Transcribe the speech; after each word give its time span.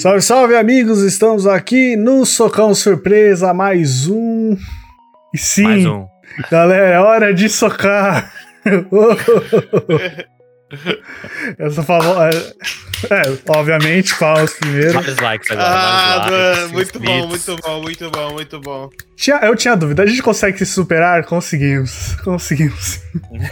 Salve, 0.00 0.22
salve, 0.22 0.56
amigos! 0.56 1.02
Estamos 1.02 1.46
aqui 1.46 1.94
no 1.96 2.24
Socão 2.24 2.74
Surpresa, 2.74 3.52
mais 3.52 4.06
um. 4.06 4.56
E 5.34 5.38
sim, 5.38 5.62
Mais 5.62 5.84
um. 5.86 6.06
galera, 6.50 6.86
é 6.88 6.98
hora 6.98 7.34
de 7.34 7.48
socar! 7.48 8.32
Essa 11.58 11.82
famosa. 11.82 12.54
É, 13.10 13.22
obviamente, 13.48 14.14
palmas 14.18 14.52
primeiro. 14.54 14.92
Vários 14.94 15.18
likes 15.18 15.50
agora. 15.50 15.68
Ah, 15.68 16.28
likes, 16.30 16.72
muito 16.72 17.00
bom, 17.00 17.26
muito 17.26 17.56
bom, 17.56 17.82
muito 17.82 18.10
bom, 18.10 18.32
muito 18.32 18.60
bom. 18.60 18.90
Tinha- 19.16 19.40
eu 19.42 19.56
tinha 19.56 19.74
dúvida, 19.76 20.02
a 20.02 20.06
gente 20.06 20.22
consegue 20.22 20.58
se 20.58 20.66
superar? 20.66 21.24
Conseguimos, 21.24 22.14
conseguimos. 22.22 23.00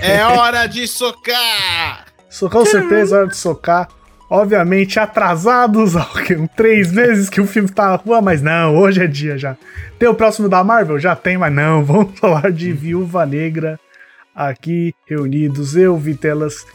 É 0.01 0.25
hora 0.25 0.67
de 0.67 0.87
socar! 0.87 2.07
Socão 2.31 2.65
Surpresa, 2.65 3.19
hora 3.19 3.27
de 3.29 3.37
socar. 3.37 3.89
Obviamente, 4.31 5.01
atrasados, 5.01 5.97
há 5.97 6.07
três 6.55 6.93
meses 6.93 7.31
que 7.31 7.41
o 7.41 7.47
filme 7.47 7.69
tá 7.69 7.89
na 7.89 7.97
rua, 7.97 8.21
mas 8.21 8.43
não, 8.43 8.77
hoje 8.77 9.03
é 9.03 9.07
dia 9.07 9.39
já. 9.39 9.57
Tem 9.99 10.09
o 10.09 10.15
próximo 10.15 10.49
da 10.49 10.63
Marvel? 10.63 10.99
Já 10.99 11.17
tem, 11.17 11.39
mas 11.39 11.53
não. 11.53 11.83
Vamos 11.85 12.19
falar 12.19 12.53
de 12.53 12.73
Viúva 12.73 13.25
Negra 13.25 13.81
aqui 14.35 14.95
reunidos. 15.07 15.77
Eu, 15.77 15.97
Vitelas 15.97 16.67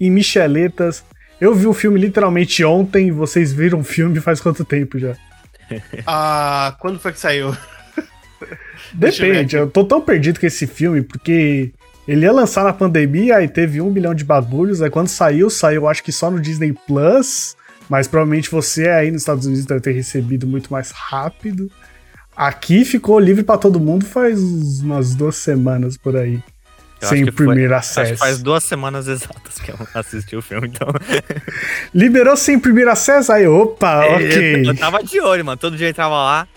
e 0.00 0.10
Micheletas. 0.10 1.04
Eu 1.40 1.54
vi 1.54 1.66
o 1.66 1.74
filme 1.74 2.00
literalmente 2.00 2.64
ontem. 2.64 3.10
Vocês 3.12 3.52
viram 3.52 3.80
o 3.80 3.84
filme 3.84 4.20
faz 4.20 4.40
quanto 4.40 4.64
tempo 4.64 4.98
já? 4.98 5.14
Ah, 6.06 6.76
quando 6.80 6.98
foi 6.98 7.12
que 7.12 7.18
saiu? 7.18 7.56
Deixa 8.92 9.24
eu 9.24 9.32
Depende, 9.32 9.56
eu 9.56 9.70
tô 9.70 9.84
tão 9.84 10.02
perdido 10.02 10.38
com 10.38 10.44
esse 10.44 10.66
filme, 10.66 11.00
porque 11.00 11.72
ele 12.06 12.24
ia 12.24 12.32
lançar 12.32 12.64
na 12.64 12.72
pandemia, 12.72 13.36
aí 13.36 13.48
teve 13.48 13.80
um 13.80 13.90
bilhão 13.90 14.14
de 14.14 14.24
bagulhos, 14.24 14.82
aí 14.82 14.90
quando 14.90 15.08
saiu, 15.08 15.48
saiu 15.48 15.88
acho 15.88 16.02
que 16.02 16.10
só 16.12 16.30
no 16.30 16.40
Disney 16.40 16.72
Plus, 16.86 17.56
mas 17.88 18.08
provavelmente 18.08 18.50
você 18.50 18.88
aí 18.88 19.10
nos 19.10 19.22
Estados 19.22 19.46
Unidos 19.46 19.64
deve 19.66 19.80
ter 19.80 19.92
recebido 19.92 20.46
muito 20.46 20.72
mais 20.72 20.90
rápido. 20.90 21.70
Aqui 22.34 22.84
ficou 22.84 23.18
livre 23.18 23.44
pra 23.44 23.58
todo 23.58 23.78
mundo 23.78 24.04
faz 24.06 24.40
umas 24.82 25.14
duas 25.14 25.36
semanas 25.36 25.96
por 25.96 26.16
aí. 26.16 26.42
Eu 27.00 27.08
sem 27.08 27.22
o 27.24 27.26
foi- 27.26 27.46
primeiro 27.46 27.74
Acho 27.74 27.94
que 27.94 28.00
acesso. 28.00 28.16
faz 28.18 28.40
duas 28.40 28.62
semanas 28.64 29.08
exatas 29.08 29.58
que 29.58 29.70
eu 29.70 29.76
assisti 29.94 30.36
o 30.36 30.40
filme, 30.42 30.68
então. 30.68 30.88
Liberou 31.94 32.36
sem 32.36 32.58
primeiro 32.58 32.90
acesso? 32.90 33.32
Aí, 33.32 33.46
opa, 33.46 34.06
Eu, 34.06 34.14
ok. 34.16 34.62
eu 34.68 34.76
tava 34.76 35.02
de 35.02 35.20
olho, 35.20 35.44
mano. 35.44 35.56
Todo 35.58 35.76
dia 35.76 35.88
eu 35.88 35.94
tava 35.94 36.14
lá. 36.14 36.48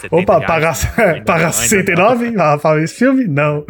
70 0.00 0.16
Opa, 0.16 0.40
pagar, 0.40 0.76
pagar 1.24 1.26
não, 1.26 1.34
ainda 1.34 1.52
69 1.52 2.34
ah, 2.38 2.58
pra 2.58 2.82
esse 2.82 2.94
filme? 2.94 3.26
Não. 3.26 3.64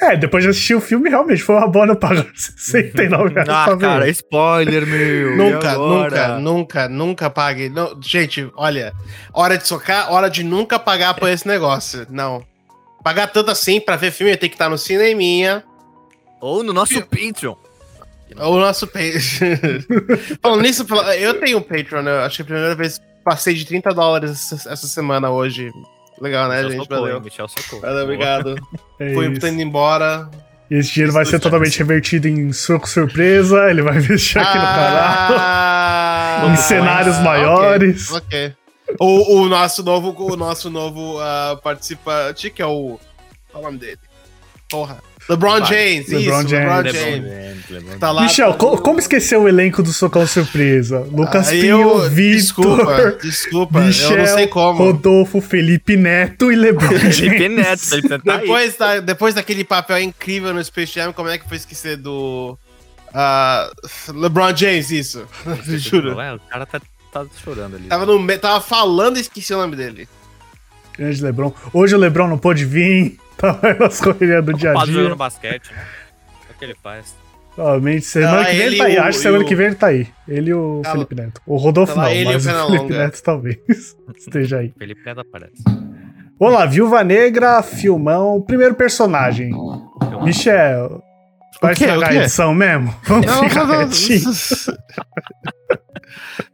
É, 0.00 0.16
depois 0.16 0.44
de 0.44 0.50
assistir 0.50 0.74
o 0.74 0.80
filme, 0.80 1.10
realmente 1.10 1.42
foi 1.42 1.56
uma 1.56 1.66
boa 1.66 1.86
não 1.86 1.96
pagar 1.96 2.26
69 2.34 3.34
reais 3.34 3.48
Ah, 3.48 3.76
cara, 3.76 4.08
spoiler, 4.08 4.86
meu. 4.86 5.36
Nunca, 5.36 5.74
nunca, 5.74 6.28
nunca, 6.38 6.88
nunca 6.88 7.30
pague. 7.30 7.68
Não, 7.68 8.00
gente, 8.00 8.48
olha, 8.56 8.92
hora 9.32 9.58
de 9.58 9.66
socar, 9.66 10.12
hora 10.12 10.30
de 10.30 10.44
nunca 10.44 10.78
pagar 10.78 11.14
por 11.14 11.28
esse 11.28 11.46
negócio. 11.46 12.06
Não. 12.10 12.44
Pagar 13.02 13.26
tanto 13.28 13.50
assim 13.50 13.80
pra 13.80 13.96
ver 13.96 14.12
filme 14.12 14.36
tem 14.36 14.48
que 14.48 14.54
estar 14.54 14.68
no 14.68 14.78
cineminha 14.78 15.64
Ou 16.40 16.62
no 16.62 16.72
nosso 16.72 17.00
Patreon. 17.06 17.54
ou 18.36 18.54
no 18.54 18.60
nosso 18.60 18.86
page. 18.86 19.40
Falando 20.42 20.62
nisso, 20.62 20.86
eu 21.18 21.40
tenho 21.40 21.58
um 21.58 21.62
Patreon, 21.62 22.02
né? 22.02 22.18
Acho 22.24 22.36
que 22.36 22.42
a 22.42 22.44
primeira 22.44 22.74
vez 22.74 23.00
passei 23.24 23.54
de 23.54 23.64
30 23.64 23.92
dólares 23.94 24.30
essa, 24.52 24.72
essa 24.72 24.86
semana 24.86 25.30
hoje. 25.30 25.70
Legal, 26.20 26.48
né, 26.48 26.56
Michel 26.56 26.70
gente? 26.70 26.82
socou, 26.82 27.00
Valeu. 27.00 27.20
Michel 27.20 27.48
socou. 27.48 27.80
Valeu, 27.80 28.04
obrigado. 28.04 28.54
É 29.00 29.14
Fui 29.14 29.30
isso. 29.30 29.46
indo 29.46 29.62
embora. 29.62 30.28
E 30.68 30.74
esse 30.74 30.92
dinheiro 30.92 31.12
vai 31.12 31.24
ser 31.24 31.38
totalmente 31.38 31.78
revertido 31.78 32.26
em 32.26 32.52
soco 32.52 32.88
surpresa, 32.88 33.70
ele 33.70 33.80
vai 33.80 33.96
investir 33.98 34.42
aqui 34.42 34.58
no 34.58 34.64
canal. 34.64 35.36
Ah, 35.38 36.48
Em 36.50 36.56
cenários 36.56 37.16
maiores. 37.20 38.10
Ok. 38.10 38.54
O, 38.98 39.36
o 39.38 39.48
nosso 39.48 39.84
novo, 39.84 40.14
o 40.18 40.36
nosso 40.36 40.68
novo 40.68 41.18
ah, 41.20 41.58
participante, 41.62 42.50
que 42.50 42.60
é 42.60 42.66
o. 42.66 42.98
Qual 43.52 43.62
é 43.62 43.66
o 43.66 43.70
nome 43.70 43.78
dele? 43.78 43.98
Porra. 44.68 44.98
LeBron. 45.28 45.64
James, 45.64 46.08
LeBron 46.08 46.40
isso, 46.40 46.48
James. 46.48 46.52
LeBron 46.52 46.76
LeBron 46.76 46.92
James. 46.92 47.30
James, 47.30 47.70
LeBron 47.70 47.98
Tá 47.98 48.10
lá. 48.12 48.22
Michel, 48.22 48.52
tá 48.52 48.58
co- 48.58 48.70
no- 48.76 48.80
como 48.82 48.98
esquecer 48.98 49.36
o 49.36 49.46
elenco 49.48 49.82
do 49.82 49.92
Socão 49.92 50.26
Surpresa? 50.26 51.00
Lucas 51.12 51.48
Aí 51.48 51.60
Pinho, 51.60 51.80
eu- 52.02 52.10
Desculpa, 52.10 52.84
Vitor, 52.96 53.18
desculpa. 53.22 53.80
Michel, 53.80 54.10
eu 54.12 54.18
não 54.18 54.26
sei 54.26 54.46
como. 54.46 54.78
Rodolfo, 54.84 55.40
Felipe 55.40 55.96
Neto 55.96 56.50
e 56.50 56.56
Lebron 56.56 56.88
Felipe 56.88 57.12
James. 57.38 57.56
Neto, 57.56 57.80
Felipe 57.86 58.08
Neto 58.08 58.24
tá. 58.24 58.36
Depois, 58.38 58.76
da, 58.76 59.00
depois 59.00 59.34
daquele 59.34 59.64
papel 59.64 59.98
incrível 60.00 60.54
no 60.54 60.64
Space 60.64 60.92
Jam, 60.94 61.12
como 61.12 61.28
é 61.28 61.36
que 61.38 61.46
foi 61.46 61.56
esquecer 61.58 61.96
do. 61.96 62.58
ah, 63.12 63.70
LeBron 64.14 64.56
James, 64.56 64.90
isso. 64.90 65.26
Juro. 65.76 66.16
Ué, 66.16 66.34
o 66.34 66.40
cara 66.48 66.64
tá, 66.64 66.80
tá 67.12 67.26
chorando 67.44 67.76
ali. 67.76 67.84
Tava, 67.88 68.06
no, 68.06 68.18
me- 68.18 68.38
tava 68.38 68.60
falando 68.60 69.18
e 69.18 69.20
esqueci 69.20 69.52
o 69.52 69.58
nome 69.58 69.76
dele. 69.76 70.08
Grande 70.96 71.22
Lebron. 71.22 71.52
Hoje 71.72 71.94
o 71.94 71.98
Lebron 71.98 72.26
não 72.28 72.38
pôde 72.38 72.64
vir, 72.64 73.18
tava 73.40 73.74
nas 73.74 74.00
correrias 74.00 74.44
do 74.44 74.52
dia 74.54 74.72
a 74.72 74.84
dia. 74.84 74.94
jogando 74.94 75.16
basquete, 75.16 75.70
né? 75.72 75.82
É 76.48 76.52
o 76.52 76.58
que 76.58 76.64
ele 76.64 76.74
faz. 76.82 77.16
Provavelmente 77.54 78.04
semana 78.04 78.42
Ah, 78.42 78.44
que 78.44 78.50
vem 78.52 78.60
ele 78.60 78.66
ele 78.66 78.76
tá 78.78 78.84
aí. 78.84 78.96
o- 78.98 79.02
Acho 79.02 79.18
que 79.18 79.22
semana 79.22 79.44
o- 79.44 79.46
que 79.46 79.54
vem 79.56 79.66
ele 79.66 79.74
tá 79.74 79.86
aí. 79.88 80.06
Ele 80.28 80.50
e 80.50 80.54
o 80.54 80.80
Tá 80.84 80.92
Felipe 80.92 81.14
Neto. 81.14 81.40
O 81.46 81.56
Rodolfo 81.56 81.94
Tá 81.94 82.02
lá 82.02 82.06
não, 82.08 82.14
ele 82.14 82.24
mas 82.32 82.46
o 82.46 82.50
o 82.50 82.70
Felipe. 82.70 82.92
Neto 82.92 83.22
talvez 83.22 83.56
esteja 84.16 84.58
aí. 84.58 84.72
Felipe 84.78 85.00
Neto 85.04 85.20
aparece. 85.20 85.62
Vamos 86.38 86.54
lá, 86.54 86.66
Viúva 86.66 87.02
Negra, 87.02 87.60
filmão, 87.64 88.40
primeiro 88.40 88.74
personagem. 88.76 89.50
Michel, 90.22 91.02
vai 91.60 91.72
estragar 91.72 92.10
O 92.10 92.12
a 92.12 92.14
edição 92.14 92.54
mesmo? 92.54 92.94
Vamos 93.04 93.26
ficar 93.48 93.66
quietinho. 93.66 94.20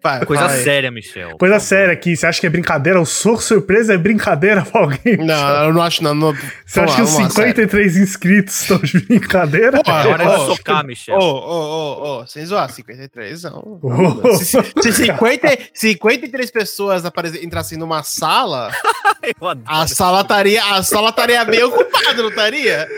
Vai, 0.03 0.25
Coisa 0.25 0.47
aí. 0.47 0.63
séria, 0.63 0.91
Michel. 0.91 1.37
Coisa 1.39 1.59
séria 1.59 1.93
aqui, 1.93 2.17
você 2.17 2.27
acha 2.27 2.41
que 2.41 2.47
é 2.47 2.51
brincadeira? 2.51 3.01
O 3.01 3.07
soco 3.07 3.43
surpresa 3.43 3.95
é 3.95 3.99
brincadeira 3.99 4.63
pra 4.63 4.83
alguém? 4.83 5.17
Não, 5.19 5.65
eu 5.65 5.73
não 5.73 5.83
acho, 5.83 6.03
não. 6.03 6.15
não 6.15 6.35
Você 6.65 6.81
acha 6.81 6.97
que 6.97 7.03
os 7.03 7.11
53 7.11 7.97
inscritos 7.97 8.63
estão 8.63 8.79
de 8.79 9.01
brincadeira? 9.01 9.83
Pô, 9.83 9.91
É 9.91 10.07
hora 10.07 10.29
Ô, 10.31 10.37
de 10.51 10.57
socar, 10.57 10.85
Michel. 10.85 11.17
Ô, 11.17 11.21
ô, 11.21 11.49
ô, 12.19 12.21
ô, 12.23 12.27
sem 12.27 12.45
zoar, 12.45 12.71
53 12.71 13.43
não. 13.45 13.79
Ô, 13.83 14.35
Se, 14.37 14.63
se 14.83 14.93
50, 14.93 15.59
53 15.73 16.51
pessoas 16.51 17.03
entrassem 17.43 17.79
numa 17.79 18.03
sala, 18.03 18.71
a 19.67 19.87
sala 19.87 20.21
estaria, 20.21 20.63
a 20.65 20.83
sala 20.83 21.11
estaria 21.11 21.45
meio 21.45 21.69
ocupada, 21.69 22.23
não 22.23 22.29
estaria? 22.29 22.89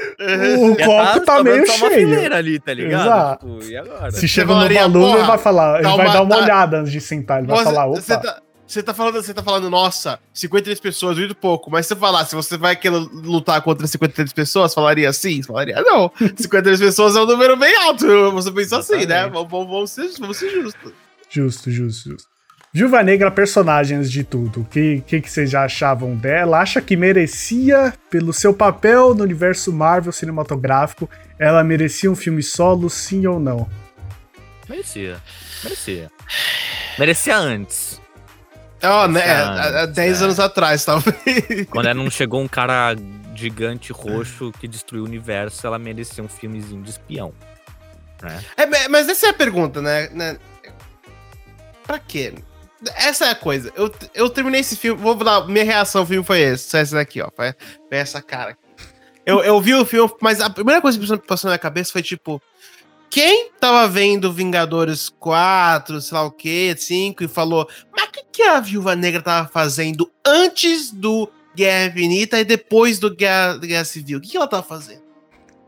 O 0.58 0.76
Já 0.78 0.86
copo 0.86 1.20
tá 1.24 1.36
sobrando 1.36 1.44
meio 1.44 1.64
uma 1.64 1.90
cheio. 1.90 2.34
ali, 2.34 2.58
tá 2.58 2.74
ligado? 2.74 3.02
Exato. 3.06 3.46
Tipo, 3.58 3.64
e 3.70 3.76
agora? 3.76 4.10
Se 4.12 4.28
chega 4.28 4.54
no 4.88 5.00
porra, 5.00 5.18
ele 5.18 5.26
vai 5.26 5.38
falar, 5.38 5.74
ele 5.80 5.88
tá 5.88 5.96
vai 5.96 6.12
dar 6.12 6.22
uma 6.22 6.35
tá- 6.38 6.44
olhada 6.44 6.78
antes 6.80 6.92
de 6.92 7.00
sentar, 7.00 7.38
ele 7.38 7.46
vai 7.48 7.58
Você, 7.58 7.64
falar, 7.64 7.86
você 7.88 8.12
opa. 8.14 8.22
tá, 8.22 8.42
você 8.66 8.82
tá 8.82 8.92
falando, 8.94 9.14
você 9.22 9.32
tá 9.34 9.42
falando, 9.42 9.70
nossa, 9.70 10.18
53 10.34 10.80
pessoas, 10.80 11.16
muito 11.18 11.34
pouco. 11.36 11.70
Mas 11.70 11.86
se 11.86 11.94
você 11.94 12.00
falar, 12.00 12.24
se 12.24 12.34
você 12.34 12.56
vai 12.56 12.74
querer 12.74 12.96
lutar 12.96 13.60
contra 13.62 13.86
53 13.86 14.32
pessoas, 14.32 14.74
falaria 14.74 15.12
sim? 15.12 15.40
Você 15.42 15.46
falaria, 15.48 15.80
não. 15.82 16.10
53 16.36 16.80
pessoas 16.80 17.14
é 17.16 17.20
um 17.20 17.26
número 17.26 17.56
bem 17.56 17.76
alto. 17.84 18.06
Você 18.32 18.50
pensa 18.50 18.78
assim, 18.78 19.06
né? 19.06 19.28
Vamos, 19.28 19.48
vamos 19.50 19.90
ser, 19.90 20.10
vamos 20.18 20.36
ser 20.36 20.50
justos. 20.50 20.92
Justo, 21.30 21.70
justo, 21.70 22.10
justo. 22.10 22.28
Viúva 22.72 23.02
Negra, 23.02 23.30
personagens 23.30 24.10
de 24.10 24.22
tudo. 24.22 24.60
O 24.60 24.64
que, 24.64 25.02
que, 25.06 25.20
que 25.22 25.30
vocês 25.30 25.48
já 25.48 25.64
achavam 25.64 26.14
dela? 26.14 26.58
Acha 26.60 26.78
que 26.82 26.94
merecia, 26.94 27.94
pelo 28.10 28.34
seu 28.34 28.52
papel 28.52 29.14
no 29.14 29.22
universo 29.22 29.72
Marvel 29.72 30.12
cinematográfico, 30.12 31.08
ela 31.38 31.64
merecia 31.64 32.10
um 32.10 32.16
filme 32.16 32.42
solo, 32.42 32.90
sim 32.90 33.26
ou 33.26 33.40
não? 33.40 33.66
Merecia. 34.68 35.16
Merecia. 35.68 36.10
Merecia 36.98 37.36
antes. 37.36 38.00
Ó, 38.82 39.08
né? 39.08 39.22
Há, 39.22 39.82
há 39.82 39.86
10 39.86 40.20
é. 40.20 40.24
anos 40.24 40.40
atrás, 40.40 40.84
talvez. 40.84 41.66
Quando 41.70 41.86
ela 41.86 41.94
não 41.94 42.10
chegou 42.10 42.40
um 42.40 42.48
cara 42.48 42.94
gigante 43.34 43.92
roxo 43.92 44.52
que 44.58 44.68
destruiu 44.68 45.04
o 45.04 45.06
universo, 45.06 45.66
ela 45.66 45.78
merecia 45.78 46.22
um 46.22 46.28
filmezinho 46.28 46.82
de 46.82 46.90
espião. 46.90 47.32
Né? 48.22 48.42
É, 48.56 48.88
mas- 48.88 49.08
essa 49.08 49.26
é 49.26 49.30
a 49.30 49.34
pergunta, 49.34 49.82
né? 49.82 50.08
né? 50.10 50.38
Pra 51.86 51.98
quê? 51.98 52.34
Essa 52.94 53.26
é 53.26 53.30
a 53.30 53.34
coisa. 53.34 53.72
Eu, 53.74 53.92
eu 54.14 54.28
terminei 54.28 54.60
esse 54.60 54.76
filme. 54.76 55.00
Vou 55.00 55.14
dar. 55.14 55.46
Minha 55.46 55.64
reação 55.64 56.02
ao 56.02 56.06
filme 56.06 56.24
foi 56.24 56.40
esse. 56.40 56.76
Essa 56.76 56.96
daqui, 56.96 57.20
ó. 57.20 57.30
Foi, 57.34 57.54
essa 57.90 58.20
cara. 58.20 58.50
aqui. 58.50 58.60
Eu, 59.24 59.42
eu 59.42 59.60
vi 59.60 59.74
o 59.74 59.84
filme, 59.84 60.12
mas 60.20 60.40
a 60.40 60.48
primeira 60.48 60.80
coisa 60.80 60.98
que 60.98 61.26
passou 61.26 61.48
na 61.48 61.52
minha 61.52 61.58
cabeça 61.58 61.92
foi 61.92 62.02
tipo. 62.02 62.40
Quem 63.08 63.50
tava 63.60 63.86
vendo 63.88 64.32
Vingadores 64.32 65.08
4, 65.08 66.00
sei 66.00 66.16
lá 66.18 66.24
o 66.24 66.30
quê, 66.30 66.74
5, 66.76 67.24
e 67.24 67.28
falou, 67.28 67.68
mas 67.94 68.08
o 68.08 68.12
que, 68.12 68.24
que 68.32 68.42
a 68.42 68.60
Viúva 68.60 68.94
Negra 68.96 69.22
tava 69.22 69.48
fazendo 69.48 70.10
antes 70.24 70.90
do 70.90 71.30
Guerra 71.54 71.86
Infinita 71.86 72.38
e 72.40 72.44
depois 72.44 72.98
do 72.98 73.14
Guerra, 73.14 73.56
Guerra 73.58 73.84
Civil? 73.84 74.18
O 74.18 74.20
que, 74.20 74.30
que 74.30 74.36
ela 74.36 74.46
tava 74.48 74.62
fazendo? 74.62 75.00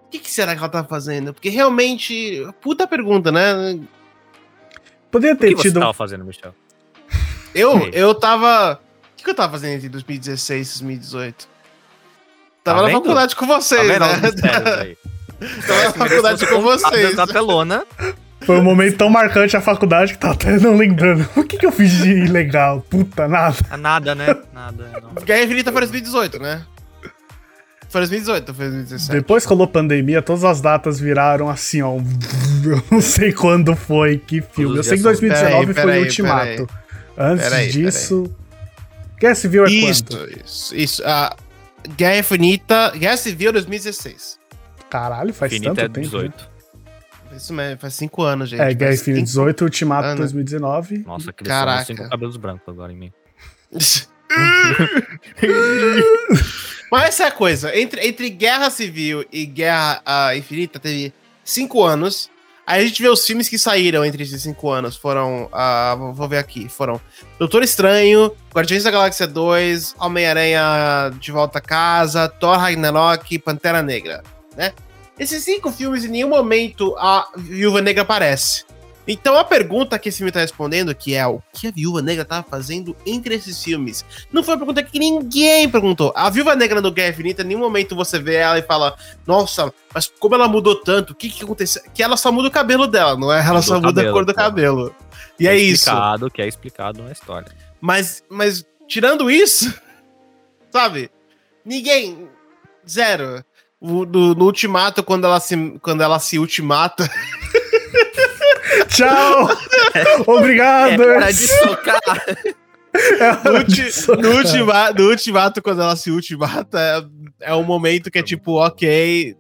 O 0.07 0.11
que, 0.11 0.19
que 0.19 0.31
será 0.31 0.53
que 0.55 0.59
ela 0.59 0.69
tava 0.69 0.89
fazendo? 0.89 1.33
Porque 1.35 1.49
realmente. 1.51 2.47
Puta 2.61 2.87
pergunta, 2.87 3.31
né? 3.31 3.79
Poderia 5.11 5.35
O 5.35 5.39
ter 5.39 5.49
que 5.51 5.57
você 5.57 5.69
tido. 5.69 5.81
tava 5.81 5.93
fazendo, 5.93 6.25
Michel? 6.25 6.55
Eu, 7.55 7.89
eu 7.91 8.15
tava. 8.15 8.75
O 9.13 9.17
que, 9.17 9.25
que 9.25 9.31
eu 9.31 9.35
tava 9.35 9.53
fazendo 9.53 9.75
entre 9.77 9.89
2016 9.89 10.67
e 10.69 10.73
2018? 10.85 11.49
Tava 12.65 12.81
Tá 12.81 12.87
na 12.87 12.93
faculdade 12.93 13.37
com 13.37 13.47
Tá 13.47 13.55
vocês, 13.61 13.87
vendo 13.87 14.01
né? 14.01 14.97
aí? 15.41 15.63
Tava 15.67 15.85
na 15.85 15.93
faculdade 15.93 16.47
com 16.47 16.61
vocês. 16.63 17.17
Da 17.17 17.27
telona. 17.27 17.85
Foi 18.43 18.57
um 18.59 18.63
momento 18.63 18.97
tão 18.97 19.11
marcante 19.11 19.57
a 19.57 19.61
faculdade 19.61 20.13
que 20.15 20.19
tá 20.19 20.31
até 20.31 20.59
não 20.59 20.77
lembrando. 20.77 21.29
O 21.37 21.45
que, 21.45 21.59
que 21.59 21.67
eu 21.67 21.73
fiz 21.73 21.91
de 21.99 22.11
ilegal? 22.11 22.81
Puta, 22.89 23.27
nada. 23.29 23.57
Ah, 23.71 23.77
Nada, 23.77 24.15
né? 24.15 24.35
Nada. 24.53 24.91
Não. 25.03 25.23
Guerra 25.25 25.43
Infinita 25.43 25.73
foi 25.73 25.81
2018, 25.83 26.39
né? 26.41 26.63
Foi 27.89 28.01
2018, 28.03 28.55
foi 28.55 28.67
2017. 28.67 29.13
Depois 29.13 29.45
que 29.45 29.49
rolou 29.51 29.67
pandemia, 29.67 30.21
todas 30.23 30.45
as 30.45 30.61
datas 30.61 31.01
viraram 31.01 31.49
assim, 31.49 31.83
ó. 31.83 31.97
Eu 32.65 32.83
não 32.91 33.01
sei 33.01 33.33
quando 33.33 33.75
foi, 33.75 34.19
que 34.19 34.41
filme. 34.43 34.77
Eu 34.77 34.83
sei 34.85 34.99
que 34.99 35.03
dias 35.03 35.19
são- 35.19 35.29
2019 35.29 35.67
Peraí, 35.67 35.75
foi 35.75 35.85
peraí, 35.85 36.03
Ultimato. 36.03 36.69
Antes 37.17 37.73
disso. 37.73 38.31
Guerra 39.19 39.35
Civil 39.35 39.65
é 39.67 39.71
Isso, 39.71 40.05
quanto? 40.05 40.29
isso, 40.45 40.77
isso. 40.77 41.03
A 41.05 41.35
Guerra 41.97 42.19
Infinita, 42.19 42.93
Guerra 42.97 43.17
Civil 43.17 43.53
2016. 43.53 44.39
Caralho, 44.91 45.33
faz 45.35 45.53
Infinita 45.53 45.75
tanto 45.75 45.99
é 45.99 46.03
tempo. 46.03 46.17
né? 46.17 46.23
18. 46.29 46.59
Isso 47.37 47.53
mesmo, 47.53 47.79
faz 47.79 47.95
cinco 47.95 48.23
anos, 48.23 48.49
gente. 48.49 48.61
É, 48.61 48.73
Guerra 48.75 48.95
Infinita 48.95 49.27
cinco 49.27 49.27
18, 49.27 49.65
Ultimato 49.65 50.07
anos. 50.09 50.19
2019. 50.21 50.99
Nossa, 51.07 51.33
cresceu 51.33 51.55
Caraca. 51.59 51.81
uns 51.83 51.87
cinco 51.87 52.09
cabelos 52.09 52.37
brancos 52.37 52.69
agora 52.69 52.93
em 52.93 52.97
mim. 52.97 53.13
Mas 56.91 57.05
essa 57.09 57.25
é 57.25 57.27
a 57.27 57.31
coisa. 57.31 57.77
Entre, 57.79 58.07
entre 58.07 58.31
Guerra 58.31 58.71
Civil 58.71 59.25
e 59.33 59.45
Guerra 59.45 60.01
ah, 60.05 60.35
Infinita 60.37 60.79
teve 60.79 61.13
cinco 61.45 61.85
anos. 61.85 62.31
Aí 62.67 62.83
a 62.83 62.87
gente 62.87 63.01
vê 63.01 63.09
os 63.09 63.25
filmes 63.27 63.49
que 63.49 63.59
saíram 63.59 64.05
entre 64.05 64.23
esses 64.23 64.43
cinco 64.43 64.71
anos. 64.71 64.97
Foram. 64.97 65.49
ah, 65.53 65.95
vou- 66.15 66.29
ver 66.29 66.39
aqui. 66.39 66.69
Foram 66.69 67.01
Doutor 67.39 67.63
Estranho, 67.63 68.31
Guardiões 68.55 68.85
da 68.85 68.91
Galáxia 68.91 69.27
2, 69.27 69.95
Homem-Aranha 69.99 71.11
de 71.19 71.31
Volta 71.33 71.59
a 71.59 71.63
Casa, 71.63 72.29
Thor 72.29 72.59
Ragnarok, 72.59 73.39
Pantera 73.39 73.83
Negra. 73.83 74.23
Né? 74.59 74.73
Esses 75.17 75.45
cinco 75.45 75.71
filmes, 75.71 76.05
em 76.05 76.09
nenhum 76.09 76.29
momento 76.29 76.97
a 76.99 77.29
Viúva 77.37 77.81
Negra 77.81 78.03
aparece. 78.03 78.67
Então 79.07 79.39
a 79.39 79.45
pergunta 79.45 79.99
que 79.99 80.11
esse 80.11 80.19
filme 80.19 80.31
tá 80.31 80.41
respondendo, 80.41 80.95
que 80.95 81.15
é 81.15 81.27
o 81.27 81.41
que 81.53 81.69
a 81.69 81.71
Viúva 81.71 82.03
Negra 82.03 82.27
tava 82.27 82.47
fazendo 82.47 82.95
entre 83.07 83.37
esses 83.37 83.63
filmes, 83.63 84.05
não 84.31 84.43
foi 84.43 84.53
uma 84.55 84.59
pergunta 84.59 84.83
que 84.83 84.99
ninguém 84.99 85.67
perguntou. 85.67 86.13
A 86.15 86.29
Viúva 86.29 86.55
Negra 86.55 86.83
no 86.83 86.91
Guerra 86.91 87.09
Infinita, 87.09 87.43
em 87.43 87.47
nenhum 87.47 87.61
momento 87.61 87.97
você 87.97 88.19
vê 88.19 88.35
ela 88.35 88.59
e 88.59 88.63
fala, 88.63 88.95
nossa, 89.27 89.73
mas 89.95 90.13
como 90.19 90.35
ela 90.35 90.47
mudou 90.47 90.77
tanto, 90.77 91.13
o 91.13 91.15
que 91.15 91.31
que 91.31 91.43
aconteceu? 91.43 91.83
Que 91.95 92.03
ela 92.03 92.19
só 92.19 92.31
muda 92.31 92.49
o 92.49 92.51
cabelo 92.51 92.87
dela, 92.87 93.17
não 93.17 93.33
é? 93.33 93.39
Ela 93.39 93.61
Mudou 93.61 93.63
só 93.63 93.75
muda 93.77 93.89
a 93.89 93.95
cabelo, 93.95 94.13
cor 94.13 94.25
do 94.27 94.35
cabelo. 94.35 94.95
E 95.41 95.49
é 95.49 95.57
isso. 95.57 95.89
explicado, 95.89 96.31
que 96.31 96.43
é 96.43 96.47
explicado 96.47 97.03
na 97.03 97.13
história. 97.13 97.51
Mas, 97.81 98.23
mas 98.29 98.67
tirando 98.87 99.31
isso, 99.31 99.73
sabe? 100.71 101.11
Ninguém. 101.65 102.29
Zero. 102.87 103.43
O- 103.81 104.05
No, 104.05 104.35
no 104.35 104.45
ultimato, 104.47 105.03
quando 105.03 105.25
ela 105.25 105.39
se, 105.41 105.57
quando 105.81 106.03
ela 106.03 106.19
se 106.19 106.39
ultimata. 106.39 107.09
Tchau! 108.89 109.49
Obrigado! 110.27 111.03
Era 111.03 111.31
de 111.33 111.47
socar. 111.47 112.01
É 112.91 113.33
No, 113.45 113.51
hora 113.51 113.65
de 113.65 113.81
ulti- 113.83 113.93
socar. 113.93 114.23
no 114.23 114.31
ultima- 114.39 114.93
no 114.93 115.09
ultimato, 115.11 115.63
quando 115.63 115.83
ela 115.83 115.95
se 115.95 116.11
ultimata, 116.11 116.81
é, 117.41 117.51
é 117.51 117.55
um 117.55 117.63
momento 117.63 118.11
que 118.11 118.19
é 118.19 118.23
tipo, 118.23 118.55
ok. 118.55 119.37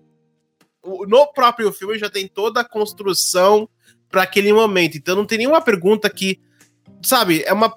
No 1.08 1.26
próprio 1.32 1.72
filme 1.72 1.98
já 1.98 2.08
tem 2.08 2.28
toda 2.28 2.60
a 2.60 2.64
construção 2.68 3.68
pra 4.10 4.22
aquele 4.22 4.52
momento. 4.52 4.96
Então 4.96 5.16
não 5.16 5.24
tem 5.24 5.38
nenhuma 5.38 5.60
pergunta 5.60 6.08
que. 6.10 6.38
Sabe, 7.02 7.42
é 7.44 7.52
uma 7.52 7.74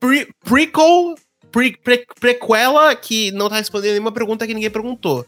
pre 0.00 0.26
prequel. 0.44 1.14
Pre 1.52 1.76
pre 1.76 2.04
prequela 2.18 2.92
que 2.96 3.30
não 3.30 3.48
tá 3.48 3.56
respondendo 3.56 3.92
nenhuma 3.92 4.10
pergunta 4.10 4.46
que 4.46 4.54
ninguém 4.54 4.70
perguntou. 4.70 5.24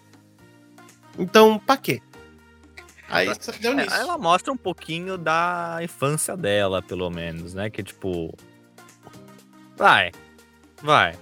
Então, 1.18 1.58
pra 1.58 1.76
quê? 1.76 2.00
Aí 3.08 3.30
só 3.40 3.52
deu 3.60 3.72
nisso. 3.74 3.94
É, 3.94 4.00
Ela 4.00 4.18
mostra 4.18 4.52
um 4.52 4.56
pouquinho 4.56 5.16
da 5.16 5.78
infância 5.82 6.36
dela, 6.36 6.82
pelo 6.82 7.08
menos, 7.10 7.54
né? 7.54 7.70
Que 7.70 7.82
tipo. 7.82 8.34
Vai. 9.76 10.10
Vai. 10.82 11.14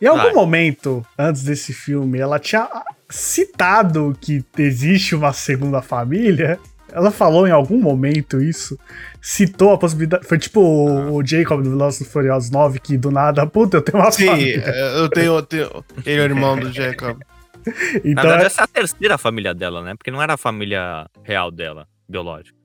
Em 0.00 0.06
algum 0.06 0.22
Vai. 0.24 0.32
momento, 0.32 1.06
antes 1.16 1.44
desse 1.44 1.72
filme, 1.72 2.18
ela 2.18 2.38
tinha 2.40 2.68
citado 3.08 4.16
que 4.20 4.44
existe 4.58 5.14
uma 5.14 5.32
segunda 5.32 5.80
família. 5.80 6.58
Ela 6.90 7.10
falou 7.12 7.46
em 7.46 7.52
algum 7.52 7.80
momento 7.80 8.42
isso. 8.42 8.76
Citou 9.20 9.72
a 9.72 9.78
possibilidade. 9.78 10.26
Foi 10.26 10.38
tipo 10.38 10.60
o, 10.60 11.14
o 11.16 11.24
Jacob 11.24 11.62
do 11.62 11.70
Velozes 11.70 12.00
e 12.00 12.04
Furiosos 12.04 12.50
9, 12.50 12.80
que 12.80 12.98
do 12.98 13.10
nada, 13.12 13.46
puta, 13.46 13.76
eu 13.76 13.82
tenho 13.82 14.02
uma 14.02 14.10
Sim, 14.10 14.26
família. 14.26 14.64
eu 14.96 15.08
tenho, 15.08 15.36
eu 15.36 15.42
tenho. 15.42 15.84
Ele 16.04 16.20
é 16.20 16.24
o 16.24 16.24
irmão 16.24 16.58
do 16.58 16.70
Jacob. 16.74 17.20
Na 17.66 17.72
Então, 18.04 18.22
verdade, 18.22 18.42
é- 18.42 18.46
essa 18.46 18.62
é 18.62 18.64
a 18.64 18.66
terceira 18.66 19.18
família 19.18 19.54
dela, 19.54 19.82
né? 19.82 19.94
Porque 19.96 20.10
não 20.10 20.22
era 20.22 20.34
a 20.34 20.36
família 20.36 21.06
real 21.22 21.50
dela, 21.50 21.86
biológica. 22.08 22.56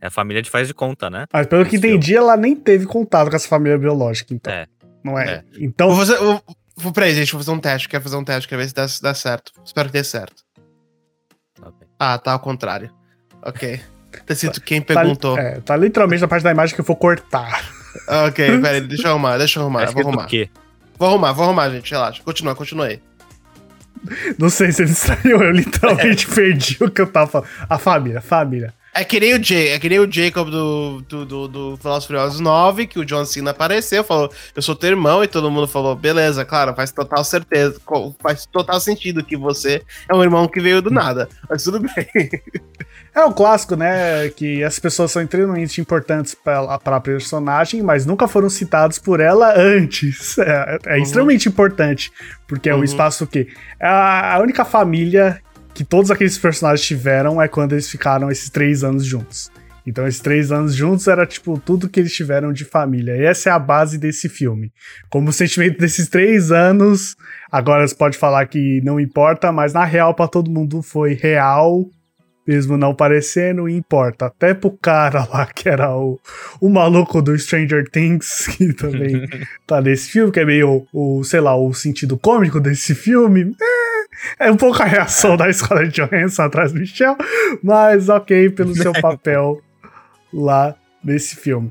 É 0.00 0.06
a 0.06 0.10
família 0.10 0.40
de 0.42 0.48
faz 0.48 0.68
de 0.68 0.74
conta, 0.74 1.10
né? 1.10 1.26
mas 1.32 1.46
pelo 1.46 1.64
que 1.64 1.74
Esse 1.76 1.86
entendi, 1.88 2.14
ela 2.16 2.36
nem 2.36 2.54
teve 2.54 2.86
contato 2.86 3.30
com 3.30 3.36
essa 3.36 3.48
família 3.48 3.76
biológica, 3.76 4.32
então. 4.32 4.52
É. 4.52 4.66
Não 5.02 5.18
é? 5.18 5.28
É. 5.28 5.44
Então, 5.58 5.88
Vou 5.88 5.96
fazer. 5.96 6.16
Vou, 6.18 6.42
vou, 6.76 6.92
peraí, 6.92 7.14
gente, 7.14 7.32
vou 7.32 7.40
fazer 7.40 7.50
um 7.50 7.58
teste. 7.58 7.88
Quero 7.88 8.02
fazer 8.04 8.16
um 8.16 8.22
teste, 8.24 8.46
quero 8.48 8.60
ver 8.62 8.68
se 8.68 8.74
dá, 8.74 8.86
se 8.86 9.02
dá 9.02 9.12
certo. 9.14 9.52
Espero 9.64 9.88
que 9.88 9.92
dê 9.94 10.04
certo. 10.04 10.44
Tá. 11.60 11.72
Ah, 11.98 12.18
tá 12.18 12.32
ao 12.32 12.38
contrário. 12.40 12.90
Ok. 13.42 13.80
Tá 14.24 14.32
escrito 14.32 14.60
quem 14.62 14.80
tá, 14.80 14.94
perguntou. 14.94 15.36
é, 15.38 15.60
tá 15.60 15.76
literalmente 15.76 16.22
na 16.22 16.28
parte 16.28 16.42
da 16.42 16.50
imagem 16.50 16.74
que 16.74 16.80
eu 16.80 16.84
vou 16.84 16.96
cortar. 16.96 17.62
Ok, 18.28 18.60
peraí, 18.60 18.80
deixa 18.80 19.08
eu 19.08 19.10
arrumar, 19.12 19.36
deixa 19.38 19.58
eu 19.58 19.62
arrumar. 19.64 19.86
Tá 19.86 19.92
Vou 19.92 20.02
arrumar. 20.02 20.28
Vou 20.96 21.08
arrumar, 21.08 21.32
vou 21.32 21.44
arrumar, 21.44 21.70
gente. 21.70 21.90
Relaxa. 21.90 22.22
Continua, 22.22 22.54
continua 22.54 22.86
aí. 22.86 23.02
Não 24.38 24.48
sei 24.48 24.72
se 24.72 24.82
ele 24.82 24.92
estranhou, 24.92 25.42
eu 25.42 25.52
literalmente 25.52 26.26
perdi 26.32 26.76
o 26.80 26.90
que 26.90 27.00
eu 27.00 27.06
tava 27.06 27.30
falando. 27.30 27.48
A 27.68 27.78
família, 27.78 28.20
família. 28.20 28.74
É 28.94 29.04
que 29.04 29.20
nem 29.20 29.32
o, 29.32 29.40
Jay, 29.42 29.68
é 29.68 29.78
que 29.78 29.88
nem 29.88 30.00
o 30.00 30.10
Jacob 30.10 30.50
do, 30.50 31.00
do, 31.02 31.24
do, 31.24 31.48
do 31.48 31.76
Velozes 31.76 32.06
Furiosos 32.06 32.40
9, 32.40 32.86
que 32.86 32.98
o 32.98 33.04
John 33.04 33.24
Cena 33.24 33.52
apareceu, 33.52 34.02
falou, 34.02 34.32
eu 34.56 34.60
sou 34.60 34.74
teu 34.74 34.90
irmão, 34.90 35.22
e 35.22 35.28
todo 35.28 35.50
mundo 35.50 35.68
falou, 35.68 35.94
beleza, 35.94 36.44
claro, 36.44 36.74
faz 36.74 36.90
total 36.90 37.22
certeza, 37.22 37.80
faz 38.20 38.44
total 38.46 38.80
sentido 38.80 39.22
que 39.22 39.36
você 39.36 39.82
é 40.08 40.14
um 40.14 40.22
irmão 40.22 40.48
que 40.48 40.60
veio 40.60 40.82
do 40.82 40.90
nada, 40.90 41.28
mas 41.48 41.62
tudo 41.62 41.78
bem. 41.78 42.08
É 43.18 43.24
o 43.24 43.32
clássico, 43.32 43.74
né? 43.74 44.28
Que 44.30 44.62
as 44.62 44.78
pessoas 44.78 45.10
são 45.10 45.20
extremamente 45.22 45.80
importantes 45.80 46.34
pra, 46.34 46.78
pra 46.78 47.00
personagem, 47.00 47.82
mas 47.82 48.06
nunca 48.06 48.28
foram 48.28 48.48
citados 48.48 48.98
por 48.98 49.18
ela 49.20 49.54
antes. 49.58 50.36
É, 50.48 50.78
é 50.86 50.96
Uhum. 50.96 51.02
extremamente 51.02 51.48
importante, 51.48 52.12
porque 52.46 52.68
é 52.70 52.74
o 52.74 52.78
Uhum. 52.78 52.84
espaço 52.84 53.26
que. 53.26 53.48
A, 53.80 54.34
a 54.36 54.38
única 54.40 54.64
família 54.64 55.40
que 55.74 55.82
todos 55.84 56.10
aqueles 56.10 56.38
personagens 56.38 56.86
tiveram 56.86 57.42
é 57.42 57.48
quando 57.48 57.72
eles 57.72 57.88
ficaram 57.90 58.30
esses 58.30 58.50
três 58.50 58.84
anos 58.84 59.04
juntos. 59.04 59.50
Então, 59.86 60.06
esses 60.06 60.20
três 60.20 60.52
anos 60.52 60.74
juntos 60.74 61.08
era, 61.08 61.24
tipo, 61.26 61.58
tudo 61.58 61.88
que 61.88 61.98
eles 61.98 62.12
tiveram 62.12 62.52
de 62.52 62.64
família. 62.64 63.16
E 63.16 63.24
essa 63.24 63.48
é 63.48 63.52
a 63.52 63.58
base 63.58 63.96
desse 63.98 64.28
filme. 64.28 64.70
Como 65.08 65.30
o 65.30 65.32
sentimento 65.32 65.78
desses 65.78 66.08
três 66.08 66.52
anos, 66.52 67.16
agora 67.50 67.86
você 67.88 67.94
pode 67.94 68.18
falar 68.18 68.46
que 68.46 68.80
não 68.84 69.00
importa, 69.00 69.50
mas 69.50 69.72
na 69.72 69.84
real, 69.84 70.14
pra 70.14 70.28
todo 70.28 70.50
mundo 70.50 70.82
foi 70.82 71.14
real 71.14 71.86
mesmo 72.48 72.78
não 72.78 72.94
parecendo, 72.94 73.68
importa. 73.68 74.26
Até 74.26 74.54
pro 74.54 74.70
cara 74.70 75.28
lá, 75.30 75.44
que 75.44 75.68
era 75.68 75.94
o, 75.94 76.18
o 76.58 76.70
maluco 76.70 77.20
do 77.20 77.38
Stranger 77.38 77.86
Things, 77.90 78.46
que 78.56 78.72
também 78.72 79.28
tá 79.66 79.82
nesse 79.82 80.10
filme, 80.10 80.32
que 80.32 80.40
é 80.40 80.46
meio 80.46 80.86
o, 80.90 81.22
sei 81.22 81.40
lá, 81.40 81.54
o 81.54 81.74
sentido 81.74 82.16
cômico 82.16 82.58
desse 82.58 82.94
filme. 82.94 83.54
É, 84.40 84.46
é 84.48 84.50
um 84.50 84.56
pouco 84.56 84.82
a 84.82 84.86
reação 84.86 85.36
da 85.36 85.50
escola 85.50 85.86
de 85.86 86.00
Johansson 86.00 86.42
atrás 86.42 86.72
do 86.72 86.80
Michel, 86.80 87.18
mas 87.62 88.08
ok, 88.08 88.48
pelo 88.50 88.74
seu 88.74 88.94
papel 88.98 89.60
lá 90.32 90.74
nesse 91.04 91.36
filme. 91.36 91.70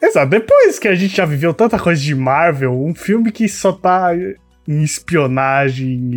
Exato, 0.00 0.30
depois 0.30 0.78
que 0.78 0.88
a 0.88 0.94
gente 0.94 1.14
já 1.14 1.26
viveu 1.26 1.52
tanta 1.52 1.78
coisa 1.78 2.00
de 2.00 2.14
Marvel, 2.14 2.72
um 2.72 2.94
filme 2.94 3.30
que 3.30 3.48
só 3.48 3.70
tá 3.72 4.12
em 4.68 4.82
espionagem 4.82 6.10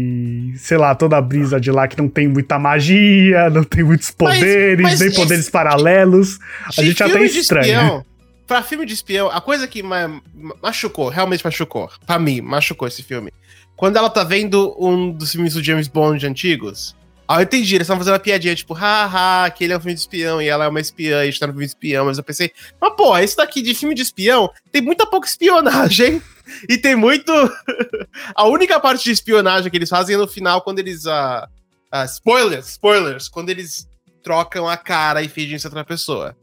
e, 0.53 0.57
sei 0.57 0.77
lá, 0.77 0.95
toda 0.95 1.17
a 1.17 1.21
brisa 1.21 1.59
de 1.59 1.71
lá 1.71 1.87
que 1.87 1.97
não 1.97 2.07
tem 2.09 2.27
muita 2.27 2.57
magia, 2.57 3.49
não 3.49 3.63
tem 3.63 3.83
muitos 3.83 4.11
poderes, 4.11 4.81
mas 4.81 4.99
nem 4.99 5.09
esse- 5.09 5.17
poderes 5.17 5.49
paralelos. 5.49 6.39
A 6.77 6.81
gente 6.81 7.01
até 7.03 7.19
de 7.25 7.39
estranha. 7.39 8.03
Pra 8.47 8.63
filme 8.63 8.83
de 8.85 8.93
espião, 8.95 9.29
a 9.29 9.39
coisa 9.39 9.67
que 9.67 9.83
ma- 9.83 10.07
ma- 10.33 10.55
machucou, 10.63 11.07
realmente 11.09 11.43
machucou, 11.45 11.87
pra 12.07 12.17
mim, 12.17 12.41
machucou 12.41 12.87
esse 12.87 13.03
filme. 13.03 13.31
Quando 13.75 13.97
ela 13.97 14.09
tá 14.09 14.23
vendo 14.23 14.75
um 14.79 15.11
dos 15.11 15.31
filmes 15.31 15.53
do 15.53 15.63
James 15.63 15.87
Bond 15.87 16.25
antigos, 16.25 16.95
ah, 17.27 17.35
eu 17.37 17.43
entendi, 17.43 17.75
eles 17.75 17.85
estavam 17.85 17.99
fazendo 17.99 18.13
uma 18.15 18.19
piadinha, 18.19 18.55
tipo, 18.55 18.73
haha, 18.73 19.45
aquele 19.45 19.71
é 19.71 19.77
um 19.77 19.79
filme 19.79 19.93
de 19.93 19.99
espião 19.99 20.41
e 20.41 20.47
ela 20.47 20.65
é 20.65 20.67
uma 20.67 20.79
espiã 20.79 21.19
e 21.19 21.21
a 21.21 21.25
gente 21.25 21.39
tá 21.39 21.45
no 21.45 21.53
filme 21.53 21.65
de 21.67 21.71
espião, 21.73 22.05
mas 22.07 22.17
eu 22.17 22.23
pensei, 22.23 22.51
mas 22.81 22.93
pô, 22.97 23.15
esse 23.19 23.37
daqui 23.37 23.61
de 23.61 23.75
filme 23.75 23.93
de 23.93 24.01
espião 24.01 24.49
tem 24.71 24.81
muita 24.81 25.05
pouca 25.05 25.27
espionagem 25.27 26.19
e 26.67 26.77
tem 26.77 26.95
muito. 26.95 27.31
a 28.35 28.47
única 28.47 28.79
parte 28.79 29.03
de 29.03 29.11
espionagem 29.11 29.69
que 29.69 29.77
eles 29.77 29.89
fazem 29.89 30.15
é 30.15 30.17
no 30.17 30.27
final, 30.27 30.61
quando 30.61 30.79
eles. 30.79 31.05
ah, 31.05 31.47
ah, 31.91 32.05
spoilers, 32.05 32.69
spoilers, 32.69 33.27
quando 33.27 33.49
eles 33.49 33.87
trocam 34.23 34.67
a 34.67 34.77
cara 34.77 35.21
e 35.21 35.29
fingem 35.29 35.57
ser 35.57 35.67
outra 35.67 35.83
pessoa. 35.83 36.35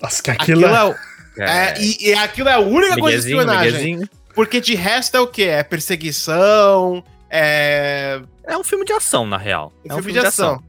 Nossa, 0.00 0.22
que 0.22 0.30
aquilo, 0.30 0.66
Aquilo 0.66 0.96
é... 1.38 1.44
é, 1.44 1.50
é, 1.50 1.80
e, 1.80 2.08
e 2.08 2.14
aquilo 2.14 2.48
é 2.48 2.54
a 2.54 2.58
única 2.58 2.96
coisa 2.96 3.18
de 3.18 3.24
Miguezinho, 3.24 3.40
espionagem. 3.40 3.72
Miguezinho. 3.72 4.08
Porque 4.34 4.60
de 4.60 4.74
resto 4.74 5.16
é 5.16 5.20
o 5.20 5.26
quê? 5.26 5.44
É 5.44 5.62
perseguição, 5.62 7.04
é. 7.30 8.20
É 8.44 8.56
um 8.56 8.64
filme 8.64 8.84
de 8.84 8.92
ação, 8.92 9.26
na 9.26 9.36
real. 9.36 9.72
Um 9.84 9.96
filme, 9.96 10.12
de 10.12 10.20
ação. 10.20 10.62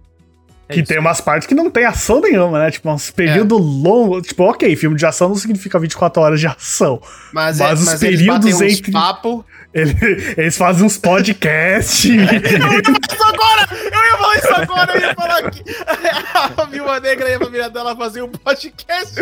É 0.70 0.74
que 0.74 0.80
isso. 0.82 0.88
tem 0.88 1.00
umas 1.00 1.20
partes 1.20 1.48
que 1.48 1.56
não 1.56 1.70
tem 1.70 1.84
ação 1.84 2.22
nenhuma, 2.22 2.60
né? 2.60 2.70
Tipo, 2.70 2.92
uns 2.92 3.10
períodos 3.10 3.60
longos. 3.60 4.28
Tipo, 4.28 4.44
ok, 4.44 4.76
filme 4.76 4.96
de 4.96 5.06
ação 5.06 5.30
não 5.30 5.36
significa 5.36 5.80
24 5.80 6.22
horas 6.22 6.40
de 6.40 6.46
ação. 6.48 7.02
Mas, 7.34 7.58
Mas 7.58 7.70
é, 7.70 7.74
os 7.74 7.86
mas 7.86 8.04
eles 8.04 8.20
batem 8.26 8.42
períodos 8.52 8.62
uns 8.62 8.78
entre- 8.80 8.92
papo. 8.92 9.44
Ele- 9.72 10.34
eles 10.38 10.58
fazem 10.58 10.84
uns 10.86 10.98
podcasts. 10.98 12.06
Isso 12.10 13.24
agora! 13.24 13.68
Eu 13.72 14.04
ia 14.06 14.18
falar 14.18 14.36
isso 14.38 14.54
agora, 14.56 14.94
eu 14.96 15.02
ia 15.02 15.14
falar 15.16 15.52
que 15.52 15.64
a 16.62 16.66
Viúva 16.66 17.00
Negra 17.00 17.30
e 17.30 17.34
a 17.36 17.40
família 17.40 17.70
dela 17.70 17.96
faziam 17.96 18.26
um 18.26 18.32
podcast. 18.32 19.16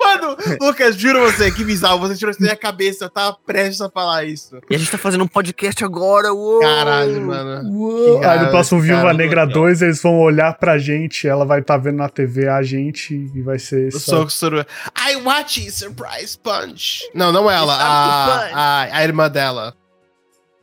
Mano, 0.00 0.36
Lucas, 0.60 0.96
juro 0.96 1.20
você, 1.20 1.50
que 1.50 1.64
bizarro. 1.64 1.98
Você 2.00 2.16
tirou 2.16 2.30
isso 2.30 2.40
da 2.40 2.44
minha 2.46 2.56
cabeça, 2.56 3.04
eu 3.04 3.10
tava 3.10 3.36
prestes 3.46 3.80
a 3.82 3.90
falar 3.90 4.24
isso. 4.24 4.58
E 4.70 4.74
a 4.74 4.78
gente 4.78 4.90
tá 4.90 4.96
fazendo 4.98 5.24
um 5.24 5.28
podcast 5.28 5.84
agora, 5.84 6.32
uou! 6.32 6.60
Caralho, 6.60 7.20
mano. 7.20 7.70
Uou. 7.70 8.24
Aí 8.24 8.40
no 8.40 8.48
próximo 8.50 8.80
Viúva 8.80 9.12
Negra 9.12 9.42
legal. 9.44 9.62
2, 9.62 9.82
eles 9.82 10.02
vão 10.02 10.18
olhar 10.18 10.41
pra 10.50 10.78
gente, 10.78 11.28
ela 11.28 11.44
vai 11.44 11.60
estar 11.60 11.76
vendo 11.76 11.98
na 11.98 12.08
TV 12.08 12.48
a 12.48 12.62
gente 12.62 13.14
e 13.34 13.42
vai 13.42 13.58
ser 13.58 13.92
Eu 13.92 14.00
só. 14.00 14.16
sou 14.16 14.30
suru. 14.30 14.64
I 15.06 15.16
watch 15.16 15.70
Surprise 15.70 16.38
Punch. 16.42 17.02
Não, 17.14 17.30
não 17.30 17.50
ela, 17.50 17.76
the 17.76 17.82
punch. 17.84 18.54
a, 18.54 18.58
a, 18.58 18.96
a 18.96 19.04
irmã 19.04 19.28
dela. 19.28 19.74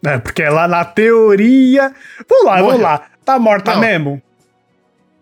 É, 0.03 0.17
porque 0.17 0.41
ela 0.41 0.67
na 0.67 0.83
teoria. 0.83 1.93
Vamos 2.27 2.45
lá, 2.45 2.55
vamos 2.55 2.71
Morreu. 2.71 2.81
lá. 2.81 3.01
Tá 3.24 3.38
morta 3.38 3.74
Não. 3.75 3.81
mesmo? 3.81 4.21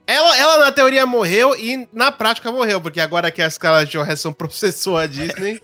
Ela, 0.09 0.37
ela, 0.37 0.57
na 0.59 0.71
teoria, 0.71 1.05
morreu 1.05 1.53
e 1.53 1.85
na 1.91 2.13
prática 2.13 2.49
morreu, 2.49 2.79
porque 2.79 3.01
agora 3.01 3.29
que 3.29 3.41
a 3.41 3.49
Scarlett 3.49 3.91
Johansson 3.91 4.31
processou 4.33 4.97
a 4.97 5.05
Disney. 5.05 5.59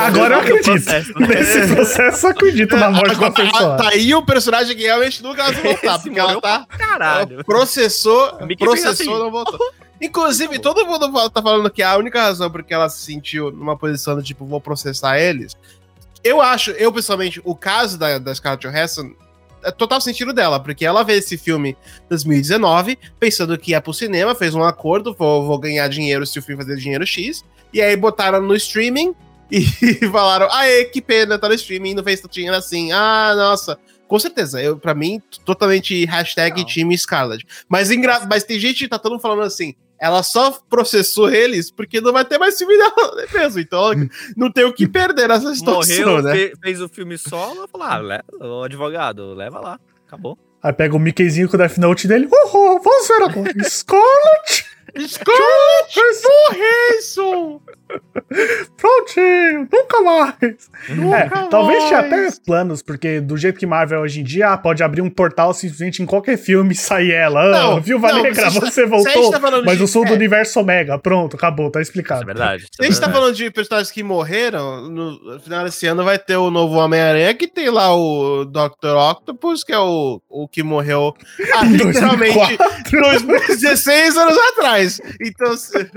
Agora 0.00 0.36
eu 0.36 0.40
acredito. 0.40 0.64
processo, 0.64 1.12
né? 1.20 1.26
Nesse 1.28 1.74
processo 1.74 2.26
eu 2.26 2.30
acredito 2.30 2.74
na 2.74 2.90
morte 2.90 3.14
da 3.18 3.26
Agora, 3.26 3.50
pessoa. 3.50 3.76
Tá 3.76 3.88
aí 3.90 4.14
o 4.14 4.24
personagem 4.24 4.74
que 4.74 4.82
realmente 4.84 5.22
nunca 5.22 5.44
vai 5.44 5.62
voltar, 5.62 5.98
porque 5.98 6.18
ela 6.18 6.40
tá. 6.40 6.66
Caralho. 6.70 7.34
Ela 7.34 7.44
processou, 7.44 8.38
processou, 8.58 8.90
assim. 8.92 9.04
não 9.06 9.30
voltou. 9.30 9.60
Inclusive, 10.00 10.58
todo 10.58 10.86
mundo 10.86 11.12
fala- 11.12 11.30
tá 11.30 11.42
falando 11.42 11.70
que 11.70 11.82
a 11.82 11.96
única 11.96 12.20
razão 12.20 12.50
porque 12.50 12.72
ela 12.72 12.88
se 12.88 13.02
sentiu 13.04 13.52
numa 13.52 13.76
posição 13.76 14.16
do 14.16 14.22
tipo, 14.22 14.46
vou 14.46 14.60
processar 14.60 15.18
eles. 15.20 15.54
Eu 16.24 16.40
acho, 16.40 16.70
eu 16.72 16.90
pessoalmente, 16.92 17.40
o 17.44 17.54
caso 17.54 17.98
da, 17.98 18.18
da 18.18 18.34
Scarlett 18.34 18.66
Johansson 18.66 19.02
é 19.02 19.12
total 19.70 20.00
sentido 20.00 20.32
dela, 20.32 20.58
porque 20.58 20.84
ela 20.84 21.04
vê 21.04 21.14
esse 21.14 21.38
filme 21.38 21.70
em 21.70 22.08
2019, 22.08 22.98
pensando 23.20 23.56
que 23.56 23.70
ia 23.70 23.80
pro 23.80 23.94
cinema, 23.94 24.34
fez 24.34 24.54
um 24.54 24.64
acordo, 24.64 25.14
vou, 25.14 25.46
vou 25.46 25.58
ganhar 25.58 25.86
dinheiro 25.88 26.26
se 26.26 26.38
o 26.38 26.42
filme 26.42 26.62
fazer 26.62 26.76
dinheiro 26.76 27.06
X, 27.06 27.44
e 27.72 27.80
aí 27.80 27.96
botaram 27.96 28.40
no 28.42 28.54
streaming 28.56 29.14
e 29.50 29.62
falaram, 30.10 30.48
aê, 30.50 30.84
que 30.86 31.00
pena, 31.00 31.38
tá 31.38 31.48
no 31.48 31.54
streaming, 31.54 31.94
não 31.94 32.02
fez 32.02 32.20
tanto 32.20 32.32
dinheiro 32.32 32.56
assim, 32.56 32.90
ah, 32.92 33.34
nossa. 33.36 33.78
Com 34.08 34.18
certeza, 34.18 34.60
eu, 34.60 34.76
pra 34.76 34.94
mim, 34.94 35.22
totalmente 35.44 36.04
hashtag 36.04 36.60
Não. 36.60 36.66
time 36.66 36.98
Scarlett. 36.98 37.46
Mas, 37.66 37.90
engra... 37.90 38.26
Mas 38.28 38.44
tem 38.44 38.58
gente 38.58 38.80
que 38.80 38.88
tá 38.88 38.98
todo 38.98 39.12
mundo 39.12 39.22
falando 39.22 39.42
assim, 39.42 39.74
ela 40.02 40.22
só 40.24 40.50
processou 40.68 41.30
eles 41.30 41.70
porque 41.70 42.00
não 42.00 42.12
vai 42.12 42.24
ter 42.24 42.36
mais 42.36 42.58
filme 42.58 42.76
dela 42.76 43.14
mesmo, 43.32 43.60
então 43.60 43.92
não 44.36 44.50
tem 44.50 44.64
o 44.64 44.72
que 44.72 44.88
perder 44.88 45.28
nessa 45.28 45.54
situação, 45.54 45.96
Morreu, 46.06 46.22
né? 46.22 46.32
fe- 46.34 46.52
fez 46.60 46.80
o 46.80 46.88
filme 46.88 47.16
solo, 47.16 47.68
falou, 47.70 47.86
ah, 47.86 47.98
le- 47.98 48.24
o 48.44 48.62
advogado, 48.64 49.32
leva 49.32 49.60
lá, 49.60 49.78
acabou. 50.06 50.36
Aí 50.60 50.72
pega 50.72 50.94
o 50.96 50.98
Mickeyzinho 50.98 51.48
com 51.48 51.54
o 51.54 51.58
Death 51.58 51.76
Note 51.78 52.06
dele. 52.08 52.26
Uhul, 52.30 52.80
vamos 52.82 53.08
ver 53.08 53.22
agora. 53.22 53.52
Scarlet! 53.68 54.64
Scarlett 54.98 55.94
Johansson! 56.22 57.60
Prontinho, 58.76 59.68
nunca 59.70 60.00
mais. 60.00 60.70
Nunca 60.88 61.16
é, 61.18 61.28
talvez 61.50 61.84
tinha 61.84 61.98
até 62.00 62.16
mais. 62.22 62.38
planos, 62.38 62.80
porque 62.82 63.20
do 63.20 63.36
jeito 63.36 63.58
que 63.58 63.66
Marvel 63.66 63.98
é 63.98 64.02
hoje 64.02 64.20
em 64.20 64.24
dia, 64.24 64.48
ah, 64.50 64.56
pode 64.56 64.82
abrir 64.82 65.02
um 65.02 65.10
portal 65.10 65.52
simplesmente 65.52 66.02
em 66.02 66.06
qualquer 66.06 66.38
filme 66.38 66.72
e 66.72 66.76
sair 66.76 67.12
ela. 67.12 67.42
Ah, 67.44 67.50
Não, 67.50 67.80
Viúva 67.82 68.08
não, 68.12 68.22
Negra, 68.22 68.34
se 68.34 68.40
a 68.40 68.48
gente 68.50 68.62
você 68.64 68.82
tá- 68.82 68.88
voltou, 68.88 69.30
tá 69.30 69.40
mas 69.64 69.76
de- 69.76 69.82
eu 69.82 69.86
sou 69.86 70.04
do 70.04 70.12
é. 70.12 70.14
universo 70.16 70.58
Omega. 70.60 70.98
Pronto, 70.98 71.36
acabou, 71.36 71.70
tá 71.70 71.80
Isso 71.82 71.90
explicado. 71.90 72.22
é 72.22 72.24
verdade. 72.26 72.62
Se 72.74 72.82
a 72.82 72.84
é 72.86 72.88
gente 72.90 73.00
tá 73.00 73.10
falando 73.10 73.34
de 73.34 73.50
personagens 73.50 73.90
que 73.90 74.02
morreram, 74.02 74.88
no 74.88 75.38
final 75.40 75.64
desse 75.64 75.86
ano 75.86 76.02
vai 76.02 76.18
ter 76.18 76.36
o 76.36 76.50
novo 76.50 76.76
Homem-Aranha, 76.76 77.34
que 77.34 77.46
tem 77.46 77.68
lá 77.68 77.94
o 77.94 78.46
Dr. 78.46 78.96
Octopus, 79.10 79.62
que 79.64 79.72
é 79.72 79.78
o, 79.78 80.20
o 80.30 80.48
que 80.48 80.62
morreu 80.62 81.12
Em 81.62 81.72
literalmente 81.76 82.56
2004. 82.56 83.02
2016 83.02 84.16
anos 84.16 84.38
atrás. 84.38 84.81
Então, 85.20 85.56
se, 85.56 85.72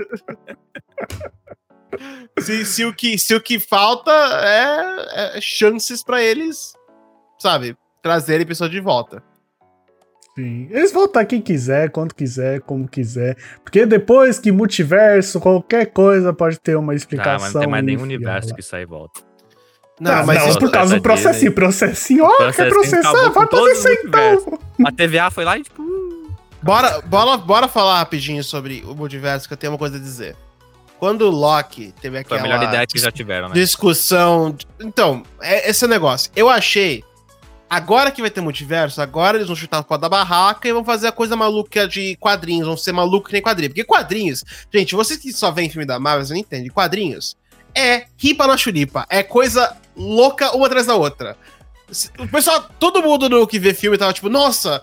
se, 2.38 2.64
se 2.64 2.84
o, 2.84 2.92
que, 2.92 3.18
se 3.18 3.34
o 3.34 3.40
que 3.40 3.58
falta 3.58 4.10
é, 4.10 5.36
é 5.38 5.40
chances 5.40 6.02
pra 6.04 6.22
eles, 6.22 6.74
sabe, 7.38 7.76
trazerem 8.02 8.46
pessoa 8.46 8.68
de 8.68 8.80
volta. 8.80 9.22
Sim. 10.34 10.68
Eles 10.70 10.92
voltam 10.92 11.24
quem 11.24 11.40
quiser, 11.40 11.90
quando 11.90 12.14
quiser, 12.14 12.60
como 12.60 12.86
quiser. 12.86 13.36
Porque 13.64 13.86
depois 13.86 14.38
que 14.38 14.52
multiverso, 14.52 15.40
qualquer 15.40 15.86
coisa 15.86 16.30
pode 16.32 16.60
ter 16.60 16.76
uma 16.76 16.92
Tá, 16.92 16.96
explicação. 16.96 17.40
mas 17.40 17.54
não 17.54 17.60
tem 17.62 17.70
mais 17.70 17.84
nenhum 17.84 18.02
universo 18.02 18.54
que 18.54 18.60
sai 18.60 18.82
e 18.82 18.86
volta. 18.86 19.22
Não, 19.98 20.12
Ah, 20.12 20.26
mas 20.26 20.38
não, 20.40 20.48
isso- 20.50 20.58
por 20.58 20.70
causa 20.70 20.94
do 20.96 21.00
processinho. 21.00 21.52
Processinho, 21.52 22.22
ó, 22.24 22.28
quer 22.52 22.68
Processinho 22.68 23.00
processar? 23.00 23.08
acabou 23.08 23.32
Vai 23.32 23.46
processar 23.46 23.92
então. 24.04 24.58
A 24.86 24.92
TVA 24.92 25.30
foi 25.30 25.44
lá 25.46 25.56
e 25.56 25.62
tipo. 25.62 25.82
Bora, 26.66 27.00
bora, 27.02 27.36
bora 27.36 27.68
falar 27.68 27.98
rapidinho 27.98 28.42
sobre 28.42 28.82
o 28.84 28.92
multiverso, 28.92 29.46
que 29.46 29.54
eu 29.54 29.56
tenho 29.56 29.72
uma 29.72 29.78
coisa 29.78 29.98
a 29.98 30.00
dizer. 30.00 30.36
Quando 30.98 31.22
o 31.22 31.30
Loki 31.30 31.94
teve 32.00 32.16
Foi 32.24 32.36
aquela 32.36 32.40
a 32.40 32.42
melhor 32.42 32.62
ideia 32.64 32.86
que 32.86 32.98
já 32.98 33.12
tiveram, 33.12 33.48
né? 33.48 33.54
discussão. 33.54 34.56
Então, 34.80 35.22
é 35.40 35.70
esse 35.70 35.86
negócio. 35.86 36.30
Eu 36.34 36.48
achei. 36.48 37.04
Agora 37.70 38.10
que 38.10 38.20
vai 38.20 38.30
ter 38.30 38.40
multiverso, 38.40 39.00
agora 39.00 39.36
eles 39.36 39.46
vão 39.46 39.54
chutar 39.54 39.80
o 39.80 39.84
pau 39.84 39.96
da 39.96 40.08
barraca 40.08 40.68
e 40.68 40.72
vão 40.72 40.84
fazer 40.84 41.06
a 41.06 41.12
coisa 41.12 41.36
maluca 41.36 41.86
de 41.86 42.16
quadrinhos. 42.16 42.66
Vão 42.66 42.76
ser 42.76 42.90
maluco 42.90 43.28
que 43.28 43.32
nem 43.32 43.42
quadrinho. 43.42 43.70
Porque 43.70 43.84
quadrinhos, 43.84 44.44
gente, 44.74 44.94
vocês 44.94 45.20
que 45.20 45.32
só 45.32 45.52
veem 45.52 45.70
filme 45.70 45.86
da 45.86 46.00
Marvel, 46.00 46.26
vocês 46.26 46.30
não 46.30 46.36
entendem. 46.36 46.68
Quadrinhos 46.68 47.36
é 47.76 48.06
ripa 48.16 48.44
na 48.46 48.56
chulipa. 48.56 49.06
É 49.08 49.22
coisa 49.22 49.76
louca 49.96 50.56
uma 50.56 50.66
atrás 50.66 50.86
da 50.86 50.96
outra. 50.96 51.36
O 52.18 52.26
pessoal, 52.26 52.68
todo 52.80 53.02
mundo 53.02 53.28
no 53.28 53.46
que 53.46 53.60
vê 53.60 53.72
filme 53.72 53.96
tava 53.96 54.12
tipo, 54.12 54.28
nossa, 54.28 54.82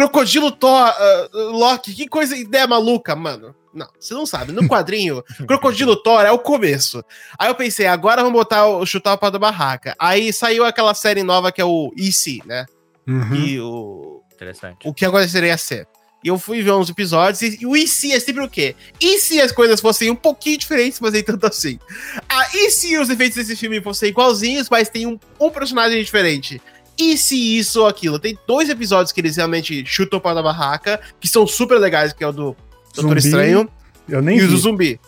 Crocodilo 0.00 0.50
Thor, 0.50 0.88
uh, 0.88 1.50
Loki, 1.50 1.92
que 1.92 2.08
coisa, 2.08 2.34
ideia 2.34 2.66
maluca, 2.66 3.14
mano. 3.14 3.54
Não, 3.72 3.86
você 3.98 4.14
não 4.14 4.24
sabe. 4.24 4.50
No 4.50 4.66
quadrinho, 4.66 5.22
Crocodilo 5.46 5.94
Thor 5.94 6.22
é 6.22 6.32
o 6.32 6.38
começo. 6.38 7.04
Aí 7.38 7.50
eu 7.50 7.54
pensei, 7.54 7.86
agora 7.86 8.22
vamos 8.22 8.38
botar 8.38 8.66
o 8.66 8.86
chutar 8.86 9.12
o 9.12 9.18
pau 9.18 9.30
da 9.30 9.38
barraca. 9.38 9.94
Aí 9.98 10.32
saiu 10.32 10.64
aquela 10.64 10.94
série 10.94 11.22
nova 11.22 11.52
que 11.52 11.60
é 11.60 11.64
o 11.66 11.92
EC, 11.98 12.42
né? 12.46 12.64
Uhum. 13.06 13.34
E 13.34 13.60
o, 13.60 14.22
Interessante. 14.32 14.88
o 14.88 14.94
que 14.94 15.04
agora 15.04 15.28
seria 15.28 15.58
ser. 15.58 15.86
E 16.24 16.28
eu 16.28 16.38
fui 16.38 16.62
ver 16.62 16.72
uns 16.72 16.88
episódios 16.88 17.42
e, 17.42 17.58
e 17.60 17.66
o 17.66 17.76
EC 17.76 18.12
é 18.12 18.20
sempre 18.20 18.42
o 18.42 18.48
quê? 18.48 18.74
E 18.98 19.18
se 19.18 19.38
as 19.38 19.52
coisas 19.52 19.82
fossem 19.82 20.10
um 20.10 20.16
pouquinho 20.16 20.56
diferentes, 20.56 20.98
mas 20.98 21.12
nem 21.12 21.22
tanto 21.22 21.46
assim? 21.46 21.78
Ah, 22.26 22.48
e 22.54 22.70
se 22.70 22.96
os 22.96 23.10
efeitos 23.10 23.36
desse 23.36 23.54
filme 23.54 23.82
fossem 23.82 24.08
igualzinhos, 24.08 24.68
mas 24.70 24.88
tem 24.88 25.06
um, 25.06 25.18
um 25.38 25.50
personagem 25.50 26.02
diferente? 26.02 26.60
E 27.00 27.16
se 27.16 27.58
isso 27.58 27.80
ou 27.80 27.86
aquilo? 27.86 28.18
Tem 28.18 28.36
dois 28.46 28.68
episódios 28.68 29.10
que 29.12 29.20
eles 29.20 29.36
realmente 29.36 29.84
chutam 29.86 30.18
o 30.18 30.22
pau 30.22 30.34
da 30.34 30.42
barraca, 30.42 31.00
que 31.18 31.26
são 31.26 31.46
super 31.46 31.78
legais, 31.78 32.12
que 32.12 32.22
é 32.22 32.26
o 32.28 32.32
do 32.32 32.56
Doutor 32.94 33.16
Estranho 33.16 33.68
Eu 34.08 34.20
nem 34.20 34.38
e 34.38 34.42
o 34.42 34.46
do 34.48 34.54
vi. 34.56 34.60
zumbi. 34.60 35.00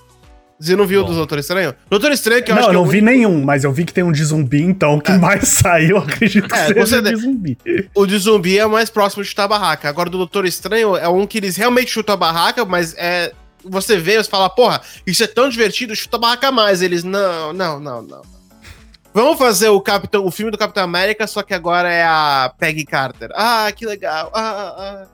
Você 0.58 0.76
não 0.76 0.86
viu 0.86 1.00
o 1.00 1.02
Bom. 1.02 1.10
do 1.10 1.16
Doutor 1.16 1.38
Estranho? 1.40 1.74
Doutor 1.90 2.12
Estranho, 2.12 2.42
que 2.44 2.52
eu 2.52 2.54
não, 2.54 2.62
acho 2.62 2.68
eu 2.68 2.72
que 2.72 2.76
é 2.76 2.80
não 2.82 2.88
o 2.88 2.90
vi 2.90 3.00
nenhum, 3.02 3.42
mas 3.44 3.64
eu 3.64 3.72
vi 3.72 3.84
que 3.84 3.92
tem 3.92 4.04
um 4.04 4.12
de 4.12 4.24
zumbi, 4.24 4.62
então 4.62 4.94
o 4.94 5.00
que 5.00 5.10
mais 5.12 5.48
saiu, 5.48 5.96
eu 5.96 5.98
acredito 5.98 6.46
que 6.48 6.54
É, 6.54 6.66
seja 6.68 7.02
com 7.02 7.10
de 7.10 7.16
zumbi. 7.16 7.58
O 7.94 8.06
de 8.06 8.16
zumbi 8.18 8.58
é 8.58 8.64
o 8.64 8.70
mais 8.70 8.88
próximo 8.88 9.24
de 9.24 9.28
chutar 9.28 9.44
a 9.44 9.48
barraca. 9.48 9.88
Agora, 9.88 10.08
do 10.08 10.18
Doutor 10.18 10.46
Estranho 10.46 10.96
é 10.96 11.08
um 11.08 11.26
que 11.26 11.38
eles 11.38 11.56
realmente 11.56 11.90
chutam 11.90 12.14
a 12.14 12.16
barraca, 12.16 12.64
mas 12.64 12.94
é. 12.96 13.32
Você 13.64 13.96
vê, 13.96 14.16
você 14.22 14.28
fala, 14.30 14.48
porra, 14.50 14.80
isso 15.06 15.22
é 15.22 15.26
tão 15.26 15.48
divertido, 15.48 15.94
chuta 15.96 16.16
a 16.16 16.20
barraca 16.20 16.50
mais. 16.52 16.80
Eles, 16.80 17.02
não, 17.04 17.52
não, 17.52 17.78
não, 17.80 18.02
não. 18.02 18.22
Vamos 19.14 19.38
fazer 19.38 19.68
o, 19.68 19.80
Capitão, 19.80 20.24
o 20.24 20.30
filme 20.30 20.50
do 20.50 20.56
Capitão 20.58 20.82
América, 20.84 21.26
só 21.26 21.42
que 21.42 21.52
agora 21.52 21.92
é 21.92 22.02
a 22.02 22.52
Peggy 22.58 22.84
Carter. 22.84 23.30
Ah, 23.34 23.70
que 23.70 23.84
legal. 23.84 24.30
Ah, 24.34 24.74
ah. 24.78 25.06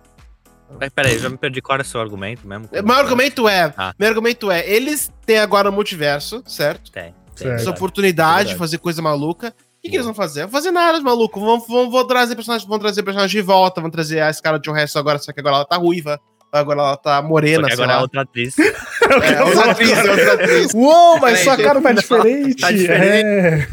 Mas 0.79 0.91
peraí, 0.91 1.15
eu 1.15 1.19
já 1.19 1.29
me 1.29 1.37
perdi 1.37 1.61
qual 1.61 1.75
era 1.77 1.83
o 1.83 1.87
seu 1.87 2.01
argumento 2.01 2.47
mesmo. 2.47 2.69
Meu 2.71 2.95
argumento 2.95 3.49
é, 3.49 3.73
Ah. 3.77 3.93
meu 3.99 4.09
argumento 4.09 4.51
é, 4.51 4.69
eles 4.69 5.11
têm 5.27 5.39
agora 5.39 5.71
o 5.71 5.73
multiverso, 5.73 6.43
certo? 6.47 6.93
Tem. 6.93 7.15
tem. 7.35 7.49
Essa 7.53 7.71
oportunidade 7.71 8.29
Verdade. 8.31 8.53
de 8.53 8.57
fazer 8.59 8.79
coisa 8.79 9.03
maluca. 9.03 9.49
O 9.49 9.81
que, 9.81 9.89
que 9.91 9.97
eles 9.97 10.05
vão 10.05 10.15
fazer? 10.15 10.43
Vão 10.43 10.51
fazer 10.51 10.71
nada, 10.71 11.01
maluco. 11.01 11.41
Vão, 11.41 11.61
vão, 11.61 11.91
vão 11.91 12.07
trazer 12.07 12.35
personagens, 12.35 12.69
vão 12.69 12.79
trazer 12.79 13.03
personagens 13.03 13.31
de 13.31 13.41
volta, 13.41 13.81
vão 13.81 13.91
trazer 13.91 14.21
a 14.21 14.33
Scarlett 14.33 14.69
Johansson 14.69 14.99
agora, 14.99 15.19
só 15.19 15.33
que 15.33 15.41
agora 15.41 15.57
ela 15.57 15.65
tá 15.65 15.77
ruiva. 15.77 16.21
Agora 16.51 16.81
ela 16.81 16.97
tá 16.97 17.21
morena, 17.21 17.69
que 17.69 17.77
sei 17.77 17.85
agora 17.85 17.99
é 17.99 18.03
outra 18.03 18.23
atriz. 18.23 18.57
É, 19.09 19.43
outra 19.43 19.71
atriz, 19.71 19.91
é 19.91 20.11
outra 20.11 20.35
atriz. 20.35 20.75
Uou, 20.75 21.19
mas 21.21 21.39
sua 21.41 21.57
cara 21.57 21.81
tá 21.81 21.93
diferente. 21.93 22.61
tá 22.61 22.71
diferente. 22.71 23.27
É. 23.27 23.67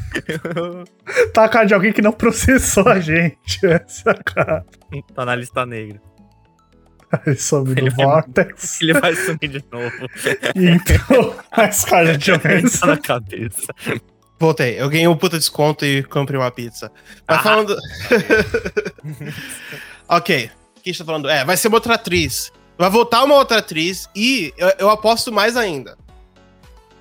Tá 1.33 1.43
a 1.45 1.49
cara 1.49 1.65
de 1.65 1.73
alguém 1.73 1.91
que 1.91 2.01
não 2.01 2.13
processou 2.13 2.87
a 2.87 2.99
gente. 3.01 3.59
Essa 3.65 4.13
cara. 4.13 4.63
tá 5.13 5.25
na 5.25 5.35
lista 5.35 5.65
negra. 5.65 6.01
Aí 7.25 7.35
some 7.35 7.69
Ele 7.71 7.89
do 7.89 7.95
vai- 7.97 8.05
Vortex. 8.05 8.81
Ele 8.81 8.93
vai 8.93 9.13
sumir 9.15 9.47
de 9.49 9.63
novo. 9.71 9.91
Então, 10.55 11.35
a 11.51 11.69
Scarlett 11.71 12.31
tá 12.31 12.37
Johansson. 12.37 12.85
na 12.87 12.97
cabeça. 12.97 13.73
Voltei. 14.39 14.79
Eu 14.81 14.89
ganhei 14.89 15.07
um 15.07 15.17
puta 15.17 15.37
desconto 15.37 15.85
e 15.85 16.01
comprei 16.03 16.39
uma 16.39 16.51
pizza. 16.51 16.89
Mas 17.27 17.39
Ah. 17.39 17.43
falando. 17.43 17.75
ok. 20.07 20.49
que 20.83 20.89
a 20.89 20.93
gente 20.93 20.99
tá 20.99 21.05
falando, 21.05 21.29
é, 21.29 21.43
vai 21.43 21.57
ser 21.57 21.67
uma 21.67 21.77
outra 21.77 21.95
atriz. 21.95 22.51
Vai 22.77 22.89
voltar 22.89 23.23
uma 23.23 23.35
outra 23.35 23.59
atriz 23.59 24.09
e 24.15 24.53
eu, 24.57 24.71
eu 24.79 24.89
aposto 24.89 25.31
mais 25.31 25.55
ainda. 25.55 25.97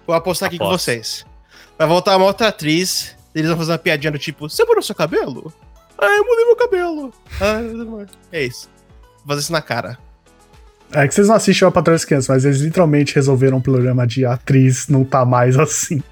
Vou 0.07 0.14
apostar 0.14 0.49
aqui 0.49 0.59
com 0.59 0.64
Aposto. 0.64 0.85
vocês. 0.85 1.26
Vai 1.78 1.88
voltar 1.88 2.16
uma 2.16 2.26
outra 2.26 2.49
atriz, 2.49 3.16
eles 3.35 3.49
vão 3.49 3.59
fazer 3.59 3.73
uma 3.73 3.78
piadinha 3.78 4.12
do 4.12 4.19
tipo, 4.19 4.49
você 4.49 4.64
mudou 4.64 4.83
seu 4.83 4.95
cabelo? 4.95 5.52
Ah, 5.99 6.07
eu 6.16 6.25
mudei 6.25 6.45
meu 6.45 6.57
cabelo. 6.57 7.12
Ah, 7.40 8.07
é 8.31 8.45
isso. 8.45 8.69
Vou 9.19 9.28
fazer 9.28 9.40
isso 9.40 9.52
na 9.52 9.62
cara. 9.62 9.99
É 10.93 11.09
que 11.09 11.14
vocês 11.14 11.26
não 11.26 11.35
assistem 11.35 11.66
a 11.66 11.71
Patrulha 11.71 11.97
das 11.97 12.04
Crianças, 12.04 12.28
mas 12.28 12.45
eles 12.45 12.61
literalmente 12.61 13.14
resolveram 13.14 13.57
um 13.57 13.61
programa 13.61 14.07
de 14.07 14.25
atriz 14.25 14.87
não 14.87 15.04
tá 15.04 15.25
mais 15.25 15.59
assim. 15.59 16.02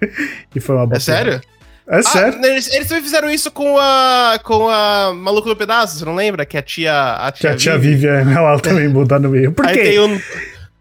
e 0.54 0.60
foi 0.60 0.76
uma 0.76 0.86
boa 0.86 0.96
É 0.96 1.00
sério? 1.00 1.40
É 1.90 2.02
sério. 2.02 2.38
Ah, 2.42 2.46
eles, 2.46 2.70
eles 2.72 2.86
também 2.86 3.02
fizeram 3.02 3.30
isso 3.30 3.50
com 3.50 3.78
a. 3.78 4.38
com 4.44 4.68
a 4.68 5.12
Maluco 5.14 5.48
do 5.48 5.56
Pedaço, 5.56 5.98
você 5.98 6.04
não 6.04 6.14
lembra? 6.14 6.44
Que 6.44 6.58
a 6.58 6.62
tia. 6.62 7.14
A 7.14 7.32
Que 7.32 7.40
tia, 7.40 7.50
a 7.52 7.56
tia 7.56 7.78
Vivian, 7.78 8.30
ela 8.30 8.58
também 8.60 8.88
muda 8.92 9.18
no 9.18 9.30
meio. 9.30 9.52
Por 9.52 9.66
Aí 9.66 9.74
quê? 9.74 9.82
tem 9.84 10.00
um. 10.00 10.20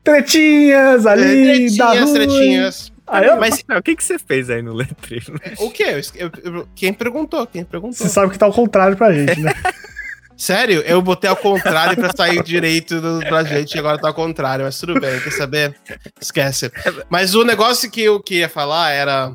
Tretinhas 0.04 1.06
ali, 1.06 1.22
tretinhas, 1.44 1.78
da 1.78 1.94
rua. 2.02 2.14
tretinhas. 2.14 2.92
Aí 3.08 3.26
eu- 3.26 3.38
Mas 3.38 3.64
Mas 3.68 3.80
o 3.80 3.82
que, 3.84 3.96
que 3.96 4.04
você 4.04 4.18
fez 4.20 4.50
aí 4.50 4.62
no 4.62 4.74
letreiro? 4.74 5.40
o 5.60 5.70
quê? 5.72 6.02
Eu- 6.16 6.32
eu- 6.44 6.68
quem 6.76 6.94
perguntou? 6.94 7.46
Quem 7.48 7.64
perguntou? 7.64 7.94
Você 7.98 8.10
sabe 8.10 8.32
que 8.32 8.38
tá 8.40 8.46
ao 8.46 8.54
contrário 8.54 8.96
pra 8.98 9.12
gente, 9.14 9.40
né? 9.40 9.54
Sério? 10.38 10.82
Eu 10.86 11.02
botei 11.02 11.30
ao 11.30 11.36
contrário 11.36 11.96
pra 11.98 12.12
sair 12.16 12.44
direito 12.44 13.02
do, 13.02 13.20
pra 13.28 13.44
gente 13.44 13.74
e 13.74 13.80
agora 13.80 13.98
tá 13.98 14.08
ao 14.10 14.14
contrário, 14.14 14.64
mas 14.66 14.78
tudo 14.80 15.00
bem, 15.00 15.20
quer 15.20 15.32
saber? 15.32 15.76
Esquece. 16.22 16.72
Mas 17.10 17.34
o 17.34 17.44
negócio 17.44 17.90
que 17.90 18.02
eu 18.04 18.22
queria 18.22 18.48
falar 18.48 18.92
era. 18.92 19.34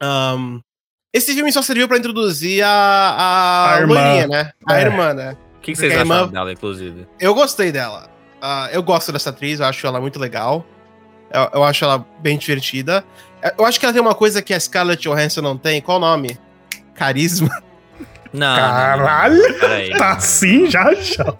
ahn, 0.00 0.60
esse 1.12 1.32
filme 1.34 1.50
só 1.52 1.62
serviu 1.62 1.88
pra 1.88 1.96
introduzir 1.98 2.62
a, 2.64 2.68
a, 2.68 3.74
A 3.74 3.80
irmã. 3.80 3.94
loirinha, 3.94 4.26
né? 4.26 4.52
A 4.66 4.78
É. 4.78 4.82
irmã, 4.82 5.14
né? 5.14 5.36
O 5.56 5.60
que, 5.60 5.72
que 5.72 5.78
vocês 5.78 5.92
acharam 5.92 6.10
irmã- 6.16 6.28
dela, 6.28 6.52
inclusive? 6.52 7.06
Eu 7.18 7.34
gostei 7.34 7.72
dela. 7.72 8.08
Ah, 8.40 8.68
eu 8.72 8.82
gosto 8.82 9.10
dessa 9.12 9.30
atriz, 9.30 9.58
eu 9.60 9.66
acho 9.66 9.86
ela 9.86 10.00
muito 10.00 10.18
legal. 10.18 10.64
Eu, 11.32 11.50
eu 11.54 11.64
acho 11.64 11.84
ela 11.84 12.04
bem 12.20 12.36
divertida. 12.38 13.04
Eu 13.58 13.64
acho 13.64 13.78
que 13.80 13.86
ela 13.86 13.92
tem 13.92 14.02
uma 14.02 14.14
coisa 14.14 14.40
que 14.42 14.52
a 14.54 14.60
Scarlett 14.60 15.02
Johansson 15.02 15.40
não 15.42 15.56
tem. 15.56 15.80
Qual 15.80 15.96
o 15.98 16.00
nome? 16.00 16.38
Carisma. 16.94 17.62
Não. 18.32 18.56
Caralho! 18.56 19.36
Não, 19.42 19.48
não, 19.50 19.58
Peraí. 19.58 19.90
Tá 19.96 20.12
assim 20.12 20.70
já, 20.70 20.92
já. 20.94 21.34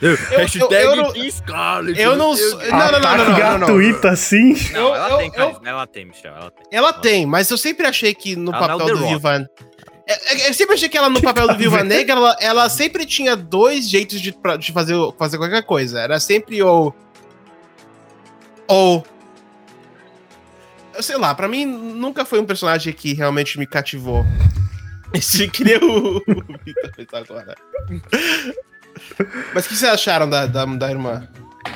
Hashtag 0.00 0.74
eu 0.74 0.96
não- 0.96 1.12
Team 1.12 1.30
Scarlet. 1.30 2.00
eu 2.00 2.16
não 2.16 2.34
meu 2.34 2.50
sou-. 2.50 2.58
Não, 2.58 2.68
não, 2.70 2.78
não, 2.78 2.98
Ataque 2.98 3.18
não, 3.18 3.24
não, 3.24 3.32
não, 3.32 3.58
não. 3.58 3.66
gratuito 3.66 4.08
assim. 4.08 4.54
Não, 4.72 4.80
Eu- 4.88 4.94
ela 4.94 5.10
eu- 5.10 5.16
tem, 5.18 5.26
eu- 5.26 5.32
carisma, 5.32 5.68
ela 5.68 5.86
tem, 5.86 6.04
Michel, 6.06 6.32
ela 6.34 6.50
tem. 6.50 6.66
Ela 6.72 6.92
tem, 6.92 7.26
mas 7.26 7.50
eu 7.50 7.58
sempre 7.58 7.86
achei 7.86 8.14
que 8.14 8.34
no 8.36 8.50
Ela 8.54 8.66
não 8.68 8.74
é 8.74 8.78
papel 8.78 8.96
do. 8.96 9.06
Viúva... 9.06 9.48
É- 10.06 10.32
é- 10.46 10.48
Eu 10.48 10.54
sempre 10.54 10.74
achei 10.74 10.88
que 10.88 10.96
ela 10.98 11.08
no 11.08 11.16
Que 11.16 11.22
papel 11.22 11.46
do 11.46 11.52
tá 11.52 11.58
vendo? 11.58 11.84
Negra, 11.84 12.16
ela, 12.16 12.36
ela 12.40 12.68
sempre 12.68 13.04
tinha 13.06 13.36
dois 13.36 13.88
jeitos 13.88 14.20
de, 14.20 14.32
pra- 14.32 14.56
de 14.56 14.72
fazer, 14.72 14.94
fazer 15.18 15.36
qualquer 15.38 15.62
coisa. 15.62 16.00
Era 16.00 16.18
sempre 16.18 16.62
ou... 16.62 16.94
Ou... 18.66 19.04
Eu 20.94 21.02
sei 21.02 21.16
lá, 21.16 21.34
pra 21.34 21.46
mim 21.48 21.64
nunca 21.64 22.24
foi 22.24 22.40
um 22.40 22.44
personagem 22.44 22.92
que 22.92 23.14
realmente 23.14 23.58
me 23.58 23.66
cativou. 23.66 24.24
Esse 25.14 25.46
que 25.48 25.62
nem 25.64 25.76
o... 25.76 26.20
Vitor 26.96 27.18
agora. 27.20 27.54
Mas 29.54 29.66
o 29.66 29.68
que 29.68 29.76
vocês 29.76 29.90
acharam 29.92 30.28
da, 30.28 30.46
da, 30.46 30.64
da 30.64 30.90
irmã? 30.90 31.26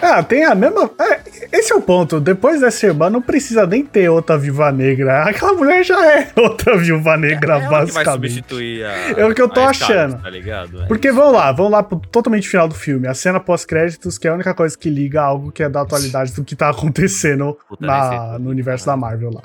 Ah, 0.00 0.22
tem 0.22 0.44
a 0.44 0.54
mesma. 0.54 0.90
é, 0.98 1.20
esse 1.52 1.70
é 1.70 1.76
o 1.76 1.80
ponto. 1.80 2.18
Depois 2.18 2.58
dessa 2.60 2.86
irmã, 2.86 3.10
não 3.10 3.20
precisa 3.20 3.66
nem 3.66 3.84
ter 3.84 4.08
outra 4.08 4.36
viúva 4.38 4.72
negra. 4.72 5.24
Aquela 5.24 5.52
mulher 5.52 5.84
já 5.84 6.10
é 6.10 6.30
outra 6.36 6.76
viúva 6.78 7.16
negra, 7.18 7.54
É 7.54 7.56
ela 7.58 7.64
que 7.64 7.92
vai 7.92 8.04
basicamente. 8.04 8.32
substituir 8.32 8.84
a. 8.86 8.92
É 9.20 9.26
o 9.26 9.34
que 9.34 9.42
eu 9.42 9.48
tô 9.48 9.60
achando. 9.60 10.20
Tá 10.22 10.30
ligado? 10.30 10.82
É. 10.82 10.86
Porque 10.86 11.12
vamos 11.12 11.34
lá, 11.34 11.52
vamos 11.52 11.70
lá 11.70 11.82
pro 11.82 11.98
totalmente 12.00 12.48
final 12.48 12.66
do 12.66 12.74
filme. 12.74 13.06
A 13.06 13.12
cena 13.14 13.38
pós-créditos, 13.38 14.16
que 14.16 14.26
é 14.26 14.30
a 14.30 14.34
única 14.34 14.54
coisa 14.54 14.76
que 14.76 14.88
liga 14.88 15.20
algo 15.22 15.52
que 15.52 15.62
é 15.62 15.68
da 15.68 15.82
atualidade 15.82 16.32
do 16.32 16.42
que 16.42 16.56
tá 16.56 16.70
acontecendo 16.70 17.56
Puta, 17.68 17.86
na, 17.86 18.38
no 18.38 18.48
universo 18.48 18.86
da 18.86 18.96
Marvel 18.96 19.30
lá. 19.34 19.42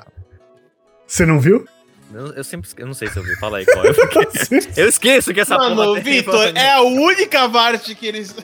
Você 1.06 1.26
não 1.26 1.38
viu? 1.38 1.66
Eu, 2.12 2.32
eu 2.34 2.44
sempre. 2.44 2.66
esque- 2.68 2.82
Eu 2.82 2.86
não 2.86 2.94
sei 2.94 3.08
se 3.08 3.16
eu 3.16 3.22
vi. 3.22 3.36
Fala 3.38 3.58
aí 3.58 3.66
qual 3.66 3.84
é. 3.84 3.88
Eu 4.76 4.88
esqueço 4.88 5.32
que 5.32 5.40
essa 5.40 5.56
Mano, 5.56 5.76
porra 5.76 6.00
tem- 6.00 6.12
Vitor, 6.14 6.52
é 6.56 6.72
a 6.72 6.82
única 6.82 7.48
parte 7.48 7.94
que 7.94 8.06
eles... 8.06 8.34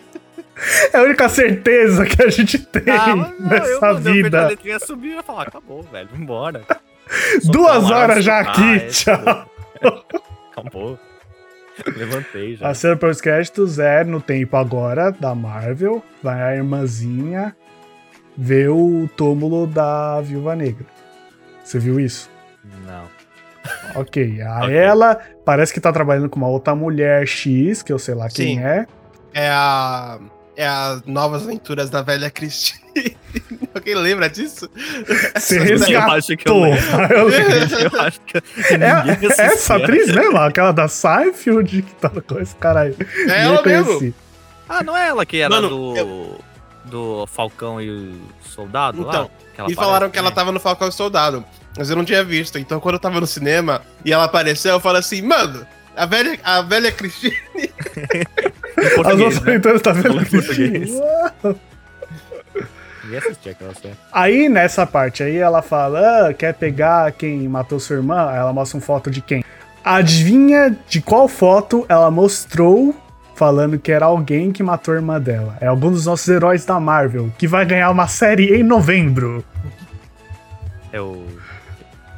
É 0.92 0.96
a 0.98 1.02
única 1.02 1.28
certeza 1.28 2.06
que 2.06 2.22
a 2.22 2.30
gente 2.30 2.58
tem 2.58 2.82
Ah, 2.90 3.14
não, 3.14 3.24
eu, 3.30 3.40
nessa 3.40 3.66
eu 3.68 3.76
apertei 3.84 4.10
A 4.10 4.14
vida. 4.24 4.46
letrinha 4.48 4.78
subiu 4.80 5.10
e 5.12 5.14
ia 5.16 5.22
falar, 5.22 5.42
acabou, 5.48 5.82
velho, 5.82 6.08
vambora. 6.10 6.62
Duas 7.44 7.90
horas 7.90 8.24
já 8.24 8.40
aqui, 8.40 8.86
tchau. 8.88 9.50
Acabou. 10.50 10.98
Levantei 11.94 12.56
já. 12.56 12.68
A 12.70 12.74
cena 12.74 12.96
pós-créditos 12.96 13.78
é 13.78 14.02
no 14.02 14.18
tempo 14.20 14.56
agora 14.56 15.10
da 15.10 15.34
Marvel. 15.34 16.02
Vai 16.22 16.40
a 16.40 16.56
irmãzinha 16.56 17.54
ver 18.36 18.70
o 18.70 19.06
túmulo 19.14 19.66
da 19.66 20.20
Viúva 20.22 20.56
Negra. 20.56 20.86
Você 21.62 21.78
viu 21.78 22.00
isso? 22.00 22.30
Ok. 23.94 24.40
A 24.42 24.64
Ok. 24.64 24.74
ela 24.76 25.18
parece 25.44 25.72
que 25.72 25.80
tá 25.80 25.92
trabalhando 25.92 26.28
com 26.28 26.36
uma 26.36 26.48
outra 26.48 26.74
mulher 26.74 27.26
X, 27.26 27.82
que 27.82 27.92
eu 27.92 27.98
sei 27.98 28.14
lá 28.14 28.28
quem 28.28 28.56
Sim. 28.58 28.64
é. 28.64 28.86
É 29.34 29.48
a. 29.50 30.18
É 30.58 30.66
as 30.66 31.02
novas 31.04 31.42
aventuras 31.42 31.90
da 31.90 32.00
velha 32.00 32.30
Christine. 32.30 32.80
Alguém 33.74 33.94
lembra 33.94 34.26
disso? 34.30 34.70
Você 35.36 35.58
Essa- 35.74 35.90
Eu 35.92 36.00
acho 36.00 36.34
que 36.34 36.48
eu 36.48 36.62
resgatou. 36.62 36.62
lembro. 36.62 37.12
Eu 37.14 37.28
lembro. 37.28 37.78
Eu 37.94 38.00
acho 38.00 38.20
que 38.22 38.38
É, 38.38 39.42
essa 39.44 39.76
atriz 39.76 40.10
mesmo? 40.14 40.38
Aquela 40.38 40.72
da 40.72 40.88
Seinfeld 40.88 41.82
que 41.82 41.94
tá 41.96 42.08
com 42.08 42.38
esse 42.40 42.56
cara 42.56 42.80
aí. 42.80 42.96
É 42.98 43.26
Nem 43.26 43.36
ela 43.36 43.62
mesmo. 43.62 44.14
Ah, 44.66 44.82
não 44.82 44.96
é 44.96 45.08
ela 45.08 45.26
que 45.26 45.36
era 45.38 45.50
Mano, 45.54 45.68
do. 45.68 46.46
Do 46.86 47.26
Falcão 47.26 47.78
e 47.82 47.90
o 47.90 48.14
Soldado 48.40 49.02
lá? 49.02 49.08
Então, 49.10 49.30
ela 49.58 49.68
Me 49.68 49.74
falaram 49.74 50.08
que 50.08 50.16
ela 50.18 50.30
também? 50.30 50.36
tava 50.36 50.52
no 50.52 50.60
Falcão 50.60 50.88
e 50.88 50.92
Soldado. 50.92 51.44
Mas 51.76 51.90
eu 51.90 51.96
não 51.96 52.04
tinha 52.04 52.24
visto. 52.24 52.58
Então, 52.58 52.80
quando 52.80 52.94
eu 52.94 53.00
tava 53.00 53.20
no 53.20 53.26
cinema 53.26 53.82
e 54.04 54.12
ela 54.12 54.24
apareceu, 54.24 54.72
eu 54.72 54.80
falei 54.80 55.00
assim, 55.00 55.22
mano, 55.22 55.66
a 55.96 56.06
velha, 56.06 56.38
a 56.42 56.62
velha 56.62 56.92
Christine. 56.92 57.36
Em 58.76 59.06
As 59.06 59.18
nossas 59.18 59.40
né? 59.40 59.52
aventuras 59.52 59.82
tá 59.82 59.92
vendo? 59.92 60.20
Aquela 63.50 63.74
série. 63.74 63.94
Aí 64.12 64.48
nessa 64.48 64.84
parte 64.84 65.22
aí 65.22 65.36
ela 65.36 65.62
fala: 65.62 66.28
ah, 66.28 66.34
quer 66.34 66.52
pegar 66.54 67.12
quem 67.12 67.48
matou 67.48 67.78
sua 67.78 67.96
irmã? 67.96 68.28
Aí 68.28 68.36
ela 68.36 68.52
mostra 68.52 68.76
uma 68.76 68.84
foto 68.84 69.10
de 69.10 69.20
quem? 69.20 69.44
Adivinha 69.84 70.76
de 70.88 71.00
qual 71.00 71.28
foto 71.28 71.86
ela 71.88 72.10
mostrou 72.10 72.94
falando 73.36 73.78
que 73.78 73.92
era 73.92 74.06
alguém 74.06 74.50
que 74.50 74.62
matou 74.62 74.92
a 74.92 74.96
irmã 74.96 75.20
dela? 75.20 75.56
É 75.60 75.68
algum 75.68 75.92
dos 75.92 76.06
nossos 76.06 76.26
heróis 76.26 76.64
da 76.64 76.80
Marvel, 76.80 77.32
que 77.38 77.46
vai 77.46 77.64
ganhar 77.64 77.90
uma 77.90 78.08
série 78.08 78.56
em 78.56 78.64
novembro. 78.64 79.44
É 80.92 81.00
o. 81.00 81.24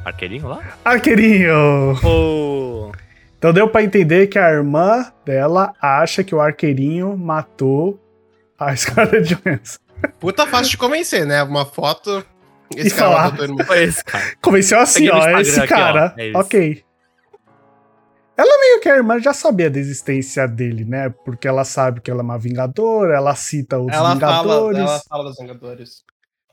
Arqueirinho 0.09 0.47
lá? 0.47 0.61
Arqueirinho! 0.83 1.93
O. 2.03 2.91
Então 3.37 3.53
deu 3.53 3.69
pra 3.69 3.83
entender 3.83 4.27
que 4.27 4.37
a 4.37 4.49
irmã 4.51 5.11
dela 5.25 5.73
acha 5.81 6.23
que 6.23 6.35
o 6.35 6.41
Arqueirinho 6.41 7.17
matou 7.17 7.99
a 8.57 8.73
Scarlett 8.75 9.35
Johansson. 9.35 9.79
Puta 10.19 10.45
fácil 10.47 10.71
de 10.71 10.77
convencer, 10.77 11.25
né? 11.25 11.41
Uma 11.43 11.65
foto. 11.65 12.25
Esse 12.75 12.87
E 12.87 12.91
cara 12.91 13.09
falar. 13.11 13.31
matou. 13.31 13.65
Foi 13.65 13.83
esse, 13.83 14.03
cara. 14.03 14.23
Convenceu 14.41 14.79
assim, 14.79 15.09
ó, 15.09 15.25
é 15.27 15.41
esse 15.41 15.59
aqui, 15.59 15.73
ó, 15.73 15.77
cara. 15.77 16.13
é 16.17 16.27
isso. 16.27 16.37
ok. 16.37 16.83
Ela 18.37 18.57
meio 18.59 18.79
que 18.79 18.87
a 18.87 18.95
irmã 18.95 19.19
já 19.19 19.33
sabia 19.33 19.69
da 19.69 19.77
existência 19.79 20.47
dele, 20.47 20.85
né? 20.85 21.09
Porque 21.25 21.45
ela 21.47 21.65
sabe 21.65 21.99
que 21.99 22.09
ela 22.09 22.21
é 22.21 22.23
uma 22.23 22.37
vingadora, 22.39 23.15
ela 23.17 23.35
cita 23.35 23.77
os 23.77 23.91
Ela 23.91 24.01
fala, 24.01 24.13
Vingadores. 24.15 24.79
ela 24.79 24.99
fala 25.09 25.23
dos 25.25 25.37
Vingadores. 25.37 26.03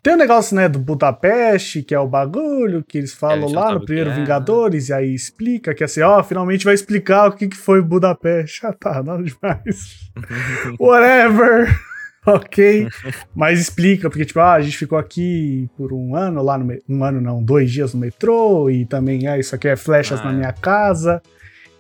Tem 0.07 0.15
o 0.15 0.17
negócio, 0.17 0.55
né, 0.55 0.69
do 0.69 0.79
Budapeste, 0.79 1.83
que 1.83 1.93
é 1.93 1.99
o 1.99 2.07
bagulho 2.07 2.85
que 2.87 2.97
eles 2.97 3.13
falam 3.13 3.49
já 3.49 3.59
lá 3.59 3.75
no 3.75 3.85
primeiro 3.85 4.11
é? 4.11 4.15
Vingadores, 4.15 4.89
e 4.89 4.93
aí 4.93 5.13
explica 5.13 5.75
que 5.75 5.83
assim, 5.83 6.01
ó, 6.01 6.23
finalmente 6.23 6.65
vai 6.65 6.75
explicar 6.75 7.27
o 7.27 7.33
que, 7.33 7.49
que 7.49 7.57
foi 7.57 7.83
Budapeste. 7.83 8.61
Ah, 8.67 8.73
tá, 8.73 9.03
nada 9.03 9.21
demais. 9.25 10.13
Whatever. 10.79 11.77
ok. 12.25 12.87
Mas 13.35 13.59
explica, 13.59 14.09
porque, 14.09 14.25
tipo, 14.25 14.39
ah, 14.39 14.53
a 14.53 14.61
gente 14.61 14.79
ficou 14.79 14.97
aqui 14.97 15.69
por 15.77 15.93
um 15.93 16.15
ano 16.15 16.41
lá 16.41 16.57
no. 16.57 16.73
Um 16.89 17.03
ano 17.03 17.21
não, 17.21 17.43
dois 17.43 17.73
dias 17.73 17.93
no 17.93 17.99
metrô, 17.99 18.71
e 18.71 18.87
também, 18.87 19.27
ah, 19.27 19.37
isso 19.37 19.57
aqui 19.57 19.67
é 19.67 19.75
flechas 19.75 20.21
Ah, 20.21 20.27
na 20.27 20.31
é. 20.31 20.35
minha 20.35 20.53
casa. 20.53 21.21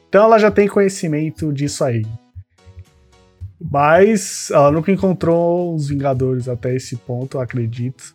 Então 0.08 0.24
ela 0.24 0.38
já 0.40 0.50
tem 0.50 0.66
conhecimento 0.66 1.52
disso 1.52 1.84
aí. 1.84 2.04
Mas 3.60 4.50
ela 4.50 4.70
nunca 4.70 4.92
encontrou 4.92 5.74
os 5.74 5.88
Vingadores 5.88 6.48
até 6.48 6.74
esse 6.74 6.96
ponto, 6.96 7.36
eu 7.38 7.40
acredito. 7.40 8.14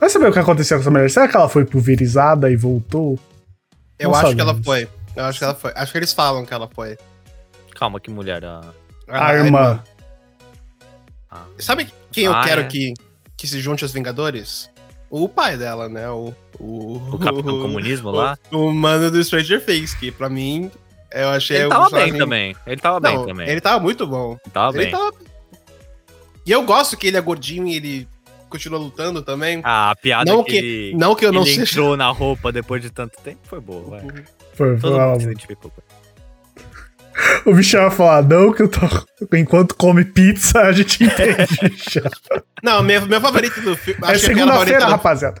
Vai 0.00 0.08
saber 0.08 0.28
o 0.28 0.32
que 0.32 0.38
aconteceu 0.38 0.76
com 0.78 0.82
essa 0.82 0.90
mulher? 0.90 1.10
Será 1.10 1.28
que 1.28 1.36
ela 1.36 1.48
foi 1.48 1.64
pulverizada 1.64 2.50
e 2.50 2.56
voltou? 2.56 3.18
Eu 3.98 4.10
Não 4.10 4.16
acho 4.18 4.34
que 4.34 4.40
ela 4.40 4.54
sabemos. 4.54 4.64
foi. 4.66 4.88
Eu 5.16 5.24
acho 5.24 5.38
que 5.38 5.44
ela 5.44 5.54
foi. 5.54 5.72
Acho 5.74 5.92
que 5.92 5.98
eles 5.98 6.12
falam 6.12 6.46
que 6.46 6.54
ela 6.54 6.68
foi. 6.72 6.96
Calma, 7.74 7.98
que 8.00 8.10
mulher. 8.10 8.44
A... 8.44 8.60
A, 9.08 9.34
irmã. 9.34 9.82
Ah. 11.30 11.44
Sabe 11.58 11.88
quem 12.10 12.24
eu 12.24 12.32
Ah, 12.32 12.42
quero 12.44 12.62
é. 12.62 12.64
que, 12.64 12.94
que 13.36 13.46
se 13.46 13.60
junte 13.60 13.84
aos 13.84 13.92
Vingadores? 13.92 14.70
O 15.10 15.28
pai 15.28 15.56
dela, 15.56 15.88
né? 15.88 16.08
O, 16.10 16.32
o, 16.58 16.96
O 17.14 17.18
Capitão 17.18 17.58
Comunismo 17.62 18.10
lá? 18.10 18.38
O, 18.52 18.66
o 18.68 18.74
mano 18.74 19.10
do 19.10 19.22
Stranger 19.22 19.64
Things, 19.64 19.94
que 19.94 20.10
pra 20.12 20.28
mim 20.28 20.70
Eu 21.12 21.28
achei 21.30 21.56
Ele 21.58 21.66
o 21.66 21.68
tava 21.70 21.82
personagem- 21.84 22.12
bem 22.12 22.20
também. 22.20 22.56
Ele 22.66 22.80
tava 22.80 23.00
Não, 23.00 23.16
bem 23.16 23.26
também. 23.26 23.48
Ele 23.48 23.60
tava 23.60 23.80
muito 23.80 24.06
bom. 24.06 24.32
Ele 24.44 24.52
tava 24.52 24.76
Ele 24.76 24.84
bem. 24.84 24.90
tava... 24.92 25.12
E 26.46 26.52
eu 26.52 26.62
gosto 26.62 26.96
que 26.96 27.06
ele 27.06 27.16
é 27.16 27.20
gordinho 27.20 27.66
e 27.66 27.76
ele 27.76 28.08
continua 28.48 28.78
lutando 28.78 29.20
também. 29.22 29.60
Ah, 29.64 29.90
a 29.90 29.96
piada 29.96 30.30
não 30.30 30.42
que, 30.42 30.52
que, 30.52 30.56
ele, 30.58 30.94
não 30.96 31.14
que 31.14 31.24
eu 31.26 31.32
não 31.32 31.42
ele 31.42 31.50
seja. 31.54 31.72
entrou 31.72 31.96
na 31.96 32.08
roupa 32.08 32.50
depois 32.52 32.80
de 32.82 32.90
tanto 32.90 33.18
tempo 33.22 33.40
foi 33.44 33.60
boa, 33.60 33.82
vai. 33.90 34.00
Foi, 34.54 34.78
foi 34.78 34.90
uma- 34.90 35.14
ele. 35.16 35.34
O 37.44 37.52
Michel 37.52 37.82
vai 37.82 37.90
falar, 37.90 38.22
não, 38.22 38.52
que 38.52 38.62
eu 38.62 38.68
tô. 38.68 38.80
Enquanto 39.36 39.74
come 39.74 40.04
pizza, 40.04 40.60
a 40.60 40.72
gente 40.72 41.02
entende. 41.04 42.02
Não, 42.62 42.82
meu, 42.82 43.04
meu 43.06 43.20
favorito 43.20 43.60
do 43.60 43.76
filme. 43.76 44.00
é 44.04 44.16
segunda-feira, 44.18 44.84
do- 44.86 44.90
rapaziada. 44.90 45.40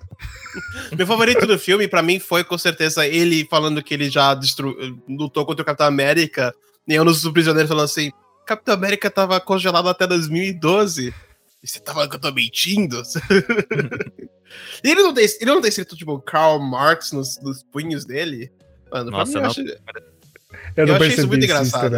Meu 0.96 1.06
favorito 1.06 1.46
do 1.46 1.58
filme, 1.58 1.88
pra 1.88 2.02
mim, 2.02 2.18
foi 2.18 2.44
com 2.44 2.56
certeza 2.56 3.06
ele 3.06 3.46
falando 3.50 3.82
que 3.82 3.94
ele 3.94 4.10
já 4.10 4.34
destru... 4.34 4.76
lutou 5.08 5.44
contra 5.44 5.62
o 5.62 5.66
Capitão 5.66 5.86
América. 5.86 6.54
E 6.86 6.94
eu 6.94 7.04
nos 7.04 7.26
prisioneiros 7.28 7.68
falando 7.68 7.84
assim: 7.84 8.10
Capitão 8.46 8.74
América 8.74 9.10
tava 9.10 9.40
congelado 9.40 9.88
até 9.88 10.06
2012. 10.06 11.14
E 11.62 11.66
você 11.66 11.80
tá 11.80 11.92
falando 11.92 12.10
que 12.10 12.16
eu 12.16 12.20
tô 12.20 12.32
mentindo? 12.32 13.02
e 14.82 14.90
ele 14.90 15.02
não, 15.02 15.12
tem, 15.12 15.24
ele 15.24 15.50
não 15.50 15.60
tem 15.60 15.68
escrito, 15.68 15.96
tipo, 15.96 16.20
Karl 16.20 16.58
Marx 16.60 17.12
nos, 17.12 17.40
nos 17.42 17.62
punhos 17.62 18.04
dele? 18.04 18.50
Mano, 18.90 19.10
Nossa, 19.10 19.32
mim, 19.32 19.36
eu 19.36 19.42
não. 19.42 19.50
acho- 19.50 19.60
Eu 19.60 20.86
não 20.86 20.94
Eu 20.94 21.02
achei 21.02 21.08
isso 21.08 21.26
muito 21.26 21.44
engraçado. 21.44 21.96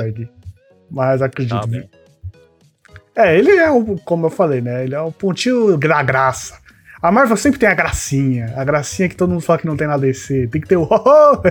Mas 0.90 1.22
acredito. 1.22 1.60
Tá. 1.60 3.24
É, 3.24 3.38
ele 3.38 3.50
é, 3.52 3.70
o, 3.70 3.96
como 3.98 4.26
eu 4.26 4.30
falei, 4.30 4.60
né? 4.60 4.84
Ele 4.84 4.94
é 4.94 5.00
o 5.00 5.12
pontinho 5.12 5.76
da 5.76 6.02
graça. 6.02 6.58
A 7.02 7.10
Marvel 7.10 7.36
sempre 7.36 7.58
tem 7.58 7.68
a 7.68 7.74
gracinha. 7.74 8.52
A 8.56 8.62
gracinha 8.64 9.08
que 9.08 9.16
todo 9.16 9.30
mundo 9.30 9.40
fala 9.40 9.58
que 9.58 9.66
não 9.66 9.76
tem 9.76 9.86
na 9.86 9.96
DC. 9.96 10.48
Tem 10.48 10.60
que 10.60 10.68
ter 10.68 10.76
o 10.76 10.82
ho. 10.90 11.42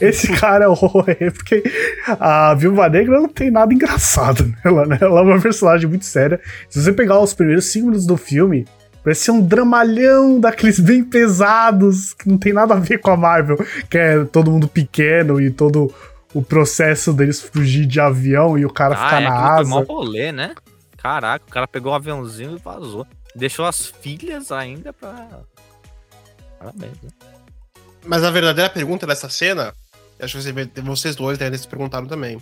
Esse 0.00 0.28
cara 0.32 0.66
é 0.66 0.68
o 0.68 0.72
ho, 0.72 1.04
porque 1.34 1.62
a 2.06 2.54
Viúva 2.54 2.88
Negra 2.88 3.20
não 3.20 3.28
tem 3.28 3.50
nada 3.50 3.74
engraçado 3.74 4.52
nela, 4.64 4.86
né? 4.86 4.98
Ela 5.00 5.20
é 5.20 5.22
uma 5.24 5.40
personagem 5.40 5.88
muito 5.88 6.04
séria. 6.04 6.40
Se 6.68 6.80
você 6.82 6.92
pegar 6.92 7.18
os 7.20 7.34
primeiros 7.34 7.66
cinco 7.66 7.86
minutos 7.86 8.06
do 8.06 8.16
filme, 8.16 8.66
parece 9.02 9.22
ser 9.22 9.30
um 9.32 9.40
dramalhão 9.44 10.38
daqueles 10.38 10.78
bem 10.78 11.02
pesados, 11.02 12.14
que 12.14 12.28
não 12.28 12.38
tem 12.38 12.52
nada 12.52 12.74
a 12.74 12.78
ver 12.78 12.98
com 12.98 13.10
a 13.10 13.16
Marvel, 13.16 13.56
que 13.90 13.98
é 13.98 14.24
todo 14.26 14.50
mundo 14.50 14.68
pequeno 14.68 15.40
e 15.40 15.50
todo 15.50 15.92
o 16.32 16.40
processo 16.42 17.12
deles 17.12 17.40
fugir 17.42 17.84
de 17.86 17.98
avião 17.98 18.56
e 18.58 18.64
o 18.64 18.70
cara 18.72 18.94
Ah, 18.94 19.04
ficar 19.04 19.22
é, 19.22 19.24
na 19.24 19.30
aquilo 19.34 19.48
foi 19.48 19.60
asa. 19.60 19.70
mó 19.70 19.80
rolê, 19.82 20.30
né? 20.30 20.54
Caraca, 20.96 21.44
o 21.48 21.50
cara 21.50 21.66
pegou 21.66 21.92
o 21.92 21.94
aviãozinho 21.94 22.56
e 22.56 22.60
vazou. 22.62 23.06
Deixou 23.38 23.64
as 23.66 23.86
filhas 23.86 24.50
ainda 24.50 24.92
pra. 24.92 25.40
Parabéns, 26.58 27.00
né? 27.02 27.10
Mas 28.04 28.24
a 28.24 28.30
verdadeira 28.30 28.68
pergunta 28.68 29.06
dessa 29.06 29.28
cena, 29.28 29.72
acho 30.20 30.38
que 30.38 30.42
você- 30.42 30.80
vocês 30.82 31.14
dois 31.16 31.38
devem 31.38 31.58
se 31.58 31.66
perguntaram 31.68 32.06
também. 32.06 32.40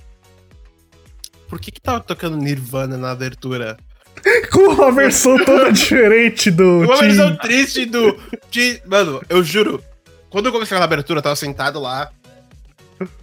Por 1.48 1.60
que 1.60 1.70
que 1.70 1.80
tava 1.80 2.00
tocando 2.00 2.36
Nirvana 2.36 2.96
na 2.96 3.10
abertura? 3.10 3.76
Com 4.50 4.72
uma 4.72 4.90
versão 4.90 5.36
toda 5.44 5.70
diferente 5.72 6.50
do. 6.50 6.80
Uma 6.80 6.94
Tim- 6.98 7.06
versão 7.08 7.36
triste 7.36 7.84
do. 7.84 8.18
De, 8.50 8.80
mano, 8.86 9.20
eu 9.28 9.44
juro. 9.44 9.82
Quando 10.30 10.46
eu 10.46 10.52
comecei 10.52 10.76
na 10.78 10.84
abertura, 10.84 11.18
eu 11.18 11.22
tava 11.22 11.36
sentado 11.36 11.78
lá. 11.78 12.10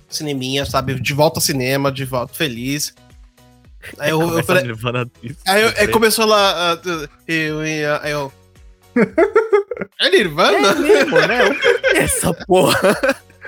Cineminha, 0.08 0.64
sabe? 0.66 1.00
De 1.00 1.14
volta 1.14 1.40
ao 1.40 1.42
cinema, 1.42 1.92
de 1.92 2.06
volta 2.06 2.34
feliz. 2.36 2.94
Aí 4.00 4.10
eu, 4.12 4.22
eu 4.38 4.44
falei. 4.44 4.64
Aí, 5.48 5.62
eu- 5.64 5.74
aí 5.78 5.88
começou 5.90 6.26
lá. 6.26 6.78
tu- 6.78 7.10
eu, 7.28 7.66
eu, 7.66 8.00
aí 8.02 8.12
eu. 8.12 8.32
É 10.00 10.10
Nirvana? 10.10 10.68
É 10.70 10.76
mesmo, 10.76 11.20
né? 11.28 11.44
O 11.50 11.54
é 11.98 11.98
Essa 12.00 12.34
porra. 12.34 12.80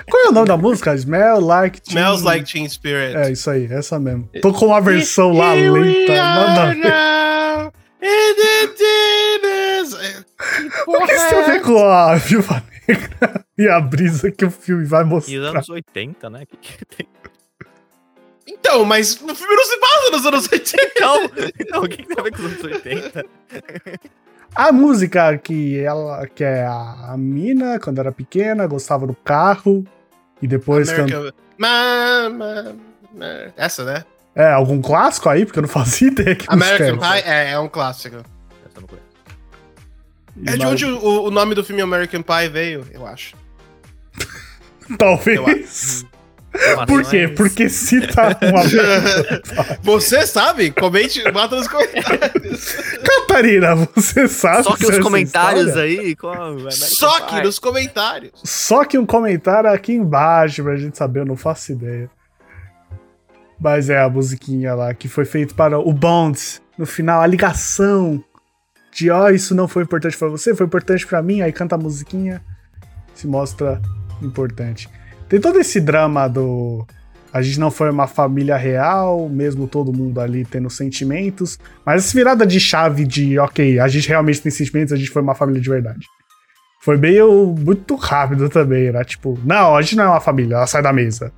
Qual 0.09 0.25
é 0.25 0.29
o 0.29 0.31
nome 0.31 0.47
da 0.47 0.57
música? 0.57 0.93
Smell 0.95 1.39
Like 1.39 1.81
Teen- 1.81 1.97
Smells 1.97 2.23
like 2.23 2.51
Teen 2.51 2.67
Spirit. 2.69 3.15
É, 3.15 3.31
isso 3.31 3.49
aí, 3.49 3.65
essa 3.71 3.99
mesmo. 3.99 4.27
Tô 4.41 4.51
com 4.53 4.67
uma 4.67 4.81
versão 4.81 5.31
lá 5.33 5.53
lenta. 5.53 6.07
The 6.07 6.15
darkness. 8.95 9.93
O 10.87 11.05
que 11.05 11.13
isso 11.13 11.29
tem 11.29 11.39
a 11.39 11.45
ver 11.45 11.61
com 11.61 11.77
a 11.87 12.15
Viúva 12.15 12.63
Negra 12.87 13.45
e 13.57 13.67
a 13.67 13.79
brisa 13.81 14.31
que 14.31 14.45
o 14.45 14.51
filme 14.51 14.85
vai 14.85 15.01
E 15.01 15.05
os 15.05 15.09
mostrar? 15.09 15.49
anos 15.49 15.69
80, 15.69 16.29
né? 16.29 16.45
Que 16.45 16.57
que 16.77 16.85
tem? 16.85 17.07
Então, 18.65 18.83
mas 18.83 19.13
o 19.13 19.35
filme 19.35 19.55
não 19.55 19.63
se 19.63 19.79
passa 19.79 20.11
nos 20.11 20.25
anos 20.25 20.51
80. 20.51 20.85
Então, 20.95 21.29
então, 21.59 21.83
o 21.83 21.87
que 21.87 21.97
que 21.97 22.07
tem 22.07 22.17
a 22.19 22.23
ver 22.23 22.31
com 22.31 22.39
os 22.39 22.45
anos 22.45 22.63
80? 22.63 23.25
A 24.55 24.71
música 24.71 25.37
que 25.37 25.79
ela, 25.79 26.25
que 26.27 26.41
é 26.41 26.63
a, 26.63 27.11
a 27.11 27.17
mina, 27.17 27.77
quando 27.77 27.99
era 27.99 28.09
pequena, 28.09 28.65
gostava 28.65 29.05
do 29.05 29.13
carro. 29.13 29.85
E 30.41 30.47
depois 30.47 30.89
can... 30.89 31.03
American... 31.03 31.31
Ma, 31.57 32.29
ma, 32.29 32.75
ma- 33.13 33.51
Essa, 33.57 33.83
né? 33.83 34.05
É, 34.33 34.51
algum 34.51 34.81
clássico 34.81 35.27
aí, 35.27 35.45
porque 35.45 35.59
eu 35.59 35.63
não 35.63 35.69
fazia 35.69 36.07
ideia 36.07 36.35
que 36.37 36.45
American 36.47 36.95
música. 36.95 37.13
Pie 37.13 37.29
é, 37.29 37.51
é 37.51 37.59
um 37.59 37.67
clássico. 37.67 38.15
Essa 38.15 38.77
eu 38.77 38.81
não 38.81 38.87
conheço. 38.87 39.07
essa. 40.45 40.55
É 40.55 40.57
de 40.57 40.65
onde 40.65 40.85
o, 40.85 41.23
o 41.23 41.31
nome 41.31 41.53
do 41.53 41.63
filme 41.63 41.81
American 41.81 42.21
Pie 42.21 42.47
veio, 42.47 42.87
eu 42.93 43.05
acho. 43.05 43.35
Talvez. 44.97 46.05
Por 46.87 47.03
quê? 47.03 47.27
Porque 47.27 47.69
cita 47.69 48.37
uma. 48.43 48.63
Você 49.81 50.25
sabe? 50.25 50.71
Comente, 50.71 51.21
bota 51.31 51.55
nos 51.57 51.67
comentários. 51.67 52.75
Catarina, 53.03 53.75
você 53.95 54.27
sabe 54.27 54.63
Só 54.63 54.75
que 54.75 54.85
os 54.85 54.99
comentários 54.99 55.67
história? 55.67 55.83
aí. 55.89 55.97
American 55.97 56.69
Só 56.71 57.21
que 57.21 57.41
nos 57.41 57.59
comentários. 57.59 58.31
Só 58.43 58.85
que 58.85 58.97
um 58.97 59.05
comentário 59.05 59.69
aqui 59.69 59.93
embaixo 59.93 60.63
pra 60.63 60.75
gente 60.75 60.97
saber, 60.97 61.21
eu 61.21 61.25
não 61.25 61.35
faço 61.35 61.71
ideia. 61.71 62.09
Mas 63.59 63.89
é 63.89 63.99
a 64.01 64.09
musiquinha 64.09 64.73
lá 64.73 64.93
que 64.93 65.07
foi 65.07 65.25
feito 65.25 65.55
para 65.55 65.79
o 65.79 65.93
Bonds. 65.93 66.61
No 66.77 66.85
final, 66.85 67.21
a 67.21 67.27
ligação 67.27 68.23
de 68.91 69.09
ó, 69.09 69.29
isso 69.29 69.55
não 69.55 69.67
foi 69.67 69.83
importante 69.83 70.17
pra 70.17 70.27
você, 70.27 70.53
foi 70.55 70.65
importante 70.65 71.05
pra 71.07 71.21
mim. 71.21 71.41
Aí 71.41 71.51
canta 71.51 71.75
a 71.75 71.77
musiquinha, 71.77 72.41
se 73.13 73.27
mostra 73.27 73.81
importante. 74.21 74.89
Tem 75.29 75.39
todo 75.39 75.59
esse 75.59 75.79
drama 75.81 76.27
do. 76.27 76.85
A 77.33 77.41
gente 77.41 77.59
não 77.59 77.69
foi 77.69 77.89
uma 77.89 78.07
família 78.07 78.55
real, 78.55 79.27
mesmo 79.27 79.67
todo 79.67 79.91
mundo 79.91 80.21
ali 80.21 80.45
tendo 80.45 80.69
sentimentos. 80.69 81.59
Mas 81.85 82.05
essa 82.05 82.17
virada 82.17 82.45
de 82.45 82.59
chave 82.59 83.05
de, 83.05 83.37
ok, 83.39 83.77
a 83.79 83.87
gente 83.89 84.07
realmente 84.07 84.41
tem 84.41 84.51
sentimentos, 84.51 84.93
a 84.93 84.95
gente 84.95 85.09
foi 85.09 85.21
uma 85.21 85.35
família 85.35 85.61
de 85.61 85.69
verdade. 85.69 86.05
Foi 86.81 86.97
meio 86.97 87.53
muito 87.59 87.95
rápido 87.95 88.47
também, 88.47 88.91
né? 88.91 89.03
Tipo, 89.03 89.37
não, 89.43 89.75
a 89.75 89.81
gente 89.81 89.97
não 89.97 90.03
é 90.05 90.07
uma 90.07 90.21
família, 90.21 90.55
ela 90.55 90.67
sai 90.67 90.81
da 90.81 90.93
mesa. 90.93 91.33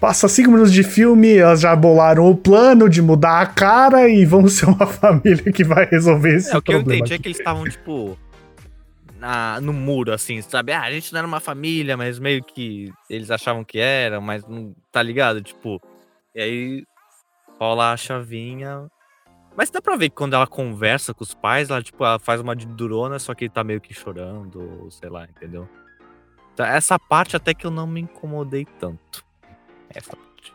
Passa 0.00 0.26
cinco 0.26 0.50
minutos 0.50 0.72
de 0.72 0.82
filme, 0.82 1.36
elas 1.36 1.60
já 1.60 1.76
bolaram 1.76 2.28
o 2.28 2.36
plano 2.36 2.88
de 2.88 3.00
mudar 3.00 3.40
a 3.40 3.46
cara 3.46 4.08
e 4.08 4.24
vamos 4.24 4.54
ser 4.54 4.66
uma 4.66 4.84
família 4.88 5.52
que 5.52 5.62
vai 5.62 5.84
resolver 5.86 6.34
esse 6.36 6.52
É, 6.52 6.58
o 6.58 6.62
que 6.62 6.72
eu 6.72 6.78
problema. 6.78 6.98
entendi 7.00 7.12
é 7.12 7.14
aqui. 7.16 7.22
que 7.22 7.28
eles 7.28 7.38
estavam, 7.38 7.64
tipo, 7.64 8.18
na, 9.24 9.58
no 9.58 9.72
muro, 9.72 10.12
assim, 10.12 10.42
sabe? 10.42 10.72
Ah, 10.72 10.82
a 10.82 10.92
gente 10.92 11.10
não 11.10 11.18
era 11.18 11.26
uma 11.26 11.40
família, 11.40 11.96
mas 11.96 12.18
meio 12.18 12.44
que 12.44 12.92
eles 13.08 13.30
achavam 13.30 13.64
que 13.64 13.78
era, 13.78 14.20
mas 14.20 14.46
não. 14.46 14.74
Tá 14.92 15.02
ligado? 15.02 15.40
Tipo. 15.40 15.80
E 16.34 16.40
aí 16.42 16.86
rola 17.58 17.92
a 17.92 17.96
chavinha. 17.96 18.86
Mas 19.56 19.70
dá 19.70 19.80
pra 19.80 19.96
ver 19.96 20.10
que 20.10 20.16
quando 20.16 20.34
ela 20.34 20.46
conversa 20.46 21.14
com 21.14 21.22
os 21.22 21.32
pais, 21.32 21.70
ela, 21.70 21.82
tipo, 21.82 22.04
ela 22.04 22.18
faz 22.18 22.40
uma 22.40 22.54
de 22.54 22.66
durona, 22.66 23.18
só 23.18 23.34
que 23.34 23.48
tá 23.48 23.64
meio 23.64 23.80
que 23.80 23.94
chorando, 23.94 24.82
ou 24.82 24.90
sei 24.90 25.08
lá, 25.08 25.24
entendeu? 25.24 25.68
Então, 26.52 26.66
essa 26.66 26.98
parte 26.98 27.36
até 27.36 27.54
que 27.54 27.64
eu 27.64 27.70
não 27.70 27.86
me 27.86 28.00
incomodei 28.00 28.66
tanto. 28.78 29.24
Essa 29.88 30.16
parte. 30.16 30.52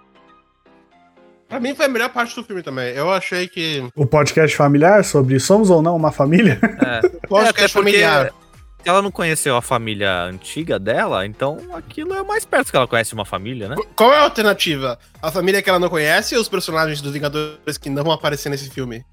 Pra 1.47 1.59
mim 1.59 1.73
foi 1.73 1.85
a 1.85 1.89
melhor 1.89 2.09
parte 2.09 2.35
do 2.35 2.43
filme 2.43 2.61
também. 2.61 2.93
Eu 2.93 3.11
achei 3.11 3.47
que. 3.47 3.89
O 3.95 4.05
podcast 4.05 4.55
familiar 4.55 5.03
sobre 5.03 5.39
somos 5.39 5.69
ou 5.69 5.81
não 5.81 5.95
uma 5.95 6.11
família? 6.11 6.59
É. 6.61 7.09
Podcast 7.27 7.73
porque 7.73 7.97
familiar. 7.97 8.33
Se 8.81 8.89
ela 8.89 9.01
não 9.01 9.11
conheceu 9.11 9.57
a 9.57 9.61
família 9.61 10.23
antiga 10.23 10.79
dela, 10.79 11.25
então 11.25 11.57
aquilo 11.73 12.13
é 12.13 12.21
o 12.21 12.27
mais 12.27 12.45
perto 12.45 12.71
que 12.71 12.77
ela 12.77 12.87
conhece 12.87 13.13
uma 13.13 13.25
família, 13.25 13.67
né? 13.67 13.75
Qual 13.95 14.13
é 14.13 14.17
a 14.17 14.23
alternativa? 14.23 14.97
A 15.21 15.29
família 15.29 15.61
que 15.61 15.69
ela 15.69 15.79
não 15.79 15.89
conhece 15.89 16.35
ou 16.35 16.41
os 16.41 16.47
personagens 16.47 17.01
dos 17.01 17.11
Vingadores 17.11 17.77
que 17.77 17.89
não 17.89 18.03
vão 18.03 18.13
aparecer 18.13 18.49
nesse 18.49 18.69
filme? 18.69 19.03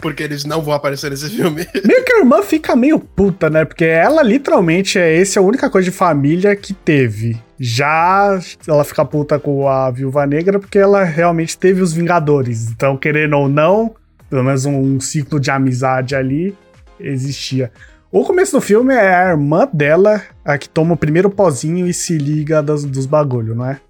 Porque 0.00 0.22
eles 0.22 0.44
não 0.44 0.62
vão 0.62 0.74
aparecer 0.74 1.10
nesse 1.10 1.28
filme. 1.28 1.66
meio 1.84 2.04
que 2.04 2.12
a 2.12 2.18
irmã 2.18 2.42
fica 2.42 2.74
meio 2.74 2.98
puta, 2.98 3.48
né? 3.48 3.64
Porque 3.64 3.84
ela 3.84 4.22
literalmente 4.22 4.98
é 4.98 5.14
esse 5.16 5.38
é 5.38 5.40
a 5.40 5.44
única 5.44 5.70
coisa 5.70 5.90
de 5.90 5.96
família 5.96 6.56
que 6.56 6.72
teve. 6.72 7.40
Já 7.58 8.40
ela 8.66 8.84
fica 8.84 9.04
puta 9.04 9.38
com 9.38 9.68
a 9.68 9.90
Viúva 9.90 10.26
Negra 10.26 10.58
porque 10.58 10.78
ela 10.78 11.04
realmente 11.04 11.56
teve 11.56 11.82
os 11.82 11.92
Vingadores. 11.92 12.68
Então, 12.70 12.96
querendo 12.96 13.36
ou 13.36 13.48
não, 13.48 13.94
pelo 14.28 14.42
menos 14.42 14.64
um, 14.64 14.76
um 14.76 15.00
ciclo 15.00 15.38
de 15.38 15.50
amizade 15.50 16.16
ali 16.16 16.56
existia. 17.00 17.72
O 18.12 18.24
começo 18.24 18.52
do 18.52 18.60
filme 18.60 18.92
é 18.94 19.14
a 19.14 19.30
irmã 19.30 19.68
dela 19.72 20.22
a 20.44 20.58
que 20.58 20.68
toma 20.68 20.94
o 20.94 20.96
primeiro 20.96 21.30
pozinho 21.30 21.86
e 21.86 21.94
se 21.94 22.18
liga 22.18 22.62
das- 22.62 22.84
dos 22.84 23.06
bagulho, 23.06 23.54
não 23.54 23.66
é? 23.66 23.80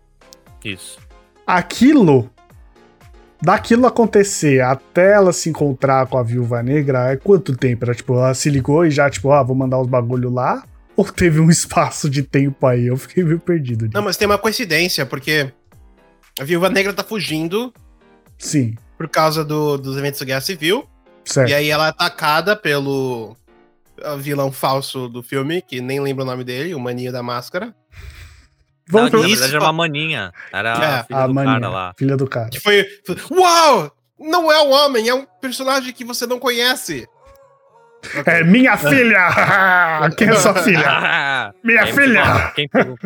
Isso. 0.65 0.99
aquilo. 1.47 2.31
Daquilo 3.43 3.87
acontecer 3.87 4.61
até 4.61 5.13
ela 5.15 5.33
se 5.33 5.49
encontrar 5.49 6.07
com 6.07 6.19
a 6.19 6.23
viúva 6.23 6.63
negra, 6.63 7.11
é 7.11 7.17
quanto 7.17 7.57
tempo? 7.57 7.85
Era 7.87 7.95
tipo, 7.95 8.15
ela 8.15 8.35
se 8.35 8.51
ligou 8.51 8.85
e 8.85 8.91
já, 8.91 9.09
tipo, 9.09 9.33
ah, 9.33 9.43
vou 9.43 9.57
mandar 9.57 9.81
os 9.81 9.89
bagulho 9.89 10.29
lá? 10.31 10.63
Ou 10.95 11.05
teve 11.07 11.41
um 11.41 11.49
espaço 11.51 12.11
de 12.11 12.23
tempo 12.23 12.67
aí? 12.67 12.87
Eu 12.89 12.99
fiquei 12.99 13.25
meio 13.25 13.41
perdido. 13.41 13.89
Não, 13.95 14.03
mas 14.03 14.19
tem 14.19 14.27
uma 14.29 14.37
coincidência, 14.37 15.07
porque 15.07 15.51
a 16.39 16.45
Viúva 16.45 16.69
Negra 16.69 16.93
tá 16.93 17.03
fugindo 17.03 17.73
Sim, 18.39 18.75
por 18.99 19.09
causa 19.09 19.43
do- 19.43 19.79
dos 19.79 19.97
eventos 19.97 20.21
da 20.21 20.27
Guerra 20.27 20.41
Civil. 20.43 20.85
Certo. 21.33 21.51
E 21.51 21.55
aí 21.55 21.69
ela 21.71 21.87
é 21.87 21.91
atacada 21.91 22.57
pelo 22.57 23.37
vilão 24.19 24.51
falso 24.51 25.09
do 25.09 25.23
filme, 25.23 25.61
que 25.63 25.81
nem 25.81 26.01
lembro 26.01 26.23
o 26.25 26.27
nome 26.27 26.43
dele, 26.45 26.75
o 26.75 26.81
Maninho 26.81 27.13
da 27.13 27.23
Máscara. 27.23 27.75
Vamos 28.89 29.13
não, 29.13 29.21
pro... 29.21 29.23
na 29.23 29.29
verdade 29.29 29.55
era 29.55 29.65
uma 29.65 29.73
maninha. 29.73 30.33
Era 30.53 30.71
É, 30.71 30.73
a 31.01 31.05
filha 31.05 31.19
A 31.21 31.27
do 31.27 31.35
mania, 31.35 31.53
cara 31.61 31.69
lá. 31.69 31.95
filha 31.97 32.17
do 32.17 32.27
cara. 32.27 32.49
Que 32.49 32.59
foi. 32.59 32.85
Uau! 33.31 33.93
Não 34.19 34.51
é 34.51 34.61
um 34.63 34.71
homem, 34.73 35.09
é 35.09 35.15
um 35.15 35.25
personagem 35.41 35.93
que 35.93 36.05
você 36.05 36.27
não 36.27 36.39
conhece. 36.39 37.07
É 38.25 38.43
minha 38.43 38.79
filha! 38.79 39.29
Quem 40.17 40.29
é 40.31 40.35
sua 40.35 40.55
filha? 40.55 41.53
Minha 41.63 41.85
quem- 41.85 41.95
filha! 41.95 42.53
Pegou? 42.57 42.97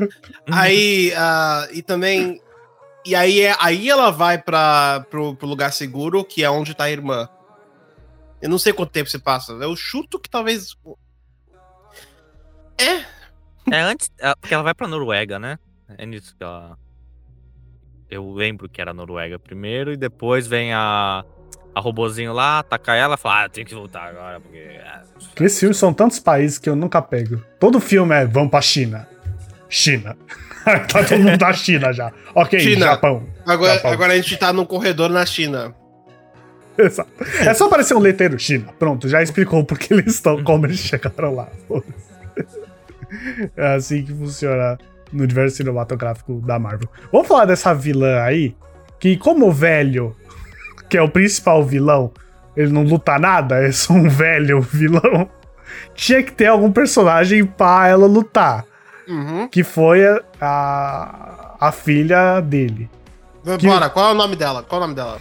Aí, 0.52 1.12
ah, 1.16 1.66
e 1.72 1.82
também. 1.82 2.40
E 3.04 3.12
aí, 3.16 3.40
é- 3.40 3.56
aí 3.58 3.90
ela 3.90 4.12
vai 4.12 4.38
pra, 4.38 5.04
pro, 5.10 5.34
pro 5.34 5.48
lugar 5.48 5.72
seguro, 5.72 6.24
que 6.24 6.44
é 6.44 6.48
onde 6.50 6.74
tá 6.74 6.84
a 6.84 6.90
irmã. 6.92 7.28
Eu 8.44 8.50
não 8.50 8.58
sei 8.58 8.74
quanto 8.74 8.90
tempo 8.92 9.08
se 9.08 9.18
passa. 9.18 9.52
Eu 9.52 9.74
chuto 9.74 10.18
que 10.20 10.28
talvez. 10.28 10.76
É, 12.78 13.04
É 13.74 13.80
antes. 13.80 14.10
é, 14.20 14.34
Porque 14.34 14.52
ela 14.52 14.62
vai 14.62 14.74
pra 14.74 14.86
Noruega, 14.86 15.38
né? 15.38 15.58
É 15.96 16.04
nisso 16.04 16.36
que 16.36 16.44
ela. 16.44 16.76
Eu 18.10 18.30
lembro 18.34 18.68
que 18.68 18.82
era 18.82 18.92
Noruega 18.92 19.38
primeiro 19.38 19.94
e 19.94 19.96
depois 19.96 20.46
vem 20.46 20.74
a. 20.74 21.24
A 21.74 21.80
robozinho 21.80 22.32
lá, 22.34 22.60
ataca 22.60 22.94
ela 22.94 23.14
e 23.14 23.18
fala, 23.18 23.40
ah, 23.40 23.44
eu 23.46 23.48
tenho 23.48 23.66
que 23.66 23.74
voltar 23.74 24.04
agora, 24.10 24.38
porque. 24.38 24.78
ah, 24.84 25.02
Porque 25.30 25.44
esses 25.44 25.58
filmes 25.58 25.76
são 25.78 25.92
tantos 25.94 26.20
países 26.20 26.58
que 26.58 26.68
eu 26.68 26.76
nunca 26.76 27.00
pego. 27.02 27.42
Todo 27.58 27.80
filme 27.80 28.14
é 28.14 28.26
vamos 28.26 28.50
pra 28.50 28.60
China. 28.60 29.08
China. 29.70 30.16
tá 30.64 31.02
todo 31.02 31.18
mundo 31.18 31.38
da 31.38 31.52
China 31.54 31.92
já. 31.94 32.12
Ok, 32.34 32.60
China. 32.60 32.86
Japão. 32.86 33.26
agora, 33.46 33.74
Japão. 33.74 33.90
agora 33.90 34.12
a 34.12 34.16
gente 34.16 34.36
tá 34.36 34.52
num 34.52 34.64
corredor 34.66 35.08
na 35.10 35.24
China. 35.26 35.74
Exato. 36.84 37.10
É 37.40 37.54
só 37.54 37.66
aparecer 37.66 37.94
um 37.94 38.00
letreiro 38.00 38.38
China. 38.38 38.66
Pronto, 38.78 39.08
já 39.08 39.22
explicou 39.22 39.64
porque 39.64 39.92
eles 39.94 40.14
estão, 40.14 40.42
como 40.42 40.66
eles 40.66 40.78
chegaram 40.78 41.34
lá. 41.34 41.48
É 43.56 43.74
assim 43.74 44.02
que 44.04 44.12
funciona 44.12 44.78
no 45.12 45.22
universo 45.22 45.56
cinematográfico 45.56 46.40
da 46.40 46.58
Marvel. 46.58 46.88
Vamos 47.12 47.28
falar 47.28 47.44
dessa 47.44 47.72
vilã 47.74 48.20
aí, 48.22 48.56
que 48.98 49.16
como 49.16 49.46
o 49.48 49.52
velho, 49.52 50.16
que 50.90 50.96
é 50.96 51.02
o 51.02 51.08
principal 51.08 51.62
vilão, 51.64 52.12
ele 52.56 52.72
não 52.72 52.82
luta 52.82 53.18
nada, 53.18 53.56
é 53.64 53.70
só 53.70 53.92
um 53.92 54.08
velho 54.08 54.60
vilão, 54.60 55.28
tinha 55.94 56.22
que 56.22 56.32
ter 56.32 56.46
algum 56.46 56.72
personagem 56.72 57.44
pra 57.44 57.88
ela 57.88 58.06
lutar, 58.06 58.64
Uhum. 59.06 59.46
que 59.48 59.62
foi 59.62 60.00
a, 60.40 61.56
a, 61.60 61.70
filha 61.70 62.40
dele. 62.40 62.88
Que- 63.58 63.66
Bora, 63.66 63.90
qual 63.90 64.08
é 64.08 64.12
o 64.12 64.14
nome 64.14 64.34
dela? 64.34 64.62
Qual 64.62 64.80
é 64.80 64.84
o 64.84 64.86
nome 64.88 64.94
dela? 64.96 65.18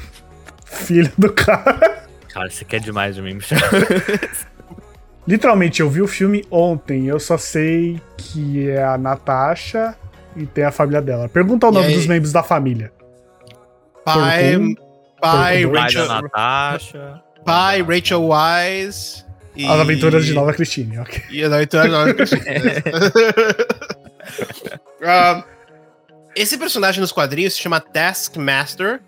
Filha 0.73 1.11
do 1.17 1.31
cara. 1.31 2.03
Cara, 2.33 2.49
você 2.49 2.65
quer 2.65 2.79
demais 2.79 3.15
de 3.15 3.21
mim, 3.21 3.35
Michel. 3.35 3.57
Literalmente, 5.27 5.81
eu 5.81 5.89
vi 5.89 6.01
o 6.01 6.07
filme 6.07 6.43
ontem, 6.51 7.07
eu 7.07 7.19
só 7.19 7.37
sei 7.37 8.01
que 8.17 8.69
é 8.69 8.83
a 8.83 8.97
Natasha 8.97 9.95
e 10.35 10.45
tem 10.45 10.63
a 10.65 10.71
família 10.71 11.01
dela. 11.01 11.29
Pergunta 11.29 11.67
o 11.67 11.69
E 11.69 11.73
nome 11.73 11.87
aí? 11.87 11.95
dos 11.95 12.07
membros 12.07 12.33
da 12.33 12.43
família. 12.43 12.91
Pai, 14.03 14.15
pai, 14.15 14.41
pergunta- 14.49 14.81
Pai 15.21 15.65
Rachel, 15.65 16.07
Natasha. 16.07 17.21
pai, 17.45 17.81
Rachel 17.81 18.27
Wise. 18.27 19.23
E... 19.55 19.65
As 19.65 19.79
Aventuras 19.79 20.25
de 20.25 20.33
Nova 20.33 20.51
Cristine, 20.53 20.97
ok. 20.99 21.21
E 21.29 21.43
as 21.43 21.53
Aventuras 21.53 21.85
de 21.85 21.91
Nova 21.91 22.13
Cristine. 22.13 22.41
Ah, 25.05 25.43
esse 26.35 26.57
personagem 26.57 26.99
nos 26.99 27.11
quadrinhos 27.11 27.53
se 27.53 27.59
chama 27.61 27.79
Taskmaster. 27.79 28.99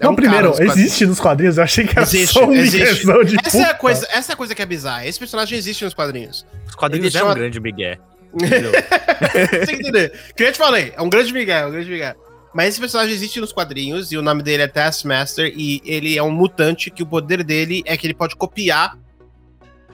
É 0.00 0.04
Não, 0.04 0.12
um 0.12 0.16
primeiro, 0.16 0.54
existe 0.62 1.04
nos 1.06 1.20
quadrinhos, 1.20 1.58
eu 1.58 1.64
achei 1.64 1.84
que 1.86 1.92
era 1.92 2.02
Existe, 2.02 2.32
só 2.34 2.44
uma 2.44 2.54
existe. 2.56 3.04
de 3.26 3.36
Essa 3.44 3.58
é, 3.58 3.62
a 3.62 3.66
puta. 3.66 3.74
coisa, 3.74 4.08
essa 4.10 4.32
é 4.32 4.34
a 4.34 4.36
coisa 4.36 4.54
que 4.54 4.62
é 4.62 4.66
bizarra. 4.66 5.06
Esse 5.06 5.18
personagem 5.18 5.58
existe 5.58 5.84
nos 5.84 5.92
quadrinhos. 5.94 6.46
Os 6.66 6.74
quadrinhos 6.74 7.06
Ele 7.14 7.16
é 7.16 7.20
um 7.20 7.28
chama- 7.28 7.34
grande 7.38 7.60
migué. 7.60 7.98
entendeu? 8.34 8.72
Você 8.72 9.58
tem 9.66 9.76
que 9.76 9.82
entender. 9.82 10.12
Que 10.36 10.42
eu 10.44 10.52
te 10.52 10.58
falei, 10.58 10.92
é 10.96 11.02
um 11.02 11.08
grande 11.08 11.32
migué, 11.32 11.60
é 11.60 11.66
um 11.66 11.70
grande 11.70 11.88
migué. 11.90 12.14
Mas 12.52 12.68
esse 12.70 12.80
personagem 12.80 13.14
existe 13.14 13.40
nos 13.40 13.52
quadrinhos 13.52 14.10
e 14.12 14.16
o 14.16 14.22
nome 14.22 14.42
dele 14.42 14.62
é 14.62 14.68
Taskmaster 14.68 15.52
e 15.56 15.80
ele 15.84 16.16
é 16.16 16.22
um 16.22 16.30
mutante 16.30 16.90
que 16.90 17.02
o 17.02 17.06
poder 17.06 17.42
dele 17.44 17.82
é 17.84 17.96
que 17.96 18.06
ele 18.06 18.14
pode 18.14 18.36
copiar 18.36 18.96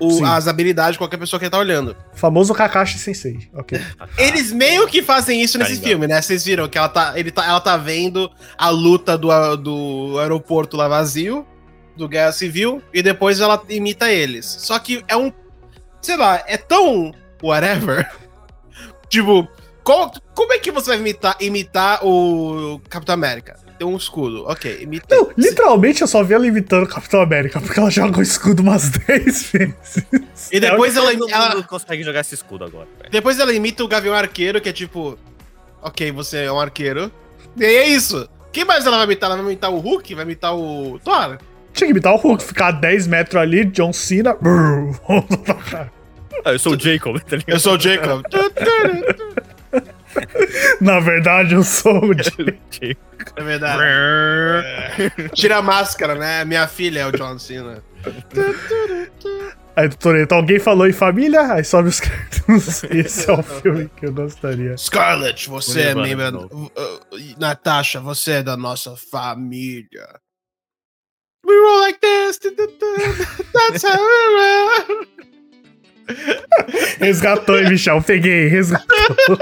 o- 0.00 0.24
as 0.24 0.48
habilidades 0.48 0.92
de 0.92 0.98
qualquer 0.98 1.16
pessoa 1.18 1.38
que 1.38 1.44
ele 1.46 1.50
tá 1.50 1.58
olhando. 1.58 1.94
Famoso 2.14 2.54
Kakashi 2.54 2.98
Sensei, 2.98 3.48
ok. 3.54 3.80
Eles 4.18 4.50
meio 4.52 4.86
que 4.88 5.02
fazem 5.02 5.42
isso 5.42 5.58
nesse 5.58 5.72
Caramba. 5.72 5.88
filme, 5.88 6.06
né? 6.06 6.20
Vocês 6.22 6.44
viram 6.44 6.68
que 6.68 6.78
ela 6.78 6.88
tá, 6.88 7.12
ele 7.18 7.30
tá, 7.30 7.44
ela 7.46 7.60
tá 7.60 7.76
vendo 7.76 8.30
a 8.58 8.68
luta 8.70 9.16
do, 9.18 9.56
do 9.56 10.18
aeroporto 10.18 10.76
lá 10.76 10.88
vazio, 10.88 11.46
do 11.96 12.08
Guerra 12.08 12.32
Civil, 12.32 12.82
e 12.94 13.02
depois 13.02 13.40
ela 13.40 13.62
imita 13.68 14.10
eles. 14.10 14.46
Só 14.46 14.78
que 14.78 15.04
é 15.06 15.16
um. 15.16 15.32
Sei 16.00 16.16
lá, 16.16 16.42
é 16.46 16.56
tão. 16.56 17.12
whatever. 17.42 18.10
tipo, 19.08 19.46
qual- 19.84 20.12
como 20.34 20.52
é 20.52 20.58
que 20.58 20.70
você 20.70 20.90
vai 20.90 20.98
imitar, 20.98 21.36
imitar 21.40 22.04
o 22.04 22.80
Capitão 22.88 23.12
América? 23.14 23.58
Tem 23.80 23.88
um 23.88 23.96
escudo, 23.96 24.44
ok, 24.46 24.80
imita. 24.82 25.16
Não, 25.16 25.30
literalmente 25.38 26.02
eu 26.02 26.06
só 26.06 26.22
vi 26.22 26.34
ela 26.34 26.46
imitando 26.46 26.82
o 26.82 26.86
Capitão 26.86 27.22
América, 27.22 27.58
porque 27.62 27.80
ela 27.80 27.88
joga 27.90 28.18
o 28.18 28.22
escudo 28.22 28.60
umas 28.60 28.90
10 29.08 29.24
vezes. 29.52 30.04
E 30.52 30.60
depois 30.60 30.94
ela, 30.98 31.10
Todo 31.16 31.30
ela- 31.30 31.62
consegue 31.62 32.02
jogar 32.02 32.20
esse 32.20 32.34
escudo 32.34 32.62
agora. 32.66 32.86
velho. 32.98 33.10
depois 33.10 33.38
ela 33.40 33.54
imita 33.54 33.82
o 33.82 33.88
Gavião 33.88 34.14
Arqueiro, 34.14 34.60
que 34.60 34.68
é 34.68 34.72
tipo. 34.74 35.18
Ok, 35.80 36.12
você 36.12 36.40
é 36.44 36.52
um 36.52 36.60
arqueiro. 36.60 37.10
E 37.56 37.64
aí 37.64 37.74
é 37.76 37.88
isso. 37.88 38.28
Quem 38.52 38.66
mais 38.66 38.84
ela 38.84 38.98
vai 38.98 39.06
imitar? 39.06 39.30
Ela 39.30 39.36
vai 39.38 39.46
imitar 39.46 39.70
o 39.72 39.78
Hulk? 39.78 40.14
Vai 40.14 40.24
imitar 40.26 40.54
o 40.54 41.00
Thor? 41.02 41.38
Tinha 41.72 41.86
que 41.86 41.92
imitar 41.92 42.12
o 42.12 42.16
Hulk, 42.18 42.44
ficar 42.44 42.66
a 42.68 42.72
10 42.72 43.06
metros 43.06 43.40
ali, 43.40 43.64
John 43.64 43.94
Cena. 43.94 44.34
brrr, 44.34 44.92
volta 45.08 45.38
pra 45.38 45.54
cá. 45.54 45.88
Ah, 46.44 46.52
eu 46.52 46.58
sou 46.58 46.74
o 46.74 46.78
Jacob, 46.78 47.18
tá 47.20 47.36
ligado? 47.36 47.48
Eu 47.54 47.58
sou 47.60 47.76
o 47.76 47.80
Jacob. 47.80 48.22
Na 50.80 51.00
verdade, 51.00 51.54
eu 51.54 51.62
sou 51.62 52.04
o 52.04 52.14
Jay. 52.18 52.58
Jacob. 52.70 53.36
É 53.36 53.42
verdade. 53.42 53.82
É. 53.84 55.28
Tira 55.34 55.58
a 55.58 55.62
máscara, 55.62 56.14
né? 56.14 56.44
Minha 56.44 56.66
filha 56.66 57.00
é 57.00 57.06
o 57.06 57.12
John 57.12 57.38
Cena. 57.38 57.82
Aí, 59.76 59.88
Toreto, 59.88 60.34
alguém 60.34 60.58
falou 60.58 60.86
em 60.86 60.92
família? 60.92 61.52
Aí 61.52 61.64
sobe 61.64 61.88
os 61.88 62.00
créditos. 62.00 62.84
Esse 62.90 63.30
é 63.30 63.34
o 63.34 63.42
filme 63.42 63.90
que 63.96 64.06
eu 64.06 64.12
gostaria. 64.12 64.76
Scarlett, 64.76 65.48
você 65.48 65.80
é 65.80 65.94
de 65.94 66.14
uh, 66.14 66.70
Natasha, 67.38 68.00
você 68.00 68.32
é 68.32 68.42
da 68.42 68.56
nossa 68.56 68.96
família. 68.96 70.20
We 71.46 71.54
roll 71.56 71.80
like 71.80 71.98
this. 72.00 72.38
That's 72.38 73.82
how 73.82 73.96
we 73.96 74.26
roll. 74.36 75.06
Resgatou, 76.98 77.58
hein, 77.58 77.68
Michel? 77.70 78.02
Peguei, 78.02 78.48
resgatou. 78.48 79.38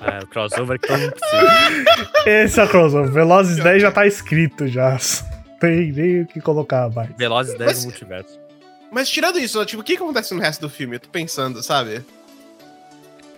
É, 0.00 0.22
o 0.22 0.26
crossover 0.28 0.78
que 0.80 0.88
todo 0.88 0.98
mundo 1.00 1.12
precisa. 1.12 2.10
Esse 2.26 2.60
é 2.60 2.64
o 2.64 2.68
crossover. 2.68 3.10
Velozes 3.12 3.62
10 3.62 3.82
já 3.82 3.90
tá 3.92 4.06
escrito 4.06 4.66
já. 4.66 4.92
Não 4.92 5.58
Tem 5.58 5.92
nem 5.92 6.22
o 6.22 6.26
que 6.26 6.40
colocar 6.40 6.88
mais. 6.90 7.10
Velozes 7.16 7.56
10 7.56 7.66
Mas- 7.70 7.78
no 7.78 7.90
multiverso. 7.90 8.40
Mas 8.90 9.08
tirando 9.10 9.38
isso, 9.38 9.62
tipo, 9.66 9.82
o 9.82 9.84
que 9.84 9.96
acontece 9.96 10.32
no 10.34 10.40
resto 10.40 10.60
do 10.62 10.70
filme? 10.70 10.96
Eu 10.96 11.00
tô 11.00 11.08
pensando, 11.10 11.62
sabe? 11.62 12.02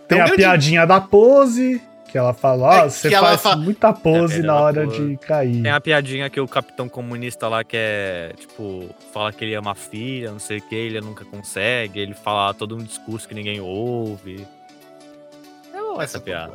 Tem 0.07 0.19
É 0.19 0.21
um 0.21 0.25
a 0.25 0.27
grande- 0.27 0.43
piadinha 0.43 0.87
da 0.87 1.01
pose, 1.01 1.81
que 2.11 2.17
ela 2.19 2.33
fala, 2.33 2.67
ó, 2.67 2.73
É, 2.73 2.89
você 2.91 3.09
que 3.09 3.15
ela 3.15 3.29
faz 3.29 3.43
fa- 3.43 3.57
muita 3.57 3.93
pose 3.93 4.41
É, 4.41 4.43
na 4.43 4.57
hora 4.61 4.85
pose. 4.85 5.07
de 5.11 5.17
cair. 5.19 5.63
Tem 5.63 5.71
a 5.71 5.81
piadinha 5.81 6.29
que 6.31 6.41
o 6.41 6.49
capitão 6.49 6.89
comunista 6.89 7.47
lá 7.49 7.63
quer, 7.63 8.35
tipo, 8.37 8.89
fala 9.13 9.33
que 9.33 9.45
ele 9.45 9.55
ama 9.55 9.73
a 9.73 9.75
filha, 9.75 10.31
não 10.33 10.39
sei 10.39 10.59
o 10.59 10.63
que, 10.63 10.75
ele 10.75 11.01
nunca 11.01 11.25
consegue, 11.25 12.01
ele 12.01 12.15
fala 12.15 12.53
todo 12.55 12.75
um 12.75 12.79
discurso 12.83 13.29
que 13.29 13.35
ninguém 13.35 13.61
ouve. 13.61 14.47
É 15.75 15.79
boa 15.79 16.03
essa 16.03 16.19
piada. 16.21 16.55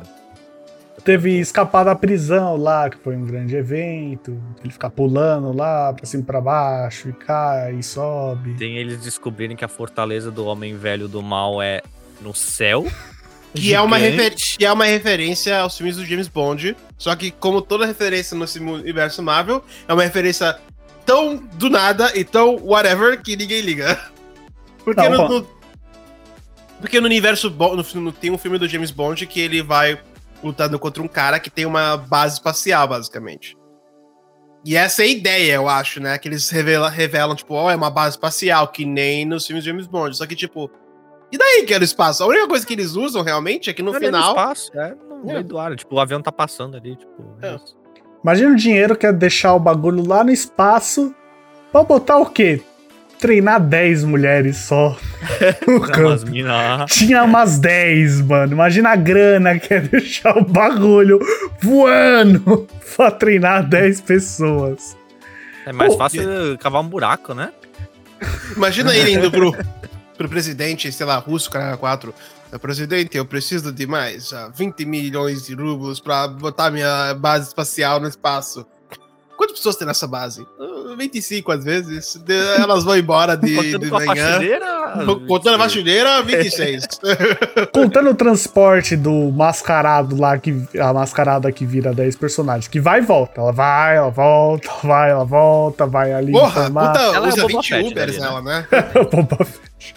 Teve 1.04 1.38
escapar 1.40 1.84
da 1.84 1.94
prisão 1.94 2.56
lá, 2.56 2.88
que 2.88 2.96
foi 2.96 3.16
um 3.16 3.26
grande 3.26 3.56
evento. 3.56 4.40
Ele 4.62 4.72
fica 4.72 4.88
pulando 4.88 5.52
lá, 5.52 5.92
pra 5.92 6.06
cima 6.06 6.22
e 6.22 6.26
pra 6.26 6.40
baixo, 6.40 7.08
e 7.08 7.12
cai, 7.12 7.74
e 7.74 7.82
sobe. 7.82 8.54
Tem 8.54 8.76
eles 8.78 9.02
descobrirem 9.02 9.56
que 9.56 9.64
a 9.64 9.68
fortaleza 9.68 10.30
do 10.30 10.46
homem 10.46 10.76
velho 10.76 11.08
do 11.08 11.20
mal 11.20 11.60
é 11.60 11.82
no 12.20 12.32
céu. 12.32 12.86
Que 13.54 13.72
é, 13.74 13.80
uma 13.80 13.96
refer- 13.96 14.34
que 14.58 14.64
é 14.64 14.72
uma 14.72 14.84
referência 14.84 15.58
aos 15.60 15.76
filmes 15.76 15.96
do 15.96 16.04
James 16.04 16.26
Bond. 16.28 16.76
Só 16.98 17.14
que, 17.14 17.30
como 17.30 17.62
toda 17.62 17.86
referência 17.86 18.36
no 18.36 18.44
universo 18.74 19.22
Marvel, 19.22 19.64
é 19.86 19.92
uma 19.92 20.02
referência 20.02 20.58
tão 21.06 21.36
do 21.36 21.70
nada 21.70 22.10
e 22.18 22.24
tão 22.24 22.56
whatever 22.56 23.22
que 23.22 23.36
ninguém 23.36 23.60
liga. 23.60 24.00
Porque, 24.84 25.08
Não, 25.08 25.28
no, 25.28 25.40
no- 25.40 25.54
porque 26.80 27.00
no 27.00 27.06
universo 27.06 27.48
Bond, 27.48 27.82
no, 27.96 28.12
tem 28.12 28.30
um 28.30 28.36
filme 28.36 28.58
do 28.58 28.68
James 28.68 28.90
Bond 28.90 29.26
que 29.26 29.40
ele 29.40 29.62
vai 29.62 29.98
lutando 30.42 30.78
contra 30.78 31.02
um 31.02 31.08
cara 31.08 31.40
que 31.40 31.48
tem 31.48 31.64
uma 31.64 31.96
base 31.96 32.34
espacial, 32.34 32.86
basicamente. 32.86 33.56
E 34.62 34.76
essa 34.76 35.02
é 35.02 35.06
a 35.06 35.08
ideia, 35.08 35.52
eu 35.54 35.66
acho, 35.68 36.00
né? 36.00 36.18
Que 36.18 36.28
eles 36.28 36.50
revela- 36.50 36.90
revelam, 36.90 37.34
tipo, 37.34 37.54
ó, 37.54 37.70
é 37.70 37.76
uma 37.76 37.90
base 37.90 38.16
espacial, 38.16 38.68
que 38.68 38.84
nem 38.84 39.24
nos 39.24 39.46
filmes 39.46 39.64
de 39.64 39.70
James 39.70 39.86
Bond. 39.86 40.14
Só 40.16 40.26
que, 40.26 40.36
tipo, 40.36 40.70
E 41.32 41.38
daí 41.38 41.64
que 41.66 41.74
era 41.74 41.82
o 41.82 41.84
espaço? 41.84 42.22
A 42.22 42.26
única 42.26 42.46
coisa 42.46 42.64
que 42.66 42.72
eles 42.74 42.94
usam 42.94 43.22
realmente 43.22 43.68
é 43.68 43.72
que 43.72 43.82
no 43.82 43.90
Não 43.90 43.98
é 43.98 44.00
final. 44.00 44.28
espaço, 44.30 44.70
é 44.74 44.94
no 44.94 45.24
meio 45.24 45.38
É. 45.38 45.42
do 45.42 45.58
ar. 45.58 45.74
Tipo, 45.74 45.96
o 45.96 46.00
avião 46.00 46.20
tá 46.22 46.30
passando 46.30 46.76
ali, 46.76 46.96
tipo. 46.96 47.36
É. 47.42 47.56
Imagina 48.22 48.52
o 48.52 48.56
dinheiro 48.56 48.96
que 48.96 49.06
é 49.06 49.12
deixar 49.12 49.54
o 49.54 49.58
bagulho 49.58 50.06
lá 50.06 50.22
no 50.24 50.30
espaço 50.30 51.14
pra 51.72 51.82
botar 51.82 52.18
o 52.18 52.26
quê? 52.26 52.60
Treinar 53.18 53.60
10 53.60 54.04
mulheres 54.04 54.56
só. 54.58 54.96
no 55.66 55.76
Umas 55.78 55.90
campo. 56.24 56.86
Tinha 56.88 57.24
umas 57.24 57.58
10, 57.58 58.20
mano. 58.22 58.52
Imagina 58.52 58.90
a 58.90 58.96
grana 58.96 59.58
que 59.58 59.72
é 59.74 59.80
deixar 59.82 60.36
o 60.38 60.44
bagulho 60.44 61.18
voando 61.60 62.66
pra 62.96 63.10
treinar 63.10 63.66
10 63.68 64.00
pessoas. 64.02 64.96
É 65.66 65.72
mais 65.72 65.92
Pô, 65.92 65.98
fácil 65.98 66.22
cavar 66.60 66.82
um 66.82 66.88
buraco, 66.88 67.34
né? 67.34 67.50
Imagina 68.56 68.94
ele 68.94 69.12
indo 69.12 69.30
pro, 69.30 69.52
pro 70.16 70.28
presidente, 70.28 70.90
sei 70.90 71.06
lá, 71.06 71.16
russo, 71.18 71.50
cara 71.50 71.76
4. 71.76 72.14
Presidente, 72.60 73.16
eu 73.16 73.26
preciso 73.26 73.72
de 73.72 73.84
mais 73.84 74.32
ah, 74.32 74.48
20 74.54 74.84
milhões 74.84 75.46
de 75.46 75.54
rublos 75.54 75.98
pra 75.98 76.28
botar 76.28 76.70
minha 76.70 77.12
base 77.14 77.48
espacial 77.48 77.98
no 77.98 78.06
espaço. 78.06 78.64
Quantas 79.36 79.56
pessoas 79.56 79.76
tem 79.76 79.86
nessa 79.86 80.06
base? 80.06 80.46
Ah, 80.60 80.94
25 80.96 81.50
às 81.52 81.64
vezes. 81.64 82.16
De- 82.24 82.34
Elas 82.60 82.84
vão 82.84 82.96
embora 82.96 83.36
de, 83.36 83.54
Contando 83.56 83.78
de 83.84 83.90
manhã. 83.90 84.06
faxineira. 84.06 84.94
Contando 85.26 85.54
a 85.54 85.58
faxineira, 85.58 86.22
26. 86.22 86.86
Contando 87.72 88.10
o 88.10 88.14
transporte 88.14 88.96
do 88.96 89.30
mascarado 89.32 90.16
lá, 90.20 90.38
que 90.38 90.54
a 90.78 90.92
mascarada 90.92 91.50
que 91.50 91.64
vira 91.66 91.92
10 91.92 92.14
personagens, 92.16 92.68
que 92.68 92.80
vai 92.80 93.00
e 93.00 93.02
volta. 93.02 93.40
Ela 93.40 93.52
vai, 93.52 93.96
ela 93.96 94.10
volta, 94.10 94.70
vai, 94.84 95.10
ela 95.10 95.24
volta, 95.24 95.86
vai 95.86 96.12
ali 96.12 96.32
Porra, 96.32 96.70
puta, 96.70 97.00
Ela 97.00 97.26
é 97.26 97.28
usa 97.28 97.42
Boba 97.42 97.48
20 97.54 97.68
Fett 97.68 97.92
Ubers 97.92 98.18
né? 98.18 98.26
ela, 98.26 98.42
né? 98.42 98.66
Boba 99.10 99.44
Fett. 99.44 99.94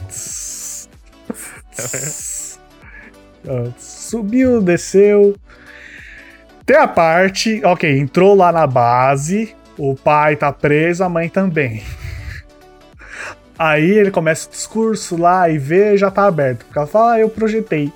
Subiu, 3.80 4.62
desceu. 4.62 5.36
Tem 6.68 6.76
a 6.76 6.88
parte. 6.88 7.64
Ok, 7.64 7.90
entrou 7.98 8.36
lá 8.36 8.52
na 8.52 8.68
base. 8.68 9.56
O 9.78 9.96
pai 9.96 10.36
tá 10.36 10.52
preso, 10.52 11.02
a 11.02 11.08
mãe 11.08 11.30
também. 11.30 11.82
Aí 13.58 13.90
ele 13.90 14.12
começa 14.12 14.48
o 14.48 14.52
discurso 14.52 15.16
lá 15.16 15.50
e 15.50 15.58
vê, 15.58 15.98
já 15.98 16.12
tá 16.12 16.26
aberto. 16.26 16.66
Porque 16.66 16.78
ela 16.78 16.88
fala, 16.88 17.14
ah, 17.14 17.20
eu 17.20 17.30
projetei. 17.30 17.92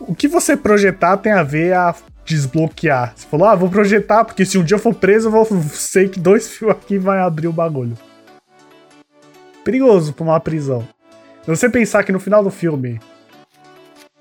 O 0.00 0.14
que 0.14 0.26
você 0.26 0.56
projetar 0.56 1.18
tem 1.18 1.32
a 1.32 1.42
ver 1.42 1.74
a 1.74 1.94
desbloquear. 2.24 3.12
Você 3.14 3.26
falou, 3.26 3.46
ah, 3.46 3.54
vou 3.54 3.68
projetar, 3.68 4.24
porque 4.24 4.46
se 4.46 4.56
um 4.56 4.64
dia 4.64 4.76
eu 4.76 4.80
for 4.80 4.94
preso, 4.94 5.28
eu 5.28 5.30
vou 5.30 5.44
sei 5.70 6.08
que 6.08 6.18
dois 6.18 6.48
fios 6.56 6.70
aqui 6.70 6.96
vai 6.96 7.18
abrir 7.20 7.46
o 7.46 7.52
bagulho. 7.52 7.96
Perigoso 9.62 10.14
pra 10.14 10.24
uma 10.24 10.40
prisão. 10.40 10.86
Se 11.42 11.50
você 11.50 11.68
pensar 11.68 12.02
que 12.04 12.12
no 12.12 12.18
final 12.18 12.42
do 12.42 12.50
filme, 12.50 12.98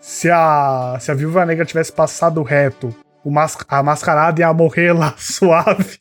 se 0.02 0.30
a, 0.30 0.98
se 1.00 1.10
a 1.10 1.14
Viúva 1.14 1.46
Negra 1.46 1.64
tivesse 1.64 1.92
passado 1.92 2.44
reto, 2.44 2.94
mas, 3.32 3.58
a 3.68 3.84
mascarada 3.84 4.42
ia 4.42 4.54
morrer 4.54 4.94
lá 4.94 5.14
suave. 5.18 6.00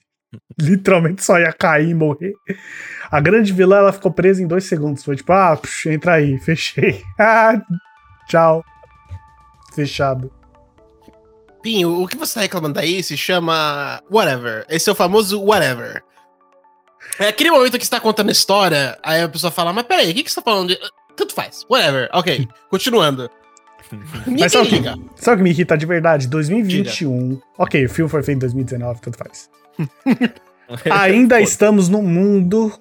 Literalmente 0.59 1.25
só 1.25 1.39
ia 1.39 1.53
cair 1.53 1.91
e 1.91 1.95
morrer. 1.95 2.33
A 3.11 3.21
grande 3.21 3.53
vilã, 3.53 3.77
ela 3.79 3.93
ficou 3.93 4.13
presa 4.13 4.43
em 4.43 4.47
dois 4.47 4.65
segundos. 4.65 5.05
Foi 5.05 5.17
tipo, 5.17 5.33
ah, 5.33 5.57
psh, 5.57 5.87
entra 5.87 6.15
aí, 6.15 6.39
fechei. 6.41 7.03
Ah, 7.19 7.61
tchau. 8.29 8.65
Fechado. 9.75 10.33
Pinho, 11.63 12.03
o 12.03 12.09
que 12.09 12.17
você 12.17 12.35
tá 12.35 12.41
reclamando 12.41 12.81
aí 12.81 13.03
se 13.03 13.17
chama 13.17 14.03
whatever. 14.11 14.65
Esse 14.69 14.89
é 14.89 14.93
o 14.93 14.97
famoso 14.97 15.41
whatever. 15.41 16.03
É 17.19 17.29
aquele 17.29 17.51
momento 17.51 17.79
que 17.79 17.85
você 17.85 17.91
tá 17.91 18.01
contando 18.01 18.31
a 18.31 18.33
história, 18.33 18.99
aí 19.03 19.23
a 19.23 19.29
pessoa 19.29 19.51
fala, 19.51 19.73
mas 19.73 19.85
peraí, 19.85 20.11
o 20.11 20.15
que, 20.15 20.25
que 20.25 20.31
você 20.31 20.41
tá 20.41 20.51
falando 20.51 20.69
de... 20.69 20.79
Tanto 21.15 21.35
faz, 21.35 21.65
whatever. 21.71 22.09
Ok, 22.13 22.49
continuando. 22.71 23.31
Mas 24.27 24.53
sabe 24.53 24.67
o 24.67 24.71
que, 24.71 24.83
sabe 25.17 25.35
o 25.35 25.37
que 25.39 25.43
me 25.43 25.51
irrita 25.51 25.77
de 25.77 25.87
verdade? 25.87 26.27
2021. 26.29 27.41
Ok, 27.59 27.85
o 27.85 27.89
filme 27.89 28.11
foi 28.11 28.23
feito 28.23 28.37
em 28.39 28.41
2019, 28.41 29.01
tanto 29.01 29.19
faz. 29.19 29.51
Ainda 30.91 31.41
estamos 31.41 31.89
num 31.89 32.03
mundo 32.03 32.73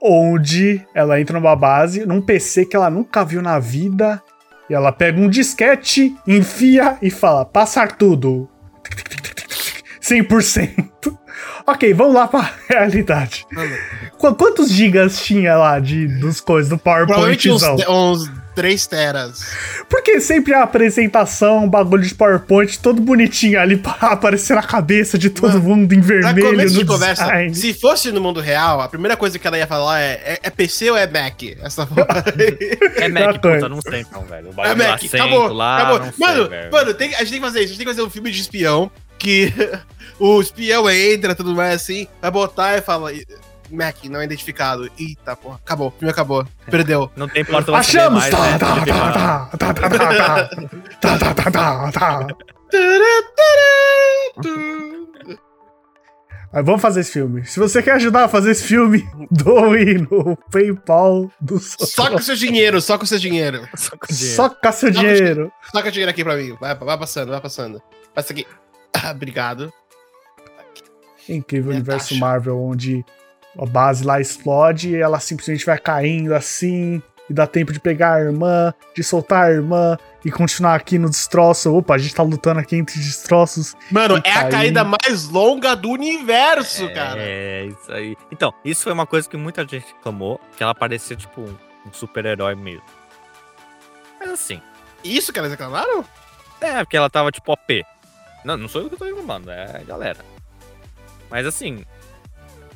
onde 0.00 0.84
ela 0.94 1.20
entra 1.20 1.38
numa 1.38 1.56
base, 1.56 2.06
num 2.06 2.20
PC 2.22 2.64
que 2.66 2.76
ela 2.76 2.88
nunca 2.90 3.24
viu 3.24 3.42
na 3.42 3.58
vida, 3.58 4.22
e 4.68 4.74
ela 4.74 4.92
pega 4.92 5.20
um 5.20 5.28
disquete, 5.28 6.14
enfia 6.26 6.96
e 7.02 7.10
fala: 7.10 7.44
passar 7.44 7.96
tudo. 7.96 8.48
100%. 10.02 11.18
Ok, 11.66 11.92
vamos 11.94 12.14
lá 12.14 12.26
pra 12.26 12.50
realidade. 12.68 13.46
Qu- 14.18 14.34
quantos 14.34 14.70
gigas 14.70 15.20
tinha 15.22 15.56
lá 15.56 15.78
de, 15.78 16.06
dos 16.18 16.40
coisas 16.40 16.68
do 16.70 16.78
Provavelmente 16.78 17.50
uns, 17.50 17.62
PowerPointzão? 17.62 18.12
uns 18.12 18.39
3 18.60 18.86
teras. 18.86 19.40
Porque 19.88 20.20
sempre 20.20 20.52
a 20.52 20.62
apresentação, 20.62 21.64
um 21.64 21.68
bagulho 21.68 22.02
de 22.02 22.14
PowerPoint 22.14 22.78
todo 22.78 23.00
bonitinho 23.00 23.58
ali 23.58 23.76
pra 23.80 23.92
aparecer 24.12 24.54
na 24.54 24.62
cabeça 24.62 25.16
de 25.18 25.30
todo 25.30 25.54
Mano, 25.54 25.62
mundo 25.76 25.92
em 25.94 26.00
Pra 26.02 26.32
vermelho 26.32 26.50
começo 26.50 26.74
no 26.74 26.80
de 26.80 26.86
conversa, 26.86 27.24
design. 27.24 27.54
se 27.54 27.72
fosse 27.72 28.12
no 28.12 28.20
mundo 28.20 28.40
real, 28.40 28.80
a 28.82 28.88
primeira 28.88 29.16
coisa 29.16 29.38
que 29.38 29.46
ela 29.46 29.56
ia 29.56 29.66
falar 29.66 30.00
é: 30.00 30.20
é, 30.24 30.38
é 30.42 30.50
PC 30.50 30.90
ou 30.90 30.96
é 30.96 31.06
Mac? 31.06 31.42
Essa 31.62 31.88
É 32.96 33.08
Mac, 33.08 33.26
Outra 33.26 33.38
coisa. 33.40 33.56
puta, 33.56 33.68
não 33.70 33.80
sei 33.80 34.00
então, 34.00 34.22
velho. 34.24 34.50
O 34.54 34.62
É 34.64 34.74
Mac, 34.74 34.94
acento 35.02 35.16
acabou, 35.16 35.52
lá, 35.52 35.78
acabou. 35.78 35.98
não 36.00 36.12
sei, 36.12 36.26
mano, 36.26 36.48
velho. 36.50 36.72
mano 36.72 36.94
tem, 36.94 37.14
a 37.14 37.18
gente 37.20 37.30
tem 37.30 37.40
que 37.40 37.46
fazer 37.46 37.58
isso. 37.60 37.64
A 37.64 37.68
gente 37.68 37.78
tem 37.78 37.86
que 37.86 37.92
fazer 37.92 38.02
um 38.06 38.10
filme 38.10 38.30
de 38.30 38.40
espião 38.40 38.90
que 39.18 39.52
o 40.20 40.40
espião 40.40 40.88
entra 40.90 41.34
tudo 41.34 41.54
mais 41.54 41.74
assim, 41.76 42.06
vai 42.20 42.30
botar 42.30 42.76
e 42.76 42.82
fala. 42.82 43.10
Mac, 43.70 44.04
não 44.04 44.20
é 44.20 44.24
identificado. 44.24 44.90
Eita, 44.98 45.34
porra. 45.36 45.56
Acabou. 45.56 45.88
O 45.88 45.90
filme 45.92 46.10
acabou. 46.10 46.46
Perdeu. 46.70 47.10
Não 47.16 47.28
tem 47.28 47.44
porta 47.44 47.72
Achamos! 47.74 48.20
mais, 48.20 48.30
Tá, 48.34 48.40
né? 48.50 48.58
tá, 48.58 48.74
Tem 48.74 48.84
que 48.84 48.90
tá, 48.90 48.98
parar. 48.98 49.50
tá, 49.50 49.56
tá, 49.56 49.74
tá, 49.74 49.90
tá, 49.90 49.98
tá. 49.98 50.50
Tá, 51.00 51.18
tá, 51.18 51.34
tá, 51.34 51.50
tá, 51.50 51.92
tá. 51.92 52.26
Mas 56.52 56.64
vamos 56.66 56.82
fazer 56.82 57.00
esse 57.00 57.12
filme. 57.12 57.44
Se 57.44 57.60
você 57.60 57.80
quer 57.80 57.92
ajudar 57.92 58.24
a 58.24 58.28
fazer 58.28 58.50
esse 58.50 58.64
filme, 58.64 59.08
doe 59.30 59.98
no 60.10 60.36
PayPal 60.50 61.30
do 61.40 61.60
Só 61.60 62.10
com 62.10 62.18
seu 62.18 62.34
dinheiro, 62.34 62.80
só 62.80 62.98
com 62.98 63.06
seu 63.06 63.18
dinheiro. 63.18 63.68
Só 63.76 63.90
com 63.96 64.06
dinheiro. 64.12 64.34
Só 64.36 64.48
com 64.48 64.72
seu 64.72 64.92
Só 64.92 65.00
dinheiro. 65.00 65.52
Só 65.72 65.82
com 65.82 65.90
dinheiro 65.90 66.10
aqui 66.10 66.24
pra 66.24 66.36
mim. 66.36 66.56
Vai, 66.60 66.74
vai 66.74 66.98
passando, 66.98 67.30
vai 67.30 67.40
passando. 67.40 67.80
Passa 68.12 68.32
aqui. 68.32 68.46
Ah, 68.92 69.12
obrigado. 69.12 69.72
É 71.28 71.34
incrível 71.34 71.70
o 71.70 71.74
universo 71.74 72.08
taxa. 72.08 72.20
Marvel, 72.20 72.58
onde 72.60 73.04
a 73.58 73.66
base 73.66 74.04
lá 74.04 74.20
explode 74.20 74.90
e 74.90 74.96
ela 75.00 75.18
simplesmente 75.20 75.64
vai 75.64 75.78
caindo 75.78 76.34
assim. 76.34 77.02
E 77.28 77.32
dá 77.32 77.46
tempo 77.46 77.72
de 77.72 77.78
pegar 77.78 78.14
a 78.14 78.20
irmã, 78.20 78.74
de 78.92 79.04
soltar 79.04 79.44
a 79.46 79.50
irmã 79.52 79.96
e 80.24 80.32
continuar 80.32 80.74
aqui 80.74 80.98
no 80.98 81.08
destroço. 81.08 81.72
Opa, 81.72 81.94
a 81.94 81.98
gente 81.98 82.12
tá 82.12 82.24
lutando 82.24 82.58
aqui 82.58 82.74
entre 82.74 82.98
destroços. 82.98 83.76
Mano, 83.88 84.20
é 84.24 84.32
a 84.32 84.48
caída 84.48 84.82
mais 84.82 85.28
longa 85.28 85.76
do 85.76 85.90
universo, 85.90 86.92
cara. 86.92 87.20
É, 87.22 87.66
isso 87.66 87.92
aí. 87.92 88.16
Então, 88.32 88.52
isso 88.64 88.82
foi 88.82 88.92
uma 88.92 89.06
coisa 89.06 89.28
que 89.28 89.36
muita 89.36 89.62
gente 89.62 89.86
reclamou, 89.94 90.40
que 90.56 90.62
ela 90.64 90.74
parecia, 90.74 91.14
tipo, 91.16 91.40
um, 91.40 91.56
um 91.86 91.92
super-herói 91.92 92.56
mesmo. 92.56 92.82
Mas 94.18 94.30
assim, 94.30 94.60
Isso 95.04 95.32
que 95.32 95.38
elas 95.38 95.52
reclamaram? 95.52 96.04
é, 96.60 96.82
porque 96.84 96.96
ela 96.96 97.08
tava, 97.08 97.30
tipo, 97.30 97.52
OP. 97.52 97.84
Não, 98.44 98.56
não 98.56 98.66
sou 98.68 98.82
eu 98.82 98.90
que 98.90 98.96
tô 98.96 99.04
reclamando, 99.04 99.52
é 99.52 99.76
a 99.76 99.84
galera. 99.84 100.18
Mas 101.30 101.46
assim, 101.46 101.84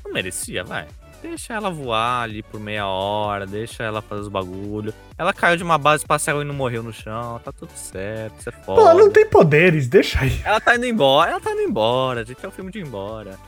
não 0.04 0.12
merecia, 0.12 0.62
vai. 0.64 0.86
Deixa 1.22 1.54
ela 1.54 1.70
voar 1.70 2.22
ali 2.24 2.42
por 2.42 2.60
meia 2.60 2.86
hora, 2.86 3.46
deixa 3.46 3.82
ela 3.82 4.02
fazer 4.02 4.20
os 4.22 4.28
bagulho. 4.28 4.92
Ela 5.16 5.32
caiu 5.32 5.56
de 5.56 5.62
uma 5.62 5.78
base 5.78 6.02
espacial 6.02 6.42
e 6.42 6.44
não 6.44 6.54
morreu 6.54 6.82
no 6.82 6.92
chão, 6.92 7.40
tá 7.42 7.50
tudo 7.50 7.72
certo, 7.74 8.40
isso 8.40 8.48
é 8.50 8.52
Pô, 8.52 8.74
foda. 8.76 8.80
ela 8.90 8.94
não 8.94 9.10
tem 9.10 9.26
poderes, 9.26 9.88
deixa 9.88 10.20
aí. 10.20 10.38
Ela 10.44 10.60
tá 10.60 10.76
indo 10.76 10.84
embora, 10.84 11.30
ela 11.30 11.40
tá 11.40 11.50
indo 11.52 11.62
embora, 11.62 12.20
a 12.20 12.24
gente 12.24 12.44
é 12.44 12.48
o 12.48 12.50
filme 12.50 12.70
de 12.70 12.80
ir 12.80 12.86
embora. 12.86 13.38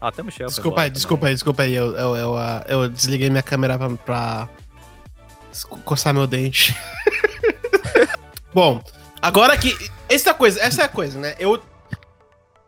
Ah, 0.00 0.08
até 0.08 0.22
o 0.22 0.24
Michel 0.24 0.46
Desculpa 0.48 0.80
aí, 0.80 0.90
desculpa 0.90 1.26
aí, 1.26 1.34
desculpa 1.34 1.62
aí. 1.64 1.74
Eu, 1.74 1.94
eu, 1.94 2.16
eu, 2.16 2.36
ah, 2.36 2.64
eu 2.66 2.88
desliguei 2.88 3.28
minha 3.28 3.42
câmera 3.42 3.76
pra, 3.78 3.88
pra 3.90 4.48
co- 5.68 5.78
coçar 5.84 6.12
meu 6.14 6.26
dente. 6.26 6.74
Bom, 8.54 8.82
agora 9.20 9.56
que. 9.56 9.76
Essa 10.08 10.30
é 10.30 10.32
a 10.32 10.34
coisa, 10.34 10.60
essa 10.60 10.82
é 10.82 10.84
a 10.84 10.88
coisa, 10.88 11.18
né? 11.18 11.34
Eu. 11.38 11.62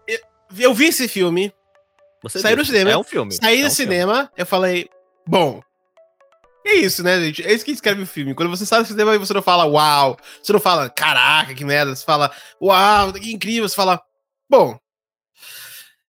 Eu, 0.06 0.18
eu 0.58 0.74
vi 0.74 0.86
esse 0.86 1.08
filme, 1.08 1.52
Você 2.24 2.40
Saiu 2.40 2.56
viu? 2.56 2.62
no 2.62 2.66
cinema, 2.66 2.90
É 2.90 2.96
um 2.96 3.04
filme. 3.04 3.32
saí 3.32 3.60
é 3.60 3.62
do 3.62 3.66
um 3.68 3.70
filme. 3.70 3.92
cinema, 3.92 4.32
eu 4.36 4.44
falei, 4.46 4.88
bom. 5.26 5.62
É 6.66 6.74
isso, 6.76 7.02
né, 7.02 7.20
gente? 7.20 7.42
É 7.46 7.52
isso 7.52 7.64
que 7.64 7.70
escreve 7.72 8.02
o 8.02 8.06
filme. 8.06 8.34
Quando 8.34 8.48
você 8.48 8.64
sai 8.64 8.80
do 8.82 8.86
cinema 8.88 9.14
e 9.14 9.18
você 9.18 9.34
não 9.34 9.42
fala 9.42 9.66
uau, 9.66 10.16
você 10.42 10.52
não 10.52 10.60
fala 10.60 10.88
caraca, 10.88 11.54
que 11.54 11.64
merda, 11.64 11.94
você 11.94 12.04
fala 12.04 12.30
uau, 12.62 13.12
que 13.12 13.32
incrível, 13.32 13.68
você 13.68 13.76
fala, 13.76 14.00
bom. 14.50 14.78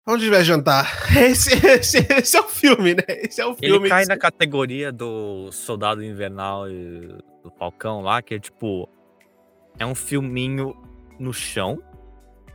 Onde 0.07 0.29
vai 0.29 0.43
jantar? 0.43 0.85
Esse, 1.17 1.49
esse, 1.65 1.97
esse 2.13 2.37
é 2.37 2.39
o 2.39 2.47
filme, 2.47 2.93
né? 2.93 3.03
Esse 3.07 3.41
é 3.41 3.45
o 3.45 3.55
Ele 3.59 3.71
filme. 3.73 3.89
cai 3.89 4.05
na 4.05 4.15
categoria 4.15 4.91
do 4.91 5.51
Soldado 5.51 6.03
Invernal 6.03 6.69
e 6.69 7.07
do 7.43 7.51
Falcão 7.57 8.01
lá, 8.01 8.21
que 8.21 8.35
é 8.35 8.39
tipo. 8.39 8.87
É 9.79 9.85
um 9.85 9.95
filminho 9.95 10.75
no 11.19 11.33
chão 11.33 11.81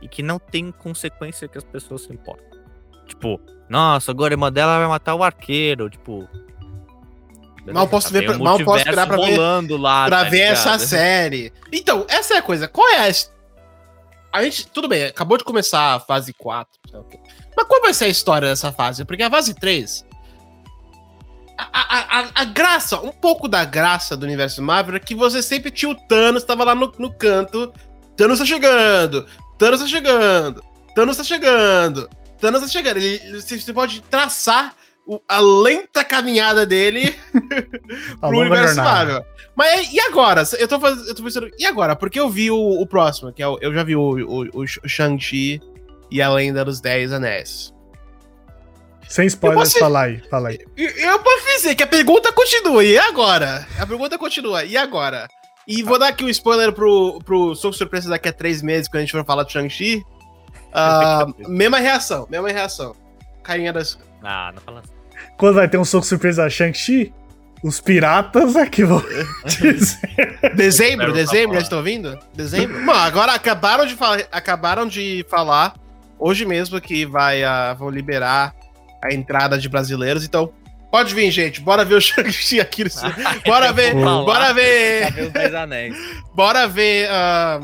e 0.01 0.07
que 0.07 0.23
não 0.23 0.39
tem 0.39 0.71
consequência 0.71 1.45
que 1.47 1.57
as 1.57 1.63
pessoas 1.65 2.03
se 2.03 2.13
importam. 2.13 2.60
Tipo, 3.07 3.39
nossa, 3.69 4.11
agora 4.11 4.33
a 4.33 4.35
irmã 4.35 4.51
dela 4.51 4.79
vai 4.79 4.87
matar 4.87 5.15
o 5.15 5.23
arqueiro. 5.23 5.89
Tipo. 5.89 6.27
Mal 7.71 7.87
posso 7.87 8.11
Já 8.11 8.19
ver 8.19 8.25
pra- 8.25 8.37
mal 8.39 8.57
posso 8.59 8.79
esperar 8.79 9.05
pra 9.07 9.17
ver- 9.17 9.37
lá, 9.77 10.07
pra 10.07 10.23
tá 10.23 10.29
ver 10.29 10.39
essa 10.39 10.79
série. 10.79 11.53
Então, 11.71 12.05
essa 12.09 12.33
é 12.33 12.37
a 12.37 12.41
coisa. 12.41 12.67
Qual 12.67 12.87
é 12.89 13.09
a. 13.09 13.13
A 14.33 14.43
gente. 14.43 14.65
Tudo 14.67 14.87
bem, 14.87 15.03
acabou 15.05 15.37
de 15.37 15.43
começar 15.43 15.95
a 15.95 15.99
fase 15.99 16.33
4. 16.33 16.71
sei 16.89 16.97
lá 16.97 17.05
o 17.05 17.07
quê. 17.07 17.19
Mas 17.55 17.67
qual 17.67 17.81
vai 17.81 17.93
ser 17.93 18.05
a 18.05 18.09
história 18.09 18.47
dessa 18.47 18.71
fase? 18.71 19.05
Porque 19.05 19.21
a 19.21 19.29
fase 19.29 19.53
3. 19.53 20.05
A, 21.57 21.63
a, 21.73 22.19
a, 22.21 22.27
a 22.41 22.45
graça, 22.45 22.99
um 22.99 23.11
pouco 23.11 23.47
da 23.47 23.63
graça 23.63 24.17
do 24.17 24.23
universo 24.25 24.63
Marvel 24.63 24.95
é 24.95 24.99
que 24.99 25.13
você 25.13 25.43
sempre 25.43 25.69
tinha 25.69 25.91
o 25.91 25.95
Thanos, 26.07 26.43
tava 26.43 26.63
lá 26.63 26.73
no, 26.73 26.91
no 26.97 27.13
canto. 27.13 27.71
Thanos 28.17 28.39
tá 28.39 28.45
chegando! 28.45 29.27
Thanos 29.59 29.79
tá 29.81 29.85
chegando! 29.87 30.63
Thanos 30.95 31.17
tá 31.17 31.23
chegando! 31.23 32.09
Thanos 32.41 32.61
tá 32.61 32.67
chegando. 32.67 32.97
Ele, 32.97 33.19
você, 33.39 33.71
pode 33.71 34.01
traçar 34.01 34.75
a 35.27 35.39
lenta 35.39 36.03
caminhada 36.03 36.65
dele 36.65 37.15
A 38.21 38.27
pro 38.29 38.39
universo. 38.39 38.75
Marvel. 38.77 39.23
Mas 39.55 39.93
e 39.93 39.99
agora? 39.99 40.43
Eu 40.57 40.67
tô, 40.67 40.79
faz... 40.79 41.07
eu 41.07 41.15
tô 41.15 41.23
pensando, 41.23 41.49
e 41.57 41.65
agora? 41.65 41.95
Porque 41.95 42.19
eu 42.19 42.29
vi 42.29 42.49
o, 42.49 42.57
o 42.57 42.85
próximo, 42.87 43.31
que 43.31 43.43
é 43.43 43.47
o, 43.47 43.57
eu 43.61 43.73
já 43.73 43.83
vi 43.83 43.95
o, 43.95 44.01
o, 44.01 44.61
o 44.61 44.67
Shang-Chi 44.67 45.61
e 46.09 46.21
a 46.21 46.29
Lenda 46.29 46.65
dos 46.65 46.81
Dez 46.81 47.13
Anéis. 47.13 47.73
Sem 49.07 49.27
spoilers, 49.27 49.69
posso- 49.73 49.79
fala 49.79 50.03
aí, 50.03 50.21
fala 50.29 50.49
aí. 50.49 50.59
E 50.77 50.83
eu 50.83 51.19
posso 51.19 51.45
dizer 51.57 51.75
que 51.75 51.83
a 51.83 51.87
pergunta 51.87 52.31
continua, 52.31 52.83
e 52.83 52.97
agora? 52.97 53.67
A 53.77 53.85
pergunta 53.85 54.17
continua, 54.17 54.63
e 54.63 54.77
agora? 54.77 55.27
E 55.67 55.83
vou 55.83 55.99
dar 55.99 56.07
aqui 56.07 56.23
um 56.23 56.29
spoiler 56.29 56.71
pro, 56.71 57.19
pro 57.25 57.53
Soco 57.53 57.75
Surpresa 57.75 58.09
daqui 58.09 58.29
a 58.29 58.33
três 58.33 58.61
meses, 58.61 58.87
quando 58.87 58.97
a 58.97 59.01
gente 59.01 59.11
for 59.11 59.25
falar 59.25 59.43
do 59.43 59.51
Shang-Chi. 59.51 60.01
Ah, 60.73 61.25
mesma 61.47 61.77
reação, 61.79 62.27
mesma 62.29 62.49
reação. 62.49 62.95
Carinha 63.43 63.73
das. 63.73 63.97
Ah, 64.23 64.51
não 64.53 64.61
fala 64.61 64.79
assim. 64.79 64.91
Quando 65.37 65.55
vai 65.55 65.67
ter 65.67 65.77
um 65.77 65.85
soco 65.85 66.05
surpresa 66.05 66.49
Shang-Chi, 66.49 67.13
os 67.63 67.79
piratas 67.79 68.55
aqui 68.55 68.83
vão 68.83 69.01
dizer. 69.45 70.39
Dezembro, 70.55 71.13
dezembro, 71.13 71.55
já 71.55 71.61
estão 71.61 71.77
ouvindo? 71.79 72.17
Dezembro? 72.33 72.79
Mano, 72.81 72.99
agora 72.99 73.33
acabaram 73.33 73.85
de, 73.85 73.95
falar, 73.95 74.23
acabaram 74.31 74.87
de 74.87 75.25
falar 75.29 75.73
hoje 76.19 76.45
mesmo 76.45 76.79
que 76.79 77.05
vai, 77.05 77.43
ah, 77.43 77.73
vão 77.73 77.89
liberar 77.89 78.53
a 79.03 79.11
entrada 79.13 79.57
de 79.57 79.67
brasileiros, 79.67 80.23
então 80.23 80.51
pode 80.91 81.15
vir, 81.15 81.31
gente. 81.31 81.59
Bora 81.61 81.83
ver 81.83 81.95
o 81.95 82.01
Shang-Chi 82.01 82.59
aqui. 82.59 82.83
Bora 83.45 83.71
ver, 83.73 83.95
bora 83.95 84.53
ver, 84.53 85.11
ver 85.11 85.23
os 85.25 85.31
Dez 85.33 85.53
Anéis. 85.55 85.95
bora 86.35 86.67
ver. 86.67 87.07
ah, 87.09 87.59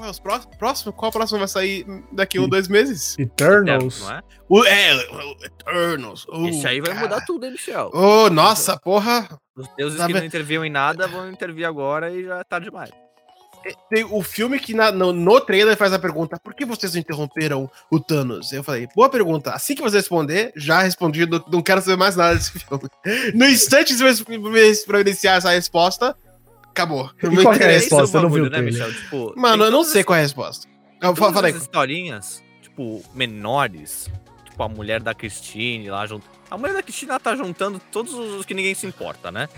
qual 0.00 0.08
é 0.08 0.10
os 0.10 0.18
próximos? 0.18 0.56
Próximo? 0.56 0.92
Qual 0.92 1.12
próximo 1.12 1.38
vai 1.38 1.48
sair 1.48 1.86
daqui 2.10 2.38
a 2.38 2.40
um, 2.42 2.48
dois 2.48 2.68
meses? 2.68 3.18
Eternals. 3.18 4.00
Não 4.00 4.10
é? 4.12 4.22
O, 4.48 4.64
é, 4.64 4.94
o 4.94 5.36
Eternals. 5.44 6.24
Uh, 6.26 6.48
Esse 6.48 6.66
aí 6.66 6.80
vai 6.80 6.94
cara. 6.94 7.02
mudar 7.06 7.20
tudo, 7.26 7.44
hein, 7.44 7.52
Michel? 7.52 7.90
Ô, 7.92 8.30
nossa, 8.30 8.78
porra. 8.78 9.28
Os 9.56 9.68
deuses 9.76 9.98
Tá 9.98 10.06
que 10.06 10.12
vendo? 10.14 10.22
não 10.22 10.26
interviam 10.26 10.64
em 10.64 10.70
nada 10.70 11.06
vão 11.06 11.30
intervir 11.30 11.66
agora 11.66 12.10
e 12.10 12.24
já 12.24 12.42
tá 12.44 12.58
demais. 12.58 12.90
Tem 13.90 14.04
o 14.04 14.22
filme 14.22 14.58
que 14.58 14.72
na- 14.72 14.90
no, 14.90 15.12
no 15.12 15.38
trailer 15.38 15.76
faz 15.76 15.92
a 15.92 15.98
pergunta: 15.98 16.40
por 16.42 16.54
que 16.54 16.64
vocês 16.64 16.96
interromperam 16.96 17.70
o 17.92 18.00
Thanos? 18.00 18.50
Eu 18.52 18.64
falei, 18.64 18.88
boa 18.96 19.10
pergunta. 19.10 19.50
Assim 19.52 19.74
que 19.74 19.82
você 19.82 19.98
responder, 19.98 20.50
já 20.56 20.80
respondi, 20.80 21.26
não, 21.26 21.44
não 21.52 21.60
quero 21.62 21.82
saber 21.82 21.96
mais 21.98 22.16
nada 22.16 22.36
desse 22.36 22.52
filme. 22.58 22.88
No 23.34 23.44
instante 23.44 23.94
você 23.94 24.24
vai 24.86 25.00
iniciar 25.02 25.34
essa 25.36 25.50
resposta, 25.50 26.16
acabou. 26.70 27.10
E 27.22 27.26
Não 27.26 27.42
qual 27.42 27.56
que 27.56 27.62
é 27.62 27.66
a 27.66 27.70
resposta? 27.70 28.18
Eu 28.18 28.22
não 28.22 28.30
vi 28.30 28.40
né, 28.40 28.48
trailer. 28.48 28.72
Michel? 28.72 28.92
Tipo, 28.92 29.34
Mano, 29.36 29.64
eu 29.64 29.70
não 29.70 29.84
sei 29.84 30.02
qual 30.02 30.16
é 30.16 30.20
a 30.20 30.22
resposta. 30.22 30.68
Eu, 31.00 31.16
falei, 31.16 31.52
as 31.52 31.62
historinhas, 31.62 32.42
tipo, 32.60 33.02
menores, 33.14 34.10
tipo, 34.44 34.62
a 34.62 34.68
mulher 34.68 35.00
da 35.00 35.14
Christine 35.14 35.90
lá 35.90 36.06
junto. 36.06 36.26
A 36.50 36.58
mulher 36.58 36.74
da 36.74 36.82
Christine, 36.82 37.10
ela 37.10 37.20
tá 37.20 37.34
juntando 37.34 37.80
todos 37.90 38.12
os 38.12 38.44
que 38.44 38.52
ninguém 38.52 38.74
se 38.74 38.86
importa, 38.86 39.30
né? 39.30 39.48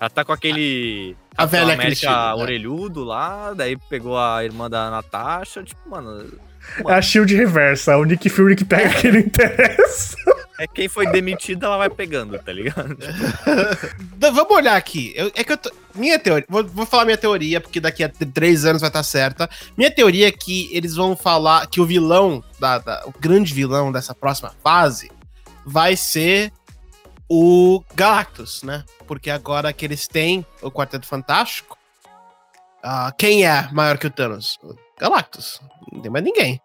Ela 0.00 0.10
tá 0.10 0.24
com 0.24 0.32
aquele. 0.32 1.16
a 1.36 1.44
velha 1.44 1.74
América 1.74 1.86
Cristina. 1.86 2.36
né? 2.36 2.42
orelhudo 2.42 3.04
lá, 3.04 3.52
daí 3.52 3.76
pegou 3.76 4.18
a 4.18 4.44
irmã 4.44 4.70
da 4.70 4.90
Natasha, 4.90 5.62
tipo, 5.62 5.88
mano. 5.88 6.38
É 6.86 6.92
a 6.92 7.02
Shield 7.02 7.34
reversa, 7.34 7.96
o 7.96 8.04
Nick 8.04 8.28
Fury 8.28 8.54
que 8.54 8.64
pega 8.64 8.90
quem 9.00 9.12
não 9.12 9.20
interessa. 9.20 10.16
É 10.58 10.66
quem 10.66 10.88
foi 10.88 11.06
demitido, 11.06 11.64
ela 11.66 11.76
vai 11.76 11.88
pegando, 11.88 12.36
tá 12.38 12.52
ligado? 12.52 12.96
Da- 14.18 14.30
Vamos 14.30 14.56
olhar 14.56 14.76
aqui. 14.76 15.12
Eu- 15.14 15.30
é 15.34 15.44
que 15.44 15.52
eu 15.52 15.56
tô- 15.56 15.70
Minha 15.94 16.18
teoria. 16.18 16.44
Vou, 16.48 16.64
vou 16.64 16.84
falar 16.86 17.04
minha 17.04 17.16
teoria, 17.16 17.60
porque 17.60 17.78
daqui 17.80 18.02
a 18.02 18.08
três 18.08 18.64
anos 18.64 18.80
vai 18.80 18.88
estar 18.88 19.02
certa. 19.04 19.48
Minha 19.76 19.90
teoria 19.90 20.28
é 20.28 20.32
que 20.32 20.68
eles 20.76 20.94
vão 20.96 21.16
falar 21.16 21.66
que 21.68 21.80
o 21.80 21.86
vilão, 21.86 22.42
da, 22.58 22.78
da- 22.78 23.02
o 23.06 23.12
grande 23.18 23.54
vilão 23.54 23.92
dessa 23.92 24.14
próxima 24.14 24.52
fase, 24.62 25.10
vai 25.64 25.96
ser 25.96 26.52
o 27.28 27.82
Galactus, 27.94 28.62
né? 28.62 28.84
Porque 29.06 29.30
agora 29.30 29.72
que 29.72 29.84
eles 29.84 30.08
têm 30.08 30.44
o 30.62 30.70
Quarteto 30.70 31.06
Fantástico, 31.06 31.76
ah, 32.82 33.12
quem 33.16 33.46
é 33.46 33.68
maior 33.72 33.96
que 33.98 34.06
o 34.06 34.10
Thanos? 34.10 34.58
Galactus. 34.98 35.60
Não 35.92 36.00
tem 36.00 36.10
mais 36.10 36.24
ninguém. 36.24 36.60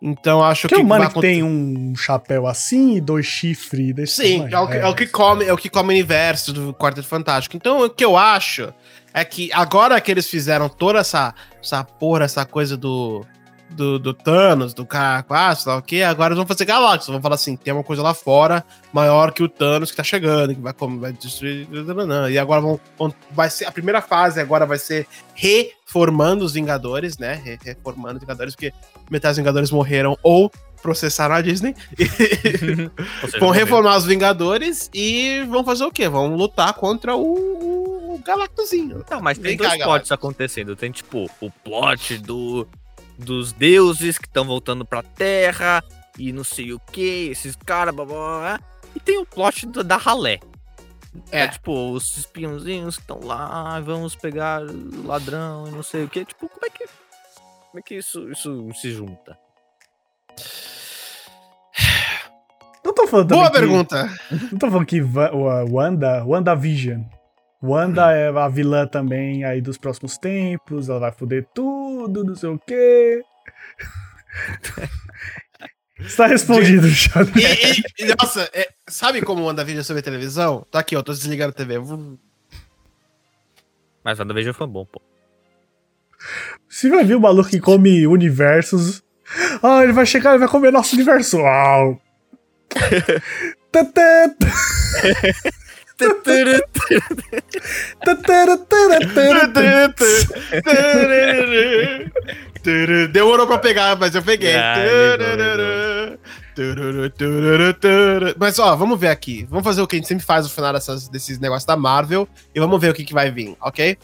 Então 0.00 0.42
acho 0.44 0.68
Que 0.68 0.74
é 0.74 0.78
que. 0.78 0.82
o 0.82 0.86
mano 0.86 1.10
que 1.10 1.20
tem 1.20 1.42
um 1.42 1.94
chapéu 1.96 2.46
assim 2.46 2.96
e 2.96 3.00
dois 3.00 3.26
chifres 3.26 3.94
desse 3.94 4.22
Sim, 4.22 4.48
tamanho. 4.48 4.54
é 4.54 4.60
o, 4.60 4.66
que, 4.68 4.76
é 4.76 4.86
o 4.88 4.94
que 4.94 5.06
come, 5.06 5.44
é 5.46 5.52
o 5.52 5.56
que 5.56 5.68
come 5.70 5.88
o 5.88 5.92
universo 5.92 6.52
do 6.52 6.74
Quarteto 6.74 7.06
Fantástico. 7.08 7.56
Então, 7.56 7.84
o 7.84 7.90
que 7.90 8.04
eu 8.04 8.16
acho 8.16 8.72
é 9.14 9.24
que 9.24 9.50
agora 9.52 10.00
que 10.00 10.10
eles 10.10 10.28
fizeram 10.28 10.68
toda 10.68 10.98
essa, 10.98 11.34
essa 11.62 11.82
porra, 11.82 12.24
essa 12.24 12.44
coisa 12.44 12.76
do, 12.76 13.24
do, 13.70 13.98
do 13.98 14.14
Thanos, 14.14 14.72
do 14.72 14.86
cara 14.86 15.22
quase, 15.22 15.62
sei 15.62 15.72
lá 15.72 15.78
o 15.78 15.82
que, 15.82 16.02
agora 16.02 16.28
eles 16.28 16.38
vão 16.38 16.46
fazer 16.46 16.64
Galactus. 16.64 17.08
Vão 17.08 17.20
falar 17.20 17.34
assim: 17.34 17.56
tem 17.56 17.72
uma 17.74 17.84
coisa 17.84 18.02
lá 18.02 18.14
fora 18.14 18.64
maior 18.92 19.32
que 19.32 19.42
o 19.42 19.48
Thanos 19.48 19.90
que 19.90 19.96
tá 19.96 20.02
chegando, 20.04 20.54
que 20.54 20.60
vai, 20.60 20.72
como, 20.72 20.98
vai 21.00 21.12
destruir. 21.12 21.66
E 22.30 22.38
agora 22.38 22.60
vão, 22.60 22.80
vão- 22.98 23.14
Vai 23.32 23.50
ser. 23.50 23.66
A 23.66 23.72
primeira 23.72 24.00
fase 24.00 24.40
agora 24.40 24.64
vai 24.66 24.78
ser 24.78 25.06
reformando 25.34 26.44
os 26.44 26.52
Vingadores, 26.52 27.18
né? 27.18 27.34
Re- 27.44 27.58
Reformando 27.62 28.14
os 28.14 28.20
Vingadores, 28.20 28.54
porque 28.54 28.72
metade 29.10 29.32
dos 29.32 29.38
Vingadores 29.38 29.70
morreram 29.70 30.16
ou 30.22 30.50
processaram 30.82 31.34
a 31.34 31.40
Disney. 31.40 31.74
Seja, 31.96 32.90
Vão 33.40 33.50
reformar 33.50 33.96
os 33.96 34.04
Vingadores 34.04 34.88
e 34.94 35.42
vão 35.48 35.64
fazer 35.64 35.84
o 35.84 35.90
quê? 35.90 36.08
Vão 36.08 36.34
lutar 36.36 36.72
contra 36.74 37.16
o, 37.16 38.14
o 38.14 38.20
Galactuzinho. 38.24 39.04
Não, 39.10 39.20
mas 39.20 39.36
tem 39.38 39.48
Vem 39.48 39.56
dois 39.56 39.76
plots 39.82 40.12
acontecendo. 40.12 40.76
Tem, 40.76 40.90
tipo, 40.92 41.28
o 41.40 41.50
plot 41.50 42.18
do, 42.18 42.68
dos 43.18 43.52
deuses 43.52 44.18
que 44.18 44.26
estão 44.26 44.44
voltando 44.44 44.84
pra 44.84 45.02
Terra 45.02 45.82
e 46.18 46.32
não 46.32 46.44
sei 46.44 46.72
o 46.72 46.78
que, 46.80 47.28
esses 47.30 47.54
caras, 47.56 47.94
blá, 47.94 48.04
blá, 48.04 48.14
blá, 48.16 48.38
blá. 48.40 48.60
E 48.94 49.00
tem 49.00 49.18
o 49.18 49.26
plot 49.26 49.66
do- 49.66 49.84
da 49.84 49.96
ralé. 49.96 50.38
É. 51.30 51.42
É. 51.44 51.48
tipo, 51.48 51.92
os 51.92 52.16
espiãozinhos 52.18 52.96
que 52.96 53.02
estão 53.02 53.20
lá, 53.22 53.80
vamos 53.80 54.14
pegar 54.14 54.62
o 54.62 55.06
ladrão 55.06 55.66
e 55.66 55.70
não 55.70 55.82
sei 55.82 56.04
o 56.04 56.08
que. 56.08 56.24
Tipo, 56.24 56.48
como 56.48 56.66
é 56.66 56.70
que. 56.70 56.84
Como 56.86 57.78
é 57.78 57.82
que 57.82 57.94
isso, 57.96 58.30
isso 58.30 58.68
se 58.74 58.90
junta? 58.92 59.38
Não 62.84 62.94
tô 62.94 63.06
falando 63.06 63.28
Boa 63.28 63.50
que- 63.50 63.58
pergunta. 63.58 64.10
Não 64.52 64.58
tô 64.58 64.70
falando 64.70 64.86
que 64.86 65.00
Wanda, 65.02 66.24
WandaVision. 66.24 67.02
Wanda 67.62 68.12
é 68.12 68.28
a 68.28 68.48
vilã 68.48 68.86
também 68.86 69.44
aí 69.44 69.60
dos 69.60 69.78
próximos 69.78 70.18
tempos, 70.18 70.88
ela 70.88 70.98
vai 71.00 71.12
foder 71.12 71.46
tudo, 71.54 72.22
não 72.24 72.34
sei 72.36 72.48
o 72.50 72.58
quê. 72.58 73.22
Está 75.98 76.26
respondido 76.26 76.88
já. 76.88 77.10
E, 77.34 77.40
e- 77.80 78.04
e, 78.04 78.14
nossa, 78.20 78.50
é, 78.52 78.68
sabe 78.86 79.22
como 79.22 79.48
anda 79.48 79.64
vídeo 79.64 79.82
sobre 79.82 80.02
televisão? 80.02 80.66
Tá 80.70 80.80
aqui, 80.80 80.94
ó, 80.94 81.02
tô 81.02 81.12
desligando 81.12 81.50
a 81.50 81.54
TV. 81.54 81.78
Mas 84.04 84.18
Veja 84.18 84.52
foi 84.52 84.66
bom, 84.66 84.84
pô. 84.84 85.00
Você 86.68 86.90
vai 86.90 87.02
ver 87.04 87.14
o 87.14 87.20
maluco 87.20 87.48
que 87.48 87.60
come 87.60 88.06
universos. 88.06 89.02
Ah, 89.62 89.82
ele 89.82 89.92
vai 89.92 90.04
chegar 90.04 90.34
e 90.34 90.38
vai 90.38 90.48
comer 90.48 90.70
nosso 90.70 90.94
universo. 90.94 91.38
Uau. 91.38 92.00
Demorou 103.12 103.46
pra 103.46 103.58
pegar, 103.58 103.96
mas 103.96 104.14
eu 104.14 104.22
peguei. 104.22 104.54
Mas 108.38 108.58
ó, 108.58 108.74
vamos 108.74 108.98
ver 108.98 109.08
aqui. 109.08 109.46
Vamos 109.48 109.64
fazer 109.64 109.82
o 109.82 109.86
que 109.86 109.96
a 109.96 109.98
gente 109.98 110.08
sempre 110.08 110.24
faz 110.24 110.44
no 110.44 110.50
final 110.50 110.72
dessas, 110.72 111.08
desses 111.08 111.38
negócios 111.38 111.64
da 111.64 111.76
Marvel 111.76 112.28
e 112.54 112.60
vamos 112.60 112.80
ver 112.80 112.90
o 112.90 112.94
que, 112.94 113.04
que 113.04 113.14
vai 113.14 113.30
vir, 113.30 113.56
ok? 113.60 113.96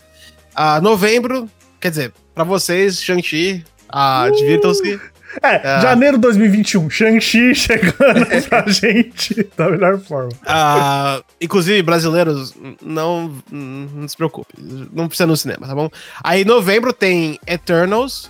Ah, 0.55 0.81
novembro, 0.81 1.49
quer 1.81 1.91
dizer, 1.91 2.13
pra 2.35 2.45
vocês, 2.45 3.03
Shang-Chi, 3.03 3.65
ah, 3.89 4.29
divirtam-se. 4.31 5.01
É, 5.41 5.57
Ah. 5.67 5.81
janeiro 5.81 6.17
de 6.17 6.23
2021, 6.23 6.91
Shang-Chi 6.91 7.55
chegando 7.55 8.27
pra 8.49 8.65
gente 8.69 9.49
da 9.57 9.71
melhor 9.71 9.99
forma. 10.01 10.31
Ah, 10.47 11.23
inclusive, 11.41 11.81
brasileiros, 11.83 12.55
não, 12.83 13.33
não 13.51 14.07
se 14.09 14.17
preocupe. 14.17 14.53
Não 14.93 15.09
precisa 15.09 15.27
no 15.27 15.37
cinema, 15.37 15.67
tá 15.67 15.75
bom? 15.75 15.89
Aí, 16.23 16.45
novembro 16.45 16.93
tem 16.93 17.39
Eternals, 17.47 18.29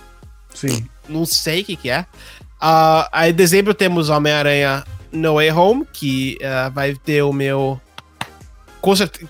Sim. 0.53 0.87
não 1.09 1.25
sei 1.25 1.61
o 1.61 1.65
que, 1.65 1.75
que 1.75 1.89
é. 1.89 2.05
Ah, 2.61 3.09
aí, 3.11 3.31
em 3.31 3.35
dezembro 3.35 3.73
temos 3.73 4.09
Homem-Aranha 4.09 4.85
No 5.11 5.33
Way 5.35 5.51
Home, 5.51 5.85
que 5.91 6.37
ah, 6.43 6.69
vai 6.69 6.93
ter 6.95 7.21
o 7.23 7.33
meu. 7.33 7.81
Com 8.79 8.95
certeza. 8.95 9.27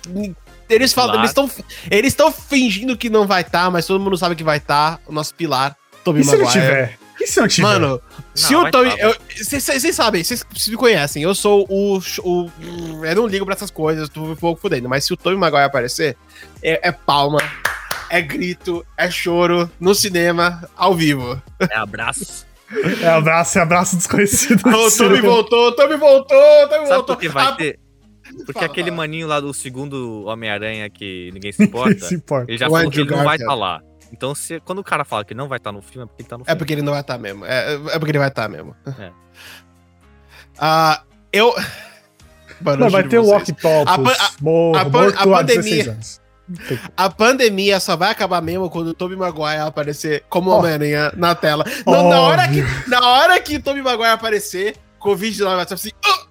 Eles 0.69 0.93
falam, 0.93 1.15
eles 1.15 1.29
estão 1.31 1.49
eles 1.91 2.13
estão 2.13 2.31
fingindo 2.31 2.97
que 2.97 3.09
não 3.09 3.27
vai 3.27 3.41
estar, 3.41 3.69
mas 3.69 3.85
todo 3.85 4.01
mundo 4.01 4.17
sabe 4.17 4.35
que 4.35 4.43
vai 4.43 4.57
estar. 4.57 4.99
O 5.07 5.11
nosso 5.11 5.33
pilar, 5.35 5.75
Tobey 6.03 6.21
E 6.21 6.25
se 6.25 6.31
não 6.37 6.45
Maguire. 6.45 6.61
tiver? 6.65 6.99
E 7.23 7.27
se 7.27 7.39
não 7.39 7.47
tiver? 7.47 7.67
Mano, 7.67 8.01
se 8.35 8.53
o 8.55 8.69
Tommy. 8.69 8.91
Vocês 9.37 9.95
sabem, 9.95 10.23
vocês 10.23 10.45
me 10.67 10.75
conhecem. 10.75 11.23
Eu 11.23 11.33
sou 11.33 11.65
o, 11.69 11.97
o. 12.23 12.49
Eu 13.05 13.15
não 13.15 13.27
ligo 13.27 13.45
pra 13.45 13.53
essas 13.55 13.71
coisas, 13.71 14.09
tô 14.09 14.21
um 14.23 14.35
pouco 14.35 14.59
fudendo. 14.61 14.89
Mas 14.89 15.05
se 15.05 15.13
o 15.13 15.17
Tommy 15.17 15.37
Maguire 15.37 15.63
aparecer, 15.63 16.17
é, 16.61 16.89
é 16.89 16.91
palma, 16.91 17.39
é 18.09 18.21
grito, 18.21 18.85
é 18.97 19.09
choro 19.09 19.69
no 19.79 19.95
cinema, 19.95 20.67
ao 20.75 20.93
vivo. 20.95 21.41
É 21.69 21.77
abraço. 21.77 22.45
É 23.01 23.07
abraço, 23.07 23.57
é 23.59 23.61
abraço 23.61 23.95
desconhecido. 23.95 24.61
o 24.67 24.91
Tommy 24.91 25.21
voltou, 25.21 25.67
o 25.67 25.71
Tommy 25.73 25.95
voltou, 25.95 26.37
o 26.37 26.67
Tommy 26.67 26.85
Sabe 26.87 26.89
voltou. 26.95 27.15
por 27.15 27.21
que 27.21 27.29
vai 27.29 27.45
Ah, 27.45 27.51
ter? 27.53 27.79
Porque 28.45 28.53
Fala, 28.53 28.65
aquele 28.65 28.87
fala. 28.89 28.97
maninho 28.97 29.27
lá 29.27 29.39
do 29.39 29.53
segundo 29.53 30.23
Homem-Aranha 30.25 30.89
que 30.89 31.29
ninguém 31.33 31.51
se 31.51 31.63
importa, 31.63 32.05
Se 32.07 32.15
importa. 32.15 32.49
ele 32.51 32.57
já 32.57 32.67
O 32.67 32.71
falou 32.71 32.87
Andrew 32.87 33.05
que 33.05 33.11
ele 33.11 33.17
não 33.17 33.23
vai 33.25 33.37
Garfield. 33.37 33.59
lá. 33.61 33.81
Então, 34.13 34.33
se, 34.35 34.59
quando 34.61 34.77
o 34.79 34.83
cara 34.83 35.03
fala 35.03 35.25
que 35.25 35.33
não 35.33 35.47
vai 35.49 35.57
estar 35.57 35.71
no 35.71 35.81
filme, 35.81 36.03
é 36.03 36.07
porque 36.07 36.21
ele 36.21 36.29
tá 36.29 36.37
no 36.37 36.43
É 36.43 36.45
filme. 36.45 36.57
porque 36.59 36.73
ele 36.73 36.81
não 36.83 36.93
vai 36.93 37.01
estar 37.01 37.17
mesmo. 37.17 37.43
É, 37.45 37.73
é 37.73 37.99
porque 37.99 38.11
ele 38.11 38.19
vai 38.19 38.27
estar 38.29 38.47
mesmo. 38.47 38.75
É. 38.99 39.11
Ah, 40.59 41.01
eu. 41.31 41.53
Mano, 42.61 42.85
Não, 42.85 42.89
vai 42.91 43.03
ter 43.03 43.17
o. 43.19 43.25
Talk, 43.27 43.51
A 43.87 43.97
pan- 43.97 44.11
a- 44.19 44.31
morro, 44.39 44.77
a 44.77 44.85
pan- 44.85 45.07
a 45.17 45.23
pandemia- 45.27 45.61
16 45.63 45.87
anos. 45.87 46.21
A 46.95 47.09
pandemia 47.09 47.79
só 47.79 47.95
vai 47.95 48.11
acabar 48.11 48.41
mesmo 48.41 48.69
quando 48.69 48.87
o 48.89 48.93
Tobey 48.93 49.17
Maguire 49.17 49.61
aparecer 49.61 50.23
como 50.29 50.51
Ó. 50.51 50.59
Homem-Aranha 50.59 51.11
na 51.15 51.33
tela. 51.33 51.63
Na, 51.85 52.03
na 52.03 52.21
hora 52.21 52.47
que, 52.47 52.89
na 52.89 53.01
hora 53.01 53.39
que 53.39 53.55
o 53.55 53.61
Tobey 53.63 53.81
Maguire 53.81 54.09
aparecer, 54.11 54.75
Covid-19 55.01 55.55
vai 55.55 55.67
ser 55.67 55.73
assim. 55.73 55.89
"Ah!" 56.05 56.23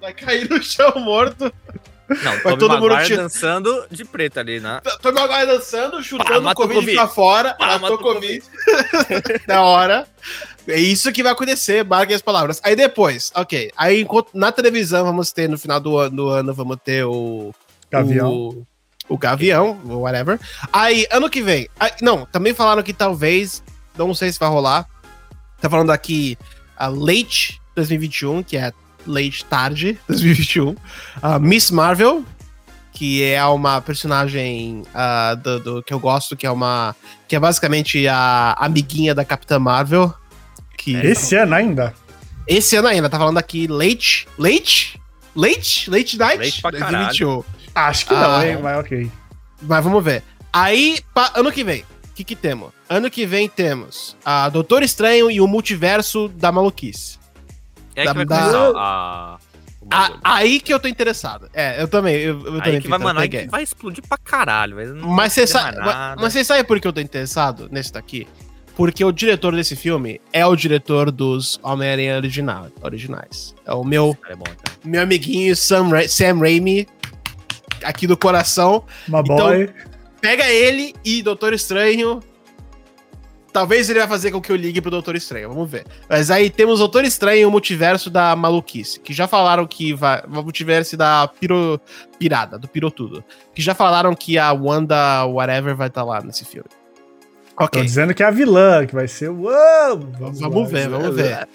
vai 0.00 0.14
cair 0.14 0.48
no 0.48 0.62
chão 0.62 0.92
morto. 1.00 1.52
Não, 2.08 2.32
Vai 2.40 2.56
todo 2.56 2.68
mundo 2.70 2.88
Maguire 2.88 3.04
tira- 3.06 3.22
dançando 3.22 3.86
de 3.90 4.04
preto 4.04 4.40
ali, 4.40 4.60
né? 4.60 4.80
Tobey 5.02 5.20
Maguire 5.22 5.46
dançando, 5.46 6.02
chutando 6.02 6.42
Pá, 6.42 6.52
o 6.52 6.54
Covid, 6.54 6.80
Covid. 6.80 6.96
pra 6.96 7.06
fora. 7.08 7.54
Pá, 7.54 7.78
matou 7.78 7.98
matou 7.98 7.98
Covid. 8.14 8.42
da 9.46 9.60
hora. 9.62 10.06
É 10.66 10.78
isso 10.78 11.10
que 11.12 11.22
vai 11.22 11.32
acontecer, 11.32 11.84
marquem 11.84 12.14
as 12.16 12.22
palavras. 12.22 12.60
Aí 12.62 12.74
depois, 12.76 13.30
ok. 13.34 13.70
Aí 13.76 14.00
enquanto, 14.02 14.30
na 14.34 14.50
televisão 14.52 15.04
vamos 15.04 15.32
ter, 15.32 15.48
no 15.48 15.58
final 15.58 15.80
do 15.80 15.96
ano, 15.98 16.16
do 16.16 16.28
ano 16.28 16.54
vamos 16.54 16.76
ter 16.84 17.04
o... 17.04 17.54
Gavião. 17.90 18.30
O, 18.30 18.66
o 19.08 19.16
Gavião, 19.18 19.80
ou 19.88 20.00
whatever. 20.02 20.38
Aí, 20.72 21.06
ano 21.10 21.30
que 21.30 21.42
vem. 21.42 21.68
aí- 21.80 21.92
não, 22.02 22.26
também 22.26 22.52
falaram 22.52 22.82
que 22.82 22.92
talvez. 22.92 23.62
Não 23.96 24.14
sei 24.14 24.30
se 24.30 24.38
vai 24.38 24.48
rolar. 24.50 24.86
Tá 25.60 25.68
falando 25.70 25.90
aqui 25.90 26.36
a 26.76 26.86
Late 26.88 27.58
2021, 27.74 28.42
que 28.42 28.56
é 28.56 28.70
Late 29.08 29.44
Tarde 29.44 29.98
2021. 30.08 30.76
A 31.22 31.38
Miss 31.38 31.70
Marvel, 31.70 32.24
que 32.92 33.22
é 33.24 33.44
uma 33.46 33.80
personagem 33.80 34.82
ah, 34.94 35.34
do, 35.34 35.58
do- 35.60 35.82
que 35.82 35.92
eu 35.92 35.98
gosto, 36.00 36.36
que 36.36 36.46
é 36.46 36.50
uma. 36.50 36.94
Que 37.26 37.34
é 37.36 37.40
basicamente 37.40 38.06
a 38.08 38.54
amiguinha 38.58 39.14
da 39.14 39.24
Capitã 39.24 39.58
Marvel. 39.58 40.12
Que 40.76 40.94
Esse 40.96 41.34
ano 41.36 41.54
ainda? 41.54 41.94
esse 42.46 42.76
ano 42.76 42.88
ainda, 42.88 43.10
tá 43.10 43.18
falando 43.18 43.36
aqui 43.36 43.66
Late. 43.66 44.26
Late? 44.38 44.98
Late? 45.36 45.90
Late 45.90 46.16
Night? 46.18 46.38
Late 46.38 46.62
pra 46.62 46.70
2021. 46.70 47.44
Acho 47.74 48.06
que 48.06 48.14
não, 48.14 48.30
Ah. 48.36 48.46
hein? 48.48 48.58
Mas 48.62 48.78
ok. 48.78 49.10
Mas 49.60 49.84
vamos 49.84 50.02
ver. 50.04 50.22
Aí, 50.52 50.98
pa- 51.12 51.30
ano 51.34 51.52
que 51.52 51.62
vem, 51.62 51.82
o 51.82 52.14
que, 52.14 52.24
que 52.24 52.34
temos? 52.34 52.70
Ano 52.88 53.10
que 53.10 53.26
vem 53.26 53.48
temos 53.50 54.16
a 54.24 54.48
Doutor 54.48 54.82
Estranho 54.82 55.30
e 55.30 55.40
o 55.42 55.46
Multiverso 55.46 56.28
da 56.28 56.50
Maluquice. 56.50 57.18
É 57.98 58.02
aí 58.02 58.08
que 58.08 58.14
vai 58.14 58.24
Da- 58.26 58.38
começar 58.40 58.72
a... 58.76 59.38
A- 59.90 60.18
aí 60.22 60.60
que 60.60 60.72
eu 60.74 60.78
tô 60.78 60.86
interessado. 60.88 61.48
É, 61.54 61.80
eu 61.80 61.88
também. 61.88 62.16
Eu, 62.16 62.34
eu 62.44 62.58
também 62.58 62.74
Aí 62.74 62.80
que 62.82 62.88
vai, 62.88 62.98
mano, 62.98 63.20
aí 63.20 63.28
que 63.28 63.46
vai 63.46 63.62
explodir 63.62 64.04
pra 64.06 64.18
caralho. 64.18 64.76
Mas 64.76 64.90
não 64.90 65.08
Mas 65.08 65.32
você 65.32 65.46
sabe. 65.46 65.78
Mas, 65.78 66.20
você 66.20 66.44
sabe 66.44 66.62
por 66.64 66.78
que 66.78 66.86
eu 66.86 66.92
tô 66.92 67.00
interessado 67.00 67.68
nesse 67.70 67.92
daqui? 67.92 68.26
Porque 68.76 69.02
o 69.04 69.10
diretor 69.10 69.54
desse 69.54 69.74
filme 69.74 70.20
é 70.32 70.44
o 70.46 70.54
diretor 70.54 71.10
dos 71.10 71.58
Homem-Aranha 71.62 72.16
original, 72.16 72.68
originais. 72.82 73.54
É 73.64 73.72
o 73.72 73.82
meu, 73.82 74.16
é 74.28 74.36
bom, 74.36 74.44
meu 74.84 75.02
amiguinho 75.02 75.56
Sam, 75.56 75.88
Ra 75.88 76.06
Sam 76.06 76.38
Raimi, 76.38 76.86
aqui 77.82 78.06
do 78.06 78.16
coração. 78.16 78.84
Uma 79.08 79.20
Então, 79.20 79.36
boy. 79.36 79.70
Pega 80.20 80.46
ele 80.48 80.94
e 81.04 81.22
Doutor 81.22 81.52
Estranho. 81.54 82.20
Talvez 83.52 83.88
ele 83.88 83.98
vai 83.98 84.08
fazer 84.08 84.30
com 84.30 84.40
que 84.40 84.52
eu 84.52 84.56
ligue 84.56 84.80
pro 84.80 84.90
Doutor 84.90 85.16
Estranho, 85.16 85.48
vamos 85.48 85.70
ver. 85.70 85.86
Mas 86.08 86.30
aí 86.30 86.50
temos 86.50 86.78
Doutor 86.80 87.04
Estranho 87.04 87.40
e 87.40 87.44
o 87.46 87.50
multiverso 87.50 88.10
da 88.10 88.36
maluquice. 88.36 89.00
Que 89.00 89.12
já 89.12 89.26
falaram 89.26 89.66
que 89.66 89.94
vai. 89.94 90.22
O 90.26 90.42
multiverso 90.42 90.96
da 90.96 91.26
piro, 91.40 91.80
pirada, 92.18 92.58
do 92.58 92.68
pirotudo. 92.68 93.24
Que 93.54 93.62
já 93.62 93.74
falaram 93.74 94.14
que 94.14 94.38
a 94.38 94.52
Wanda, 94.52 95.24
whatever, 95.24 95.74
vai 95.74 95.88
estar 95.88 96.04
lá 96.04 96.20
nesse 96.20 96.44
filme. 96.44 96.68
Tô 97.56 97.64
Ok. 97.64 97.82
dizendo 97.82 98.14
que 98.14 98.22
é 98.22 98.26
a 98.26 98.30
vilã, 98.30 98.86
que 98.86 98.94
vai 98.94 99.08
ser. 99.08 99.30
Uou! 99.30 99.98
Vamos 100.18 100.70
ver, 100.70 100.88
vamos 100.88 101.16
ver. 101.16 101.48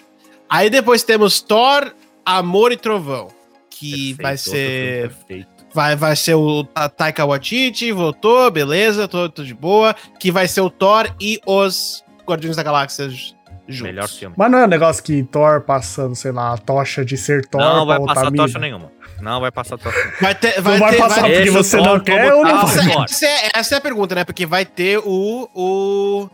Aí 0.50 0.70
depois 0.70 1.04
temos 1.04 1.42
Thor, 1.42 1.94
Amor 2.26 2.72
e 2.72 2.78
Trovão. 2.78 3.30
Que 3.70 4.16
Perfeito, 4.16 4.22
vai 4.22 4.38
ser. 4.38 5.02
Perfeito. 5.10 5.53
Vai, 5.74 5.96
vai 5.96 6.16
ser 6.16 6.36
o 6.36 6.64
Ta- 6.64 6.88
Taika 6.90 7.26
Waititi, 7.26 7.92
voltou, 7.92 8.52
beleza, 8.52 9.08
tô, 9.08 9.28
tô 9.30 9.44
de 9.44 9.54
boa. 9.54 9.96
Que 10.20 10.32
vai 10.32 10.48
ser 10.48 10.62
o 10.62 10.70
Thor 10.70 11.10
e 11.20 11.40
os 11.46 12.04
Guardiões 12.28 12.56
da 12.56 12.64
Galáxia 12.64 13.10
juntos. 13.10 13.36
Melhor 13.82 14.08
filme. 14.10 14.36
Mas 14.38 14.52
não 14.52 14.60
é 14.60 14.66
um 14.66 14.68
negócio 14.68 15.02
que 15.04 15.24
Thor 15.24 15.62
passando, 15.62 16.16
sei 16.16 16.32
lá, 16.32 16.54
a 16.54 16.58
tocha 16.58 17.04
de 17.06 17.18
ser 17.18 17.46
Thor 17.48 17.62
Não 17.62 17.86
vai 17.86 18.00
passar 18.06 18.32
tocha 18.32 18.60
nenhuma. 18.60 18.92
Não 19.22 19.40
vai 19.40 19.52
passar 19.52 19.78
tocha 19.78 19.98
nenhuma. 19.98 20.18
Vai 20.22 20.36
ter, 20.36 20.56
Não 20.58 20.64
vai 20.64 20.80
vai 20.80 20.92
ter, 20.92 20.98
passar 20.98 21.22
vai- 21.22 21.32
porque 21.34 21.50
você 21.52 21.78
não 21.78 22.00
quer 22.00 22.34
ou 22.34 22.44
não 22.44 22.68
vai? 22.68 23.06
Essa, 23.06 23.26
é, 23.26 23.50
essa 23.56 23.76
é 23.76 23.78
a 23.78 23.82
pergunta, 23.82 24.14
né? 24.16 24.24
Porque 24.26 24.46
vai 24.46 24.66
ter 24.66 25.00
o. 25.00 25.50
O. 25.56 26.30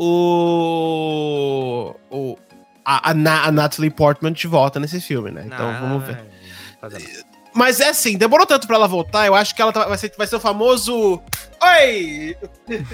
O. 0.00 1.94
o 2.10 2.38
a, 2.84 3.10
a, 3.10 3.14
Na- 3.14 3.44
a 3.44 3.52
Natalie 3.52 3.90
Portman 3.90 4.32
de 4.32 4.46
volta 4.46 4.78
nesse 4.80 5.00
filme, 5.00 5.30
né? 5.30 5.42
Então 5.46 5.72
Não, 5.72 5.80
vamos 5.80 6.04
ver. 6.06 6.24
Mas 7.58 7.80
é 7.80 7.88
assim, 7.88 8.16
demorou 8.16 8.46
tanto 8.46 8.68
pra 8.68 8.76
ela 8.76 8.86
voltar, 8.86 9.26
eu 9.26 9.34
acho 9.34 9.52
que 9.52 9.60
ela 9.60 9.72
tá- 9.72 9.86
vai, 9.88 9.98
ser, 9.98 10.12
vai 10.16 10.28
ser 10.28 10.36
o 10.36 10.40
famoso. 10.40 11.20
Oi! 11.60 12.36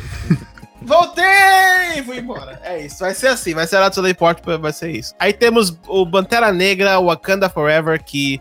Voltei! 0.81 2.03
Fui 2.05 2.19
embora. 2.19 2.61
É 2.65 2.85
isso, 2.85 2.99
vai 3.01 3.15
ser 3.15 3.29
assim, 3.29 3.55
vai 3.55 3.67
ser 3.67 3.77
a 3.77 3.81
Natalie 3.81 4.15
Portman, 4.15 4.59
vai 4.59 4.73
ser 4.73 4.91
isso. 4.91 5.15
Aí 5.19 5.33
temos 5.33 5.79
o 5.87 6.07
Pantera 6.11 6.51
Negra, 6.53 6.99
Wakanda 7.01 7.49
Forever, 7.49 8.03
que 8.03 8.41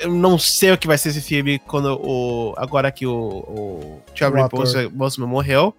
eu 0.00 0.12
não 0.12 0.38
sei 0.38 0.72
o 0.72 0.78
que 0.78 0.86
vai 0.88 0.98
ser 0.98 1.10
esse 1.10 1.20
filme 1.20 1.58
quando 1.60 2.00
o. 2.02 2.54
Agora 2.56 2.90
que 2.92 3.06
o, 3.06 3.12
o 3.14 4.02
Chadwick. 4.14 4.88
Boseman 4.92 5.28
morreu. 5.28 5.74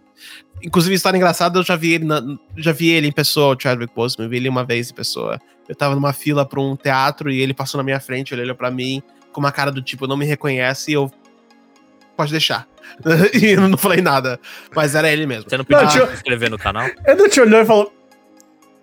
Inclusive, 0.64 0.96
história 0.96 1.16
engraçada, 1.18 1.60
eu 1.60 1.64
já 1.64 1.76
vi 1.78 1.94
ele, 1.94 2.06
na- 2.06 2.22
já 2.58 2.72
vi 2.74 2.90
ele 2.90 3.08
em 3.08 3.12
pessoa, 3.12 3.56
o 3.56 3.60
Chadwick 3.62 3.94
Boseman, 3.96 4.26
eu 4.26 4.30
vi 4.30 4.38
ele 4.38 4.50
uma 4.50 4.66
vez 4.66 4.90
em 4.90 4.94
pessoa. 4.94 5.40
Eu 5.68 5.76
tava 5.76 5.96
numa 5.96 6.12
fila 6.14 6.46
pra 6.46 6.60
um 6.60 6.76
teatro 6.76 7.30
e 7.32 7.40
ele 7.42 7.54
passou 7.54 7.78
na 7.78 7.84
minha 7.84 8.00
frente, 8.00 8.34
ele 8.34 8.42
olhou 8.42 8.56
pra 8.56 8.70
mim 8.72 9.02
com 9.32 9.40
uma 9.40 9.52
cara 9.52 9.72
do 9.72 9.82
tipo, 9.82 10.08
não 10.08 10.18
me 10.18 10.26
reconhece 10.26 10.92
e 10.92 10.94
eu. 10.96 11.12
Pode 12.18 12.32
deixar. 12.32 12.68
e 13.34 13.46
eu 13.52 13.62
não 13.70 13.78
falei 13.78 14.02
nada. 14.02 14.40
Mas 14.76 14.96
era 14.96 15.10
ele 15.10 15.26
mesmo. 15.26 15.50
Você 15.50 15.58
não 15.58 15.64
pediu 15.64 15.82
Não, 15.84 15.90
pra 15.90 15.98
tio- 16.00 16.08
se 16.08 16.14
inscrever 16.16 16.50
no 16.50 16.58
canal? 16.58 16.88
Ele 17.06 17.30
te 17.30 17.40
olhou 17.40 17.62
e 17.62 17.66
falou: 17.66 17.94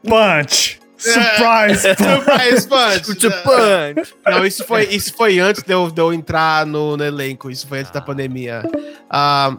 Punch! 0.02 0.80
Surprise! 0.96 1.82
punch." 1.96 2.60
Surprise 2.62 2.68
punch! 2.68 3.42
Punch! 3.42 4.14
Não, 4.26 4.46
isso 4.46 4.64
foi, 4.64 4.84
isso 4.86 5.12
foi 5.14 5.38
antes 5.38 5.62
de 5.62 5.72
eu, 5.72 5.90
de 5.90 6.00
eu 6.00 6.12
entrar 6.12 6.64
no, 6.64 6.96
no 6.96 7.04
elenco. 7.04 7.50
Isso 7.50 7.66
foi 7.66 7.80
antes 7.80 7.90
da 7.92 7.98
Ah. 8.00 8.02
pandemia. 8.02 8.62
Ah, 9.10 9.56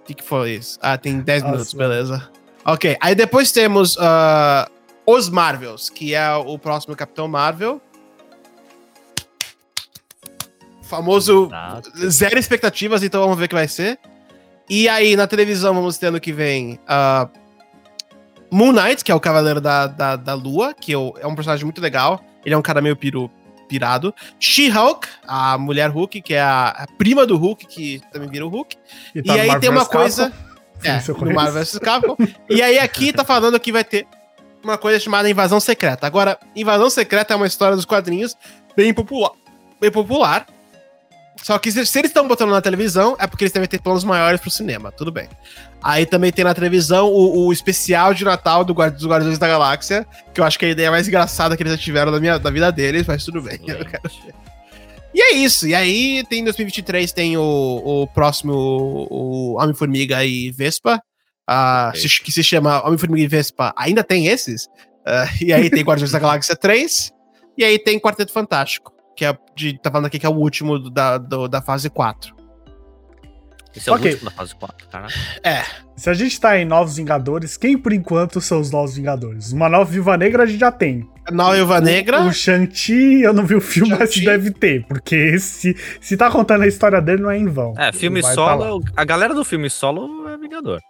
O 0.00 0.04
que, 0.04 0.14
que 0.14 0.24
foi 0.24 0.52
isso? 0.52 0.78
Ah, 0.82 0.96
tem 0.96 1.20
10 1.20 1.42
Nossa. 1.42 1.52
minutos, 1.52 1.74
beleza. 1.74 2.30
Ok, 2.64 2.96
aí 3.00 3.14
depois 3.14 3.52
temos 3.52 3.96
ah, 4.00 4.68
os 5.06 5.28
Marvels, 5.28 5.90
que 5.90 6.14
é 6.14 6.32
o 6.34 6.58
próximo 6.58 6.96
Capitão 6.96 7.28
Marvel. 7.28 7.80
Famoso 10.90 11.46
Exato. 11.46 12.10
zero 12.10 12.38
expectativas, 12.38 13.02
então 13.02 13.22
vamos 13.22 13.38
ver 13.38 13.44
o 13.44 13.48
que 13.48 13.54
vai 13.54 13.68
ser. 13.68 13.98
E 14.68 14.88
aí, 14.88 15.16
na 15.16 15.26
televisão, 15.26 15.72
vamos 15.74 15.96
ter 15.98 16.06
ano 16.08 16.20
que 16.20 16.32
vem 16.32 16.78
ah, 16.86 17.28
Moon 18.50 18.72
Knight, 18.72 19.04
que 19.04 19.12
é 19.12 19.14
o 19.14 19.20
Cavaleiro 19.20 19.60
da, 19.60 19.86
da, 19.86 20.16
da 20.16 20.34
Lua, 20.34 20.74
que 20.74 20.92
eu- 20.92 21.14
é 21.20 21.26
um 21.26 21.34
personagem 21.34 21.64
muito 21.64 21.80
legal. 21.80 22.20
Ele 22.44 22.54
é 22.54 22.58
um 22.58 22.62
cara 22.62 22.80
meio 22.82 22.96
piru, 22.96 23.30
pirado. 23.68 24.12
She-Hulk, 24.40 25.06
a 25.26 25.56
mulher 25.56 25.88
Hulk, 25.90 26.20
que 26.20 26.34
é 26.34 26.40
a, 26.40 26.68
a 26.70 26.86
prima 26.98 27.24
do 27.26 27.36
Hulk, 27.36 27.66
que 27.66 28.00
também 28.12 28.28
vira 28.28 28.44
o 28.44 28.48
Hulk. 28.48 28.76
E, 29.14 29.22
tá 29.22 29.34
no 29.34 29.40
aí 29.40 29.60
tem 29.60 29.70
uma 29.70 29.86
coisa. 29.86 30.32
É, 30.82 30.96
Isso 30.96 31.10
eu 31.10 31.14
no 31.14 31.20
conheço. 31.20 31.36
Marvel 31.36 31.62
vs 31.62 31.78
Capcom. 31.78 32.16
E 32.48 32.62
aí 32.62 32.78
aqui 32.78 33.12
tá 33.12 33.22
falando 33.22 33.60
que 33.60 33.70
vai 33.70 33.84
ter 33.84 34.06
uma 34.64 34.78
coisa 34.78 34.98
chamada 34.98 35.28
Invasão 35.28 35.60
Secreta. 35.60 36.06
Agora, 36.06 36.38
Invasão 36.56 36.88
Secreta 36.88 37.34
é 37.34 37.36
uma 37.36 37.46
história 37.46 37.76
dos 37.76 37.84
quadrinhos 37.84 38.34
bem 38.74 38.94
popular. 38.94 39.32
Bem 39.78 39.90
popular. 39.90 40.46
Só 41.42 41.58
que 41.58 41.72
se, 41.72 41.84
se 41.86 41.98
eles 41.98 42.10
estão 42.10 42.28
botando 42.28 42.50
na 42.50 42.60
televisão, 42.60 43.16
é 43.18 43.26
porque 43.26 43.44
eles 43.44 43.52
devem 43.52 43.68
ter 43.68 43.80
planos 43.80 44.04
maiores 44.04 44.40
pro 44.40 44.50
cinema, 44.50 44.92
tudo 44.92 45.10
bem. 45.10 45.28
Aí 45.82 46.04
também 46.04 46.30
tem 46.30 46.44
na 46.44 46.52
televisão 46.54 47.08
o, 47.08 47.46
o 47.46 47.52
especial 47.52 48.12
de 48.12 48.24
Natal 48.24 48.64
do 48.64 48.74
Guardi- 48.74 48.96
dos 48.98 49.06
Guardiões 49.06 49.38
da 49.38 49.48
Galáxia, 49.48 50.06
que 50.34 50.40
eu 50.40 50.44
acho 50.44 50.58
que 50.58 50.66
é 50.66 50.68
a 50.68 50.72
ideia 50.72 50.90
mais 50.90 51.08
engraçada 51.08 51.56
que 51.56 51.62
eles 51.62 51.72
já 51.72 51.78
tiveram 51.78 52.12
da, 52.12 52.20
minha, 52.20 52.38
da 52.38 52.50
vida 52.50 52.70
deles, 52.70 53.06
mas 53.06 53.24
tudo 53.24 53.40
bem. 53.40 53.58
eu 53.66 53.84
quero 53.86 54.02
ver. 54.24 54.34
E 55.14 55.20
é 55.22 55.32
isso. 55.32 55.66
E 55.66 55.74
aí, 55.74 56.22
tem 56.28 56.40
em 56.40 56.44
2023, 56.44 57.10
tem 57.12 57.36
o, 57.36 57.42
o 57.42 58.06
próximo, 58.08 58.52
o 59.10 59.56
Homem-Formiga 59.60 60.24
e 60.24 60.50
Vespa, 60.52 61.02
Ok. 61.48 62.00
se- 62.00 62.22
que 62.22 62.30
se 62.30 62.44
chama 62.44 62.86
Homem-Formiga 62.86 63.24
e 63.24 63.28
Vespa. 63.28 63.72
Ainda 63.76 64.04
tem 64.04 64.26
esses? 64.28 64.68
Ah, 65.04 65.26
e 65.40 65.52
aí 65.52 65.68
tem 65.70 65.82
Guardiões 65.82 66.12
da 66.12 66.18
Galáxia 66.18 66.54
3. 66.54 67.10
E 67.58 67.64
aí 67.64 67.78
tem 67.78 67.98
Quarteto 67.98 68.30
Fantástico, 68.32 68.92
que 69.16 69.24
é 69.24 69.36
de, 69.54 69.78
tá 69.78 69.90
falando 69.90 70.06
aqui 70.06 70.18
que 70.18 70.26
é 70.26 70.28
o 70.28 70.34
último 70.34 70.78
da, 70.90 71.18
do- 71.18 71.48
da 71.48 71.60
fase 71.60 71.88
4. 71.90 72.34
Esse 73.74 73.88
é 73.88 73.92
o 73.92 73.96
Ok. 73.96 74.10
último 74.12 74.30
da 74.30 74.36
fase 74.36 74.54
4, 74.56 74.88
caralho. 74.88 75.12
Se 75.96 76.10
a 76.10 76.14
gente 76.14 76.40
tá 76.40 76.58
em 76.58 76.64
Novos 76.64 76.96
Vingadores, 76.96 77.56
quem 77.56 77.78
por 77.78 77.92
enquanto 77.92 78.40
são 78.40 78.58
os 78.60 78.70
Novos 78.70 78.96
Vingadores? 78.96 79.52
Uma 79.52 79.68
nova 79.68 79.84
Viúva 79.84 80.16
Negra 80.16 80.42
a 80.42 80.46
gente 80.46 80.58
já 80.58 80.72
tem. 80.72 81.06
Nova 81.30 81.54
Viúva 81.54 81.80
Negra. 81.80 82.22
O 82.22 82.32
Shang-Chi, 82.32 83.20
eu 83.22 83.32
não 83.32 83.44
vi 83.46 83.54
o 83.54 83.60
filme, 83.60 83.94
mas 83.96 84.16
deve 84.16 84.50
ter, 84.50 84.84
porque 84.86 85.38
se, 85.38 85.76
se 86.00 86.16
tá 86.16 86.28
contando 86.30 86.62
a 86.62 86.66
história 86.66 87.00
dele, 87.00 87.22
não 87.22 87.30
é 87.30 87.38
em 87.38 87.46
vão. 87.46 87.74
É, 87.78 87.92
filme 87.92 88.22
tá 88.22 88.32
solo, 88.34 88.64
é 88.64 88.72
o- 88.72 88.80
a 88.96 89.04
galera 89.04 89.34
do 89.34 89.44
filme 89.44 89.70
solo 89.70 90.28
é 90.28 90.36
Vingador. 90.36 90.80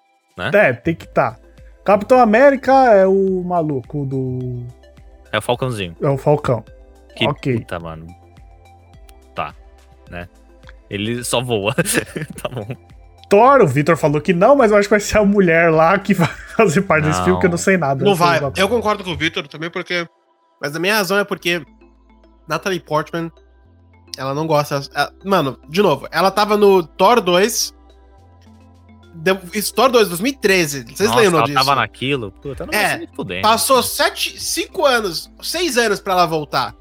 É, 0.54 0.72
tem 0.72 0.94
que 0.94 1.06
tá. 1.06 1.36
Capitão 1.84 2.18
América 2.18 2.72
é 2.94 3.06
o 3.06 3.42
maluco 3.44 4.06
do. 4.06 4.64
É 5.30 5.36
o 5.38 5.42
Falcãozinho. 5.42 5.94
É 6.00 6.08
o 6.08 6.16
Falcão. 6.16 6.64
Que 7.20 7.26
Ok. 7.28 7.58
puta, 7.58 7.78
mano. 7.78 8.06
Tá, 9.34 9.54
né? 10.10 10.28
Ele 10.88 11.22
só 11.22 11.40
voa. 11.42 11.74
tá 12.42 12.48
bom. 12.50 12.66
Thor, 13.28 13.60
o 13.62 13.66
Victor 13.68 13.96
falou 13.96 14.20
que 14.20 14.32
não, 14.32 14.56
mas 14.56 14.72
eu 14.72 14.76
acho 14.78 14.88
que 14.88 14.90
vai 14.94 14.98
ser 15.00 15.18
a 15.18 15.24
mulher 15.24 15.70
lá 15.70 15.96
que 15.98 16.14
vai 16.14 16.26
fazer 16.56 16.82
parte 16.82 17.04
desse 17.04 17.18
Não. 17.20 17.24
filme, 17.26 17.40
que 17.40 17.46
eu 17.46 17.50
não 17.50 17.58
sei 17.58 17.76
nada. 17.76 18.04
Não 18.04 18.14
vai. 18.14 18.40
Eu 18.56 18.68
concordo 18.68 19.04
com 19.04 19.10
o 19.12 19.16
Victor 19.16 19.46
também, 19.46 19.70
porque. 19.70 20.06
Mas 20.60 20.74
a 20.74 20.78
minha 20.80 20.96
razão 20.96 21.16
é 21.18 21.24
porque 21.24 21.64
Natalie 22.48 22.80
Portman, 22.80 23.30
ela 24.18 24.34
não 24.34 24.46
gosta. 24.46 24.80
ela- 24.94 25.12
Mano, 25.24 25.58
de 25.68 25.80
novo, 25.80 26.08
ela 26.10 26.30
tava 26.30 26.56
no 26.56 26.82
Thor 26.82 27.20
2. 27.20 27.72
Deu- 29.14 29.38
Isso, 29.54 29.74
Thor 29.74 29.90
2, 29.90 30.08
2013. 30.08 30.84
Vocês 30.84 31.08
Nossa, 31.08 31.20
lembram 31.20 31.38
ela 31.40 31.46
disso? 31.46 31.58
tava 31.58 31.74
naquilo. 31.76 32.32
Puta, 32.32 32.66
não 32.66 32.72
É. 32.72 33.06
Passou 33.42 33.82
sete, 33.82 34.40
cinco 34.40 34.84
anos, 34.86 35.30
seis 35.42 35.76
anos 35.76 36.00
pra 36.00 36.14
ela 36.14 36.26
voltar. 36.26 36.74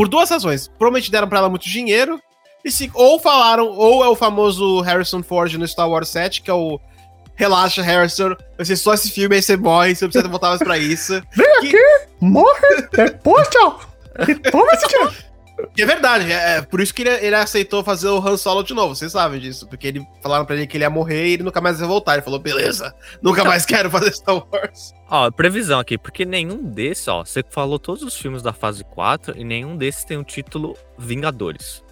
Por 0.00 0.08
duas 0.08 0.30
razões. 0.30 0.66
Provavelmente 0.66 1.10
deram 1.10 1.28
pra 1.28 1.40
ela 1.40 1.50
muito 1.50 1.68
dinheiro. 1.68 2.18
E 2.64 2.70
se, 2.70 2.90
ou 2.94 3.20
falaram, 3.20 3.68
ou 3.68 4.02
é 4.02 4.08
o 4.08 4.16
famoso 4.16 4.80
Harrison 4.80 5.22
Ford 5.22 5.52
no 5.58 5.68
Star 5.68 5.90
Wars 5.90 6.08
7, 6.08 6.40
que 6.40 6.50
é 6.50 6.54
o 6.54 6.80
Relaxa, 7.34 7.82
Harrison. 7.82 8.34
Ser 8.64 8.76
só 8.76 8.94
esse 8.94 9.10
filme, 9.10 9.36
aí 9.36 9.42
você 9.42 9.58
morre, 9.58 9.94
você 9.94 10.06
não 10.06 10.10
precisa 10.10 10.30
voltar 10.30 10.48
mais 10.48 10.62
pra 10.62 10.78
isso. 10.78 11.22
Morre! 12.18 12.88
Depois, 12.94 13.46
tchau! 13.48 13.78
Toma 14.50 14.72
esse 14.72 14.88
tiro! 14.88 15.12
E 15.76 15.82
é 15.82 15.86
verdade, 15.86 16.30
é, 16.30 16.58
é 16.58 16.62
por 16.62 16.80
isso 16.80 16.92
que 16.94 17.02
ele, 17.02 17.10
ele 17.10 17.34
aceitou 17.34 17.82
fazer 17.84 18.08
o 18.08 18.18
Han 18.18 18.36
Solo 18.36 18.62
de 18.62 18.74
novo, 18.74 18.94
vocês 18.94 19.12
sabem 19.12 19.40
disso. 19.40 19.66
Porque 19.68 19.86
ele 19.86 20.06
falaram 20.22 20.44
pra 20.44 20.56
ele 20.56 20.66
que 20.66 20.76
ele 20.76 20.84
ia 20.84 20.90
morrer 20.90 21.28
e 21.28 21.32
ele 21.34 21.42
nunca 21.42 21.60
mais 21.60 21.80
ia 21.80 21.86
voltar. 21.86 22.14
Ele 22.14 22.22
falou, 22.22 22.38
beleza, 22.38 22.94
nunca 23.22 23.44
mais 23.44 23.64
quero 23.64 23.90
fazer 23.90 24.12
Star 24.12 24.36
Wars. 24.36 24.92
Ó, 25.08 25.30
previsão 25.30 25.80
aqui, 25.80 25.98
porque 25.98 26.24
nenhum 26.24 26.62
desses, 26.62 27.08
ó, 27.08 27.24
você 27.24 27.42
falou 27.48 27.78
todos 27.78 28.02
os 28.02 28.16
filmes 28.16 28.42
da 28.42 28.52
fase 28.52 28.84
4 28.84 29.36
e 29.36 29.44
nenhum 29.44 29.76
desses 29.76 30.04
tem 30.04 30.16
o 30.16 30.24
título 30.24 30.76
Vingadores. 30.98 31.82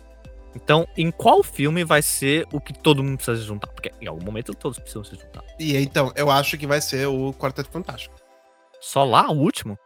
Então, 0.54 0.86
em 0.96 1.10
qual 1.10 1.42
filme 1.42 1.84
vai 1.84 2.02
ser 2.02 2.46
o 2.52 2.60
que 2.60 2.72
todo 2.72 3.02
mundo 3.02 3.16
precisa 3.16 3.36
se 3.38 3.44
juntar? 3.44 3.68
Porque 3.68 3.92
em 4.00 4.06
algum 4.06 4.24
momento 4.24 4.54
todos 4.54 4.78
precisam 4.78 5.04
se 5.04 5.14
juntar. 5.14 5.44
E 5.58 5.76
então, 5.76 6.12
eu 6.16 6.30
acho 6.30 6.56
que 6.56 6.66
vai 6.66 6.80
ser 6.80 7.06
o 7.06 7.32
Quarteto 7.32 7.70
Fantástico. 7.70 8.14
Só 8.80 9.04
lá, 9.04 9.30
o 9.30 9.36
último? 9.36 9.78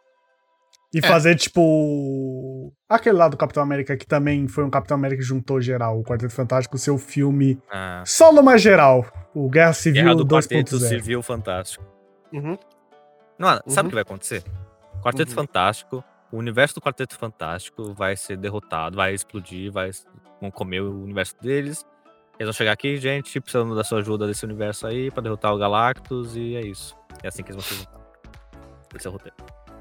E 0.94 0.98
É. 0.98 1.02
fazer, 1.02 1.34
tipo. 1.36 2.72
Aquele 2.88 3.16
lá 3.16 3.28
do 3.28 3.36
Capitão 3.36 3.62
América, 3.62 3.96
que 3.96 4.06
também 4.06 4.46
foi 4.46 4.62
um 4.64 4.70
Capitão 4.70 4.94
América 4.96 5.22
que 5.22 5.26
juntou 5.28 5.60
geral, 5.60 5.98
o 5.98 6.04
Quarteto 6.04 6.32
Fantástico, 6.34 6.76
seu 6.76 6.98
filme 6.98 7.58
Ah, 7.70 8.02
só 8.06 8.32
numa 8.32 8.58
geral. 8.58 9.06
O 9.34 9.48
Guerra 9.48 9.72
Civil 9.72 10.02
Guerra 10.02 10.14
do 10.16 10.26
Quarteto 10.26 10.76
2.0. 10.76 10.88
Civil 10.88 11.22
Fantástico. 11.22 11.84
Uhum. 12.32 12.58
Mano, 13.38 13.62
sabe 13.66 13.80
Uhum. 13.80 13.86
o 13.86 13.88
que 13.88 13.94
vai 13.94 14.02
acontecer? 14.02 14.42
Quarteto 15.02 15.30
Uhum. 15.30 15.36
Fantástico, 15.36 16.04
o 16.30 16.36
universo 16.36 16.74
do 16.74 16.80
Quarteto 16.82 17.16
Fantástico 17.16 17.94
vai 17.94 18.14
ser 18.16 18.36
derrotado, 18.36 18.96
vai 18.96 19.14
explodir, 19.14 19.72
vai 19.72 19.90
vão 20.40 20.50
comer 20.50 20.80
o 20.82 21.02
universo 21.02 21.34
deles. 21.40 21.84
Eles 22.38 22.46
vão 22.48 22.52
chegar 22.52 22.72
aqui, 22.72 22.96
gente, 22.98 23.40
precisando 23.40 23.74
da 23.74 23.82
sua 23.84 23.98
ajuda 24.00 24.26
desse 24.26 24.44
universo 24.44 24.86
aí 24.86 25.10
pra 25.10 25.22
derrotar 25.22 25.54
o 25.54 25.58
Galactus 25.58 26.36
e 26.36 26.56
é 26.56 26.60
isso. 26.60 26.94
É 27.22 27.28
assim 27.28 27.42
que 27.42 27.50
eles 27.52 27.56
vão 27.56 27.64
se 27.64 27.74
juntar. 27.82 28.00
Esse 28.94 29.06
é 29.06 29.10
o 29.10 29.12
roteiro. 29.12 29.36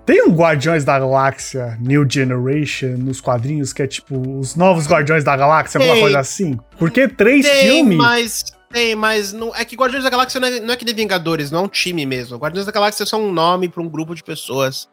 Tem 0.06 0.24
um 0.28 0.34
Guardiões 0.34 0.84
da 0.84 0.98
Galáxia 1.00 1.78
New 1.80 2.06
Generation 2.10 2.98
nos 2.98 3.22
quadrinhos 3.22 3.72
que 3.72 3.84
é 3.84 3.88
tipo 3.88 4.40
os 4.40 4.56
novos 4.56 4.88
Guardiões 4.88 5.24
da 5.24 5.36
Galáxia, 5.38 5.78
alguma 5.78 5.94
Tem. 5.94 6.04
coisa 6.04 6.20
assim? 6.20 6.60
Porque 6.78 7.08
três 7.08 7.46
Tem, 7.46 7.70
filmes. 7.70 7.98
mas. 7.98 8.44
Tem, 8.72 8.96
mas. 8.96 9.32
Não, 9.34 9.56
é 9.56 9.64
que 9.64 9.76
Guardiões 9.76 10.04
da 10.04 10.10
Galáxia 10.10 10.40
não 10.40 10.48
é, 10.48 10.60
não 10.60 10.74
é 10.74 10.78
que 10.78 10.86
nem 10.86 10.96
Vingadores, 10.96 11.52
não 11.52 11.60
é 11.60 11.64
um 11.64 11.68
time 11.68 12.06
mesmo. 12.06 12.38
Guardiões 12.38 12.66
da 12.66 12.72
Galáxia 12.72 13.04
é 13.04 13.06
só 13.06 13.18
um 13.18 13.32
nome 13.32 13.70
pra 13.70 13.82
um 13.82 13.90
grupo 13.90 14.16
de 14.16 14.24
pessoas 14.24 14.90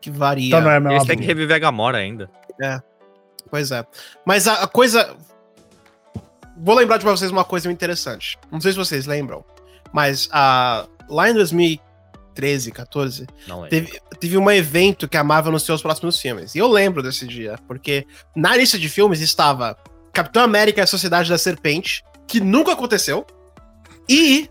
que 0.00 0.10
varia. 0.10 0.48
Então 0.48 0.60
não 0.60 0.70
é 0.70 0.78
a 0.78 0.92
Eles 0.92 1.04
têm 1.04 1.18
que 1.18 1.26
reviver 1.26 1.56
a 1.56 1.58
Gamora 1.58 1.98
ainda. 1.98 2.30
Pois 3.50 3.70
é. 3.70 3.84
Mas 4.24 4.46
a, 4.46 4.64
a 4.64 4.66
coisa. 4.66 5.14
Vou 6.56 6.74
lembrar 6.74 6.96
de 6.96 7.04
vocês 7.04 7.30
uma 7.30 7.44
coisa 7.44 7.70
interessante. 7.70 8.38
Não 8.50 8.60
sei 8.60 8.72
se 8.72 8.78
vocês 8.78 9.06
lembram, 9.06 9.44
mas 9.92 10.28
a, 10.32 10.86
lá 11.08 11.30
em 11.30 11.34
2013, 12.38 12.72
14, 12.72 13.26
Não 13.46 13.66
é. 13.66 13.68
teve, 13.68 14.00
teve 14.18 14.38
um 14.38 14.50
evento 14.50 15.08
que 15.08 15.16
a 15.16 15.24
Marvel 15.24 15.50
anunciou 15.50 15.74
os 15.74 15.82
próximos 15.82 16.20
filmes. 16.20 16.54
E 16.54 16.58
eu 16.58 16.68
lembro 16.68 17.02
desse 17.02 17.26
dia, 17.26 17.58
porque 17.66 18.06
na 18.34 18.56
lista 18.56 18.78
de 18.78 18.88
filmes 18.88 19.20
estava 19.20 19.76
Capitão 20.12 20.42
América 20.42 20.80
e 20.80 20.84
a 20.84 20.86
Sociedade 20.86 21.28
da 21.28 21.38
Serpente, 21.38 22.02
que 22.26 22.40
nunca 22.40 22.72
aconteceu, 22.72 23.26
e 24.08 24.48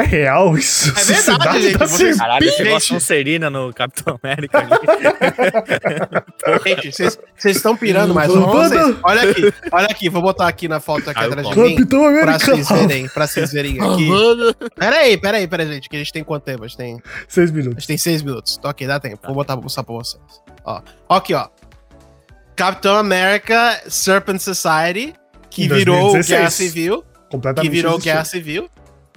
É 0.00 0.06
real 0.06 0.56
isso? 0.56 0.88
É 0.98 1.04
verdade, 1.04 1.62
gente, 1.62 1.78
vocês- 1.78 1.98
Serpente. 1.98 2.18
Caralho, 2.18 2.52
chegou 2.52 2.76
a. 2.76 2.80
Sonserina 2.80 3.50
no 3.50 3.72
Capitão 3.74 4.18
América 4.22 4.58
ali. 4.58 4.70
Gente, 6.66 6.92
vocês 6.92 7.56
estão 7.56 7.76
pirando, 7.76 8.14
mas 8.14 8.30
Havana. 8.30 8.46
vocês, 8.68 8.96
olha 9.02 9.30
aqui, 9.30 9.54
olha 9.72 9.86
aqui, 9.86 10.08
vou 10.08 10.22
botar 10.22 10.48
aqui 10.48 10.68
na 10.68 10.80
foto 10.80 11.08
aqui 11.10 11.20
atrás 11.24 11.48
de 11.48 11.58
mim. 11.58 11.74
Capitão 11.76 12.00
Pra 12.00 12.08
América. 12.08 12.38
vocês 12.38 12.68
verem, 12.68 13.08
pra 13.08 13.26
vocês 13.26 13.52
verem 13.52 13.80
aqui. 13.80 14.08
Pera 14.76 14.96
aí, 14.96 15.16
pera 15.16 15.36
aí, 15.38 15.46
pera 15.46 15.62
aí, 15.62 15.72
gente, 15.74 15.88
que 15.88 15.96
a 15.96 15.98
gente 15.98 16.12
tem 16.12 16.24
quanto 16.24 16.44
tempo? 16.44 16.64
A 16.64 16.66
gente 16.68 16.76
tem, 16.76 16.96
a 16.96 17.00
Seis 17.28 17.50
minutos. 17.50 17.74
gente 17.78 17.86
tem 17.86 17.98
seis 17.98 18.22
minutos. 18.22 18.56
Então, 18.58 18.70
ok, 18.70 18.86
dá 18.86 18.98
tempo. 18.98 19.18
Vou 19.26 19.34
botar 19.34 19.54
pra 19.54 19.62
mostrar 19.62 19.82
pra 19.84 19.94
vocês. 19.94 20.22
Ó, 20.64 20.80
aqui, 21.08 21.34
ó. 21.34 21.48
Capitão 22.56 22.96
América 22.96 23.80
Serpent 23.88 24.38
Society, 24.40 25.14
que 25.50 25.68
virou 25.68 26.12
2016. 26.12 26.28
Guerra 26.38 26.50
Civil, 26.50 27.02
que 27.02 27.30
Completamente. 27.30 27.70
virou 27.70 27.92
existiu. 27.92 28.12
Guerra 28.12 28.24
Civil. 28.24 28.70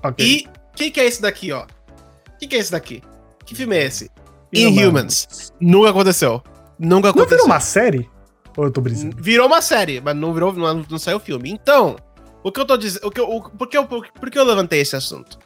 Ok. 0.03 0.25
E 0.25 0.47
o 0.73 0.75
que, 0.75 0.91
que 0.91 0.99
é 0.99 1.05
esse 1.05 1.21
daqui, 1.21 1.51
ó? 1.51 1.63
O 1.63 2.37
que, 2.39 2.47
que 2.47 2.55
é 2.55 2.59
esse 2.59 2.71
daqui? 2.71 3.01
Que 3.45 3.55
filme 3.55 3.75
é 3.77 3.83
esse? 3.85 4.09
Inhumans. 4.51 5.51
Nunca 5.59 5.89
aconteceu. 5.91 6.43
Nunca 6.79 7.07
Não 7.07 7.11
aconteceu. 7.11 7.29
virou 7.37 7.45
uma 7.45 7.59
série? 7.59 8.09
Ou 8.57 8.65
eu 8.65 8.71
tô 8.71 8.81
brisando? 8.81 9.15
Virou 9.19 9.47
uma 9.47 9.61
série, 9.61 10.01
mas 10.01 10.15
não 10.15 10.33
virou, 10.33 10.53
não, 10.53 10.85
não 10.89 10.97
saiu 10.99 11.19
filme. 11.19 11.49
Então, 11.51 11.95
o 12.43 12.51
que 12.51 12.59
eu 12.59 12.65
tô 12.65 12.75
dizendo. 12.77 13.07
O 13.07 13.11
que 13.11 13.19
eu, 13.19 13.29
o, 13.29 13.49
por, 13.49 13.67
que 13.67 13.77
eu, 13.77 13.85
por 13.85 14.29
que 14.29 14.37
eu 14.37 14.43
levantei 14.43 14.81
esse 14.81 14.95
assunto? 14.95 15.39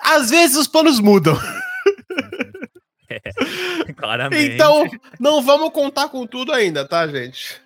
Às 0.00 0.30
vezes 0.30 0.56
os 0.56 0.68
planos 0.68 1.00
mudam. 1.00 1.36
Claramente. 3.96 4.54
Então, 4.54 4.84
não 5.18 5.42
vamos 5.42 5.70
contar 5.70 6.08
com 6.08 6.26
tudo 6.26 6.52
ainda, 6.52 6.86
tá, 6.86 7.06
gente? 7.06 7.60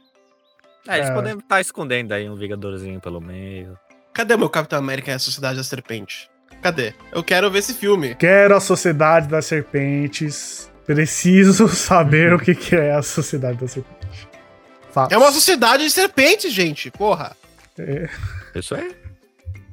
É, 0.88 0.98
eles 0.98 1.10
É. 1.10 1.14
podem 1.14 1.38
estar 1.38 1.60
escondendo 1.60 2.12
aí 2.12 2.28
um 2.28 2.34
Vingadorzinho 2.36 3.00
pelo 3.00 3.20
meio. 3.20 3.78
Cadê 4.12 4.36
meu 4.36 4.48
Capitão 4.48 4.78
América 4.78 5.10
e 5.10 5.14
a 5.14 5.18
Sociedade 5.18 5.56
da 5.56 5.64
Serpente? 5.64 6.28
Cadê? 6.62 6.92
Eu 7.12 7.22
quero 7.24 7.50
ver 7.50 7.60
esse 7.60 7.74
filme. 7.74 8.14
Quero 8.16 8.54
a 8.56 8.60
Sociedade 8.60 9.28
das 9.28 9.46
Serpentes. 9.46 10.70
Preciso 10.86 11.68
saber 11.70 12.34
o 12.34 12.38
que, 12.38 12.54
que 12.54 12.74
é 12.76 12.92
a 12.94 13.02
Sociedade 13.02 13.58
das 13.58 13.72
Serpentes. 13.72 14.00
Fatos. 14.92 15.14
É 15.14 15.18
uma 15.18 15.30
sociedade 15.30 15.84
de 15.84 15.90
serpentes, 15.90 16.52
gente. 16.52 16.90
Porra. 16.90 17.36
É, 17.78 18.08
Isso 18.56 18.74
aí. 18.74 18.94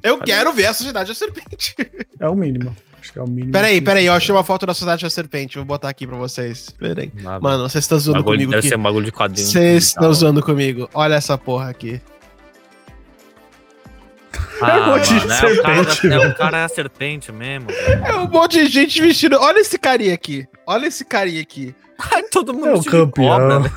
Eu 0.00 0.18
quero 0.18 0.52
ver 0.52 0.66
a 0.66 0.72
Sociedade 0.72 1.08
da 1.08 1.14
Serpente. 1.14 1.74
é 2.20 2.28
o 2.28 2.36
mínimo. 2.36 2.74
Acho 3.00 3.12
que 3.12 3.18
é 3.18 3.22
o 3.22 3.26
mínimo. 3.26 3.52
Peraí, 3.52 3.80
peraí, 3.80 4.06
eu 4.06 4.12
achei 4.12 4.32
uma 4.32 4.44
foto 4.44 4.64
da 4.64 4.72
Sociedade 4.72 5.02
da 5.02 5.10
Serpente. 5.10 5.56
Vou 5.56 5.64
botar 5.64 5.88
aqui 5.88 6.06
pra 6.06 6.16
vocês. 6.16 6.70
Peraí. 6.70 7.10
Mano, 7.40 7.68
vocês 7.68 7.82
estão 7.84 7.98
zoando 7.98 8.20
bagulho, 8.20 8.36
comigo 8.36 8.50
deve 8.52 8.60
aqui. 8.60 8.68
ser 8.68 8.76
um 8.78 8.82
bagulho 8.82 9.04
de 9.06 9.12
quadrinho. 9.12 9.46
Vocês 9.46 9.84
estão 9.86 10.04
tal. 10.04 10.14
zoando 10.14 10.40
comigo. 10.42 10.88
Olha 10.94 11.14
essa 11.16 11.36
porra 11.36 11.68
aqui. 11.68 12.00
Ah, 14.60 14.70
É 14.76 14.80
um 14.80 14.86
monte 14.86 15.08
de 15.08 15.26
mano, 15.26 15.32
é, 15.32 15.52
o 15.52 15.62
cara, 15.62 15.84
serpente, 15.84 16.12
é, 16.12 16.18
o 16.28 16.34
cara 16.34 16.58
é 16.58 16.64
a 16.64 16.68
serpente 16.68 17.32
mesmo. 17.32 17.68
velho. 17.68 18.04
É 18.04 18.16
um 18.16 18.28
monte 18.28 18.58
de 18.64 18.66
gente 18.66 19.00
vestido. 19.00 19.36
Olha 19.40 19.58
esse 19.60 19.78
carinha 19.78 20.14
aqui. 20.14 20.46
Olha 20.66 20.86
esse 20.86 21.04
carinha 21.04 21.40
aqui. 21.40 21.74
Ai, 22.12 22.22
todo 22.24 22.52
mundo 22.54 22.68
É 22.68 22.74
o 22.74 22.80
de 22.80 22.88
campeão. 22.90 23.28
cobra, 23.28 23.60
velho. 23.60 23.74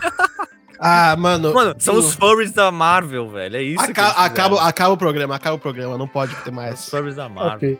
Ah, 0.79 1.15
mano. 1.17 1.53
Mano, 1.53 1.75
são 1.77 1.95
os 1.95 2.13
furries 2.15 2.51
da 2.53 2.71
Marvel, 2.71 3.29
velho. 3.29 3.55
É 3.57 3.61
isso 3.61 3.84
Aca 3.84 4.07
acaba, 4.09 4.61
acaba 4.67 4.93
o 4.93 4.97
programa, 4.97 5.36
acaba 5.36 5.55
o 5.55 5.59
programa. 5.59 5.97
Não 5.97 6.07
pode 6.07 6.34
ter 6.38 6.49
Os 6.49 6.55
mais. 6.55 6.89
furries 6.89 7.15
da 7.15 7.29
Marvel. 7.29 7.55
Ok. 7.55 7.79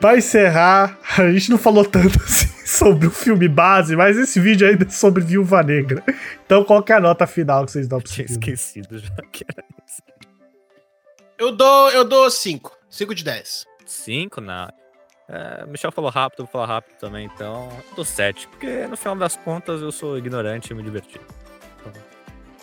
Pra 0.00 0.16
encerrar, 0.16 0.98
a 1.18 1.30
gente 1.30 1.50
não 1.50 1.58
falou 1.58 1.84
tanto 1.84 2.18
assim 2.24 2.48
sobre 2.66 3.06
o 3.06 3.10
filme 3.10 3.46
base, 3.48 3.94
mas 3.94 4.16
esse 4.16 4.40
vídeo 4.40 4.66
ainda 4.66 4.84
é 4.86 4.88
sobre 4.88 5.22
Viúva 5.22 5.62
Negra. 5.62 6.02
Então 6.46 6.64
qual 6.64 6.82
que 6.82 6.92
é 6.92 6.96
a 6.96 7.00
nota 7.00 7.26
final 7.26 7.64
que 7.66 7.72
vocês 7.72 7.86
dão 7.86 8.00
pra 8.00 8.10
Tinha 8.10 8.24
esquecido 8.26 8.98
já 8.98 9.14
que 9.30 9.44
era. 9.56 9.64
Eu 11.38 11.52
dou, 11.52 11.90
eu 11.90 12.04
dou 12.04 12.30
5. 12.30 12.76
5 12.88 13.14
de 13.14 13.24
10. 13.24 13.66
Cinco, 13.86 14.40
não. 14.40 14.68
É, 15.28 15.64
Michel 15.66 15.90
falou 15.90 16.10
rápido, 16.10 16.40
eu 16.40 16.44
vou 16.44 16.52
falar 16.52 16.66
rápido 16.66 16.96
também, 16.98 17.26
então 17.34 17.68
eu 17.90 17.96
dou 17.96 18.04
sete. 18.04 18.46
Porque 18.48 18.86
no 18.86 18.96
final 18.96 19.16
das 19.16 19.36
contas 19.36 19.80
eu 19.80 19.90
sou 19.90 20.18
ignorante 20.18 20.70
e 20.72 20.74
me 20.74 20.82
diverti. 20.82 21.20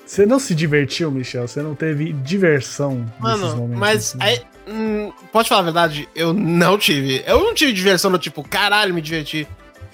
Você 0.06 0.26
não 0.26 0.40
se 0.40 0.54
divertiu, 0.54 1.10
Michel? 1.10 1.48
Você 1.48 1.62
não 1.62 1.74
teve 1.74 2.12
diversão 2.12 2.96
nesses 3.00 3.42
Mano, 3.42 3.56
momentos? 3.56 3.80
mas 3.80 3.98
assim? 4.10 4.18
aí, 4.20 4.42
hum, 4.68 5.12
pode 5.32 5.48
falar 5.48 5.62
a 5.62 5.64
verdade, 5.64 6.10
eu 6.14 6.34
não 6.34 6.78
tive. 6.78 7.24
Eu 7.26 7.44
não 7.44 7.54
tive 7.54 7.72
diversão 7.72 8.12
do 8.12 8.20
tipo, 8.20 8.44
caralho, 8.44 8.94
me 8.94 9.02
diverti. 9.02 9.48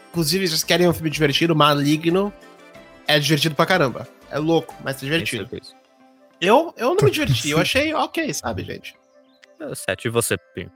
Inclusive, 0.09 0.47
se 0.47 0.53
vocês 0.53 0.63
querem 0.63 0.87
um 0.87 0.93
filme 0.93 1.09
divertido, 1.11 1.55
Maligno 1.55 2.33
é 3.07 3.19
divertido 3.19 3.53
pra 3.53 3.65
caramba. 3.65 4.07
É 4.31 4.39
louco, 4.39 4.73
mas 4.83 4.97
é 4.97 5.05
divertido. 5.05 5.45
Tem 5.45 5.59
certeza. 5.59 5.75
Eu, 6.39 6.73
eu 6.77 6.95
não 6.95 7.03
me 7.03 7.11
diverti, 7.11 7.49
eu 7.49 7.59
achei 7.59 7.93
ok, 7.93 8.33
sabe, 8.33 8.63
gente? 8.63 8.95
É, 9.59 9.73
Sete. 9.73 10.07
E 10.07 10.11
você, 10.11 10.37
Pinho? 10.53 10.71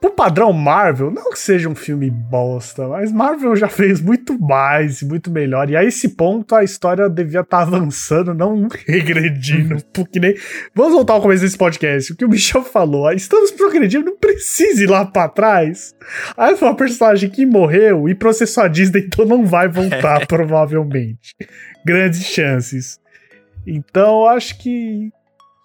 Pro 0.00 0.10
padrão 0.10 0.50
Marvel, 0.50 1.10
não 1.10 1.30
que 1.30 1.38
seja 1.38 1.68
um 1.68 1.74
filme 1.74 2.10
bosta, 2.10 2.88
mas 2.88 3.12
Marvel 3.12 3.54
já 3.54 3.68
fez 3.68 4.00
muito 4.00 4.40
mais, 4.40 5.02
muito 5.02 5.30
melhor. 5.30 5.68
E 5.68 5.76
a 5.76 5.84
esse 5.84 6.16
ponto 6.16 6.54
a 6.54 6.64
história 6.64 7.06
devia 7.06 7.40
estar 7.40 7.60
avançando, 7.62 8.32
não 8.32 8.66
regredindo. 8.86 9.76
porque 9.92 10.18
nem. 10.18 10.34
Vamos 10.74 10.94
voltar 10.94 11.14
ao 11.14 11.20
começo 11.20 11.42
desse 11.42 11.58
podcast. 11.58 12.12
O 12.12 12.16
que 12.16 12.24
o 12.24 12.30
Michel 12.30 12.62
falou, 12.62 13.08
ah, 13.08 13.14
estamos 13.14 13.50
progredindo, 13.50 14.06
não 14.06 14.16
precisa 14.16 14.82
ir 14.82 14.86
lá 14.88 15.04
pra 15.04 15.28
trás. 15.28 15.94
Aí 16.34 16.56
foi 16.56 16.68
uma 16.68 16.76
personagem 16.76 17.28
que 17.28 17.44
morreu 17.44 18.08
e 18.08 18.14
processou 18.14 18.64
a 18.64 18.68
Disney, 18.68 19.00
então 19.00 19.26
não 19.26 19.44
vai 19.44 19.68
voltar, 19.68 20.24
provavelmente. 20.26 21.36
Grandes 21.84 22.24
chances. 22.24 22.99
Então, 23.66 24.26
acho 24.26 24.58
que 24.58 25.10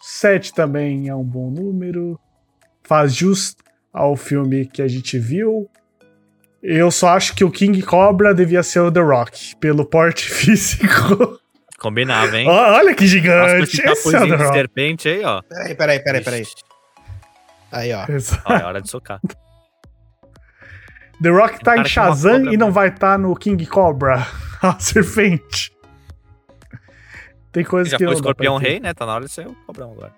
7 0.02 0.54
também 0.54 1.08
é 1.08 1.16
um 1.16 1.24
bom 1.24 1.50
número. 1.50 2.20
Faz 2.84 3.14
jus 3.14 3.56
ao 3.94 4.16
filme 4.16 4.66
que 4.66 4.82
a 4.82 4.88
gente 4.88 5.18
viu. 5.18 5.70
Eu 6.62 6.90
só 6.92 7.10
acho 7.10 7.36
que 7.36 7.44
o 7.44 7.52
King 7.52 7.82
Cobra 7.82 8.34
devia 8.34 8.64
ser 8.64 8.80
o 8.80 8.92
The 8.92 9.00
Rock, 9.00 9.56
pelo 9.58 9.86
porte 9.86 10.26
físico. 10.30 11.40
Combinava, 11.80 12.38
hein? 12.38 12.48
Olha 12.50 12.96
que 12.96 13.04
Nossa, 13.04 13.08
gigante! 13.08 13.82
esse 13.82 13.88
Esse 13.88 14.16
é 14.16 14.24
o 14.24 14.28
The 14.28 14.36
Rock. 14.36 14.54
serpente 14.54 15.10
aí, 15.10 15.24
ó. 15.24 15.42
Peraí, 15.44 15.76
peraí, 15.76 16.00
peraí, 16.00 16.24
peraí. 16.24 16.44
Aí, 17.72 17.94
ó. 17.94 18.06
É 18.50 18.64
hora 18.64 18.82
de 18.82 18.90
socar. 18.90 19.20
The 21.22 21.30
Rock 21.30 21.60
tá 21.60 21.78
em 21.78 21.86
Shazam 21.86 22.40
cobra 22.40 22.54
e 22.54 22.58
não 22.58 22.72
vai 22.72 22.90
estar 22.90 23.18
no 23.18 23.36
King 23.36 23.66
Cobra, 23.66 24.26
a 24.62 24.80
serpente. 24.80 25.72
Tem 27.56 27.64
coisa 27.64 27.90
Já 27.90 27.98
que 27.98 28.04
foi 28.04 28.14
não 28.14 28.20
dá 28.22 28.24
pra 28.24 28.32
escorpião 28.32 28.58
rei, 28.58 28.80
né? 28.82 28.94
Tá 28.94 29.06
na 29.06 29.14
hora 29.14 29.26
de 29.26 29.32
ser 29.32 29.48
o 29.48 29.56
cobrão 29.66 29.94
agora. 29.94 30.14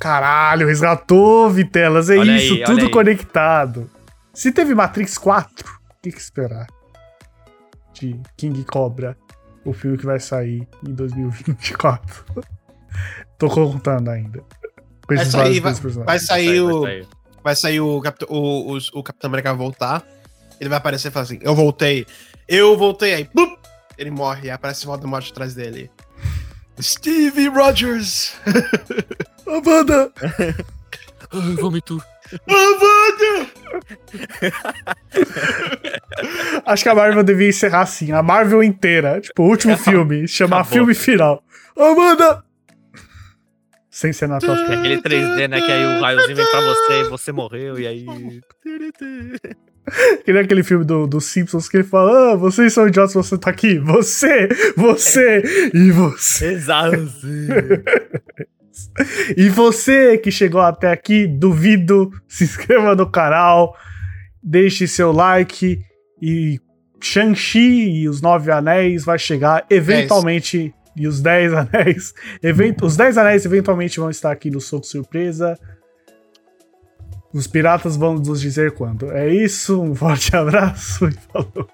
Caralho, 0.00 0.66
resgatou, 0.66 1.48
Vitelas. 1.48 2.10
É 2.10 2.18
Olha 2.18 2.36
isso, 2.36 2.54
aí, 2.54 2.64
tudo 2.64 2.86
aí. 2.86 2.90
conectado. 2.90 3.88
Se 4.34 4.50
teve 4.50 4.74
Matrix 4.74 5.16
4, 5.16 5.48
o 5.68 6.02
que, 6.02 6.10
que 6.10 6.18
esperar? 6.18 6.66
De 7.94 8.20
King 8.36 8.64
Cobra, 8.64 9.16
o 9.64 9.72
filme 9.72 9.96
que 9.96 10.04
vai 10.04 10.18
sair 10.18 10.66
em 10.86 10.92
2024. 10.92 12.24
Tô 13.38 13.48
contando 13.48 14.10
ainda. 14.10 14.42
Vai 15.08 15.24
sair, 15.24 15.60
vai, 15.60 15.72
vai 15.72 16.18
sair 16.18 16.60
Vai 16.60 16.60
o. 16.60 16.82
sair. 16.82 17.06
Vai 17.44 17.54
sair 17.54 17.80
o, 17.80 18.00
Capitão- 18.00 18.28
o, 18.28 18.72
o, 18.74 18.78
o 18.94 19.02
Capitão 19.04 19.28
América 19.28 19.50
vai 19.54 19.58
voltar. 19.58 20.02
Ele 20.60 20.68
vai 20.68 20.78
aparecer 20.78 21.08
e 21.08 21.10
falar 21.12 21.22
assim: 21.24 21.38
Eu 21.42 21.54
voltei. 21.54 22.04
Eu 22.48 22.76
voltei. 22.76 23.14
Aí, 23.14 23.30
blup, 23.32 23.56
ele 23.96 24.10
morre. 24.10 24.42
Aí 24.42 24.50
aparece 24.50 24.84
o 24.84 24.88
Voldemort 24.88 25.30
atrás 25.30 25.54
dele. 25.54 25.90
Steve 26.80 27.48
Rogers! 27.48 28.36
Amanda! 29.46 30.12
Ai, 31.32 31.54
vomito. 31.54 32.02
Amanda! 32.48 33.50
Acho 36.66 36.82
que 36.82 36.88
a 36.88 36.94
Marvel 36.94 37.22
devia 37.22 37.48
encerrar 37.48 37.82
assim, 37.82 38.12
a 38.12 38.22
Marvel 38.22 38.62
inteira. 38.62 39.20
Tipo, 39.20 39.44
o 39.44 39.48
último 39.48 39.76
filme, 39.78 40.26
chamar 40.28 40.60
Acabou. 40.60 40.72
filme 40.72 40.94
final. 40.94 41.42
Amanda! 41.78 42.44
Sem 43.90 44.12
ser 44.12 44.28
na 44.28 44.38
tua 44.38 44.54
É 44.54 44.74
aquele 44.74 45.00
3D, 45.00 45.48
né? 45.48 45.60
Que 45.60 45.72
aí 45.72 45.84
o 45.98 46.00
raiozinho 46.02 46.36
vem 46.36 46.46
pra 46.50 46.60
você 46.60 47.00
e 47.00 47.04
você 47.08 47.32
morreu, 47.32 47.78
e 47.78 47.86
aí. 47.86 48.42
Que 50.24 50.32
nem 50.32 50.42
aquele 50.42 50.62
filme 50.64 50.84
do, 50.84 51.06
do 51.06 51.20
Simpsons 51.20 51.68
que 51.68 51.76
ele 51.76 51.84
fala: 51.84 52.32
Ah, 52.32 52.36
vocês 52.36 52.72
são 52.72 52.88
idiotas, 52.88 53.14
você 53.14 53.38
tá 53.38 53.50
aqui. 53.50 53.78
Você, 53.78 54.48
você 54.76 55.42
e 55.72 55.90
você. 55.90 56.52
Exato. 56.52 56.96
E 59.36 59.48
você 59.48 60.18
que 60.18 60.30
chegou 60.30 60.60
até 60.60 60.90
aqui, 60.92 61.26
duvido, 61.26 62.10
se 62.28 62.44
inscreva 62.44 62.94
no 62.94 63.10
canal, 63.10 63.74
deixe 64.42 64.86
seu 64.86 65.12
like 65.12 65.80
e 66.20 66.60
Shang-Chi 67.00 68.02
e 68.02 68.08
os 68.08 68.20
Nove 68.20 68.50
Anéis 68.50 69.04
vai 69.04 69.18
chegar 69.18 69.64
eventualmente. 69.70 70.74
E 70.98 71.06
os 71.06 71.20
Dez 71.20 71.52
Anéis. 71.52 72.14
event- 72.42 72.80
os 72.82 72.96
Dez 72.96 73.18
Anéis 73.18 73.44
eventualmente 73.44 73.98
vão 74.00 74.08
estar 74.10 74.30
aqui 74.32 74.50
no 74.50 74.60
Soco 74.60 74.86
Surpresa. 74.86 75.58
Os 77.36 77.46
piratas 77.46 77.98
vão 77.98 78.14
nos 78.14 78.40
dizer 78.40 78.72
quando. 78.72 79.12
É 79.12 79.28
isso, 79.28 79.82
um 79.82 79.94
forte 79.94 80.34
abraço 80.34 81.06
e 81.06 81.12
falou. 81.30 81.68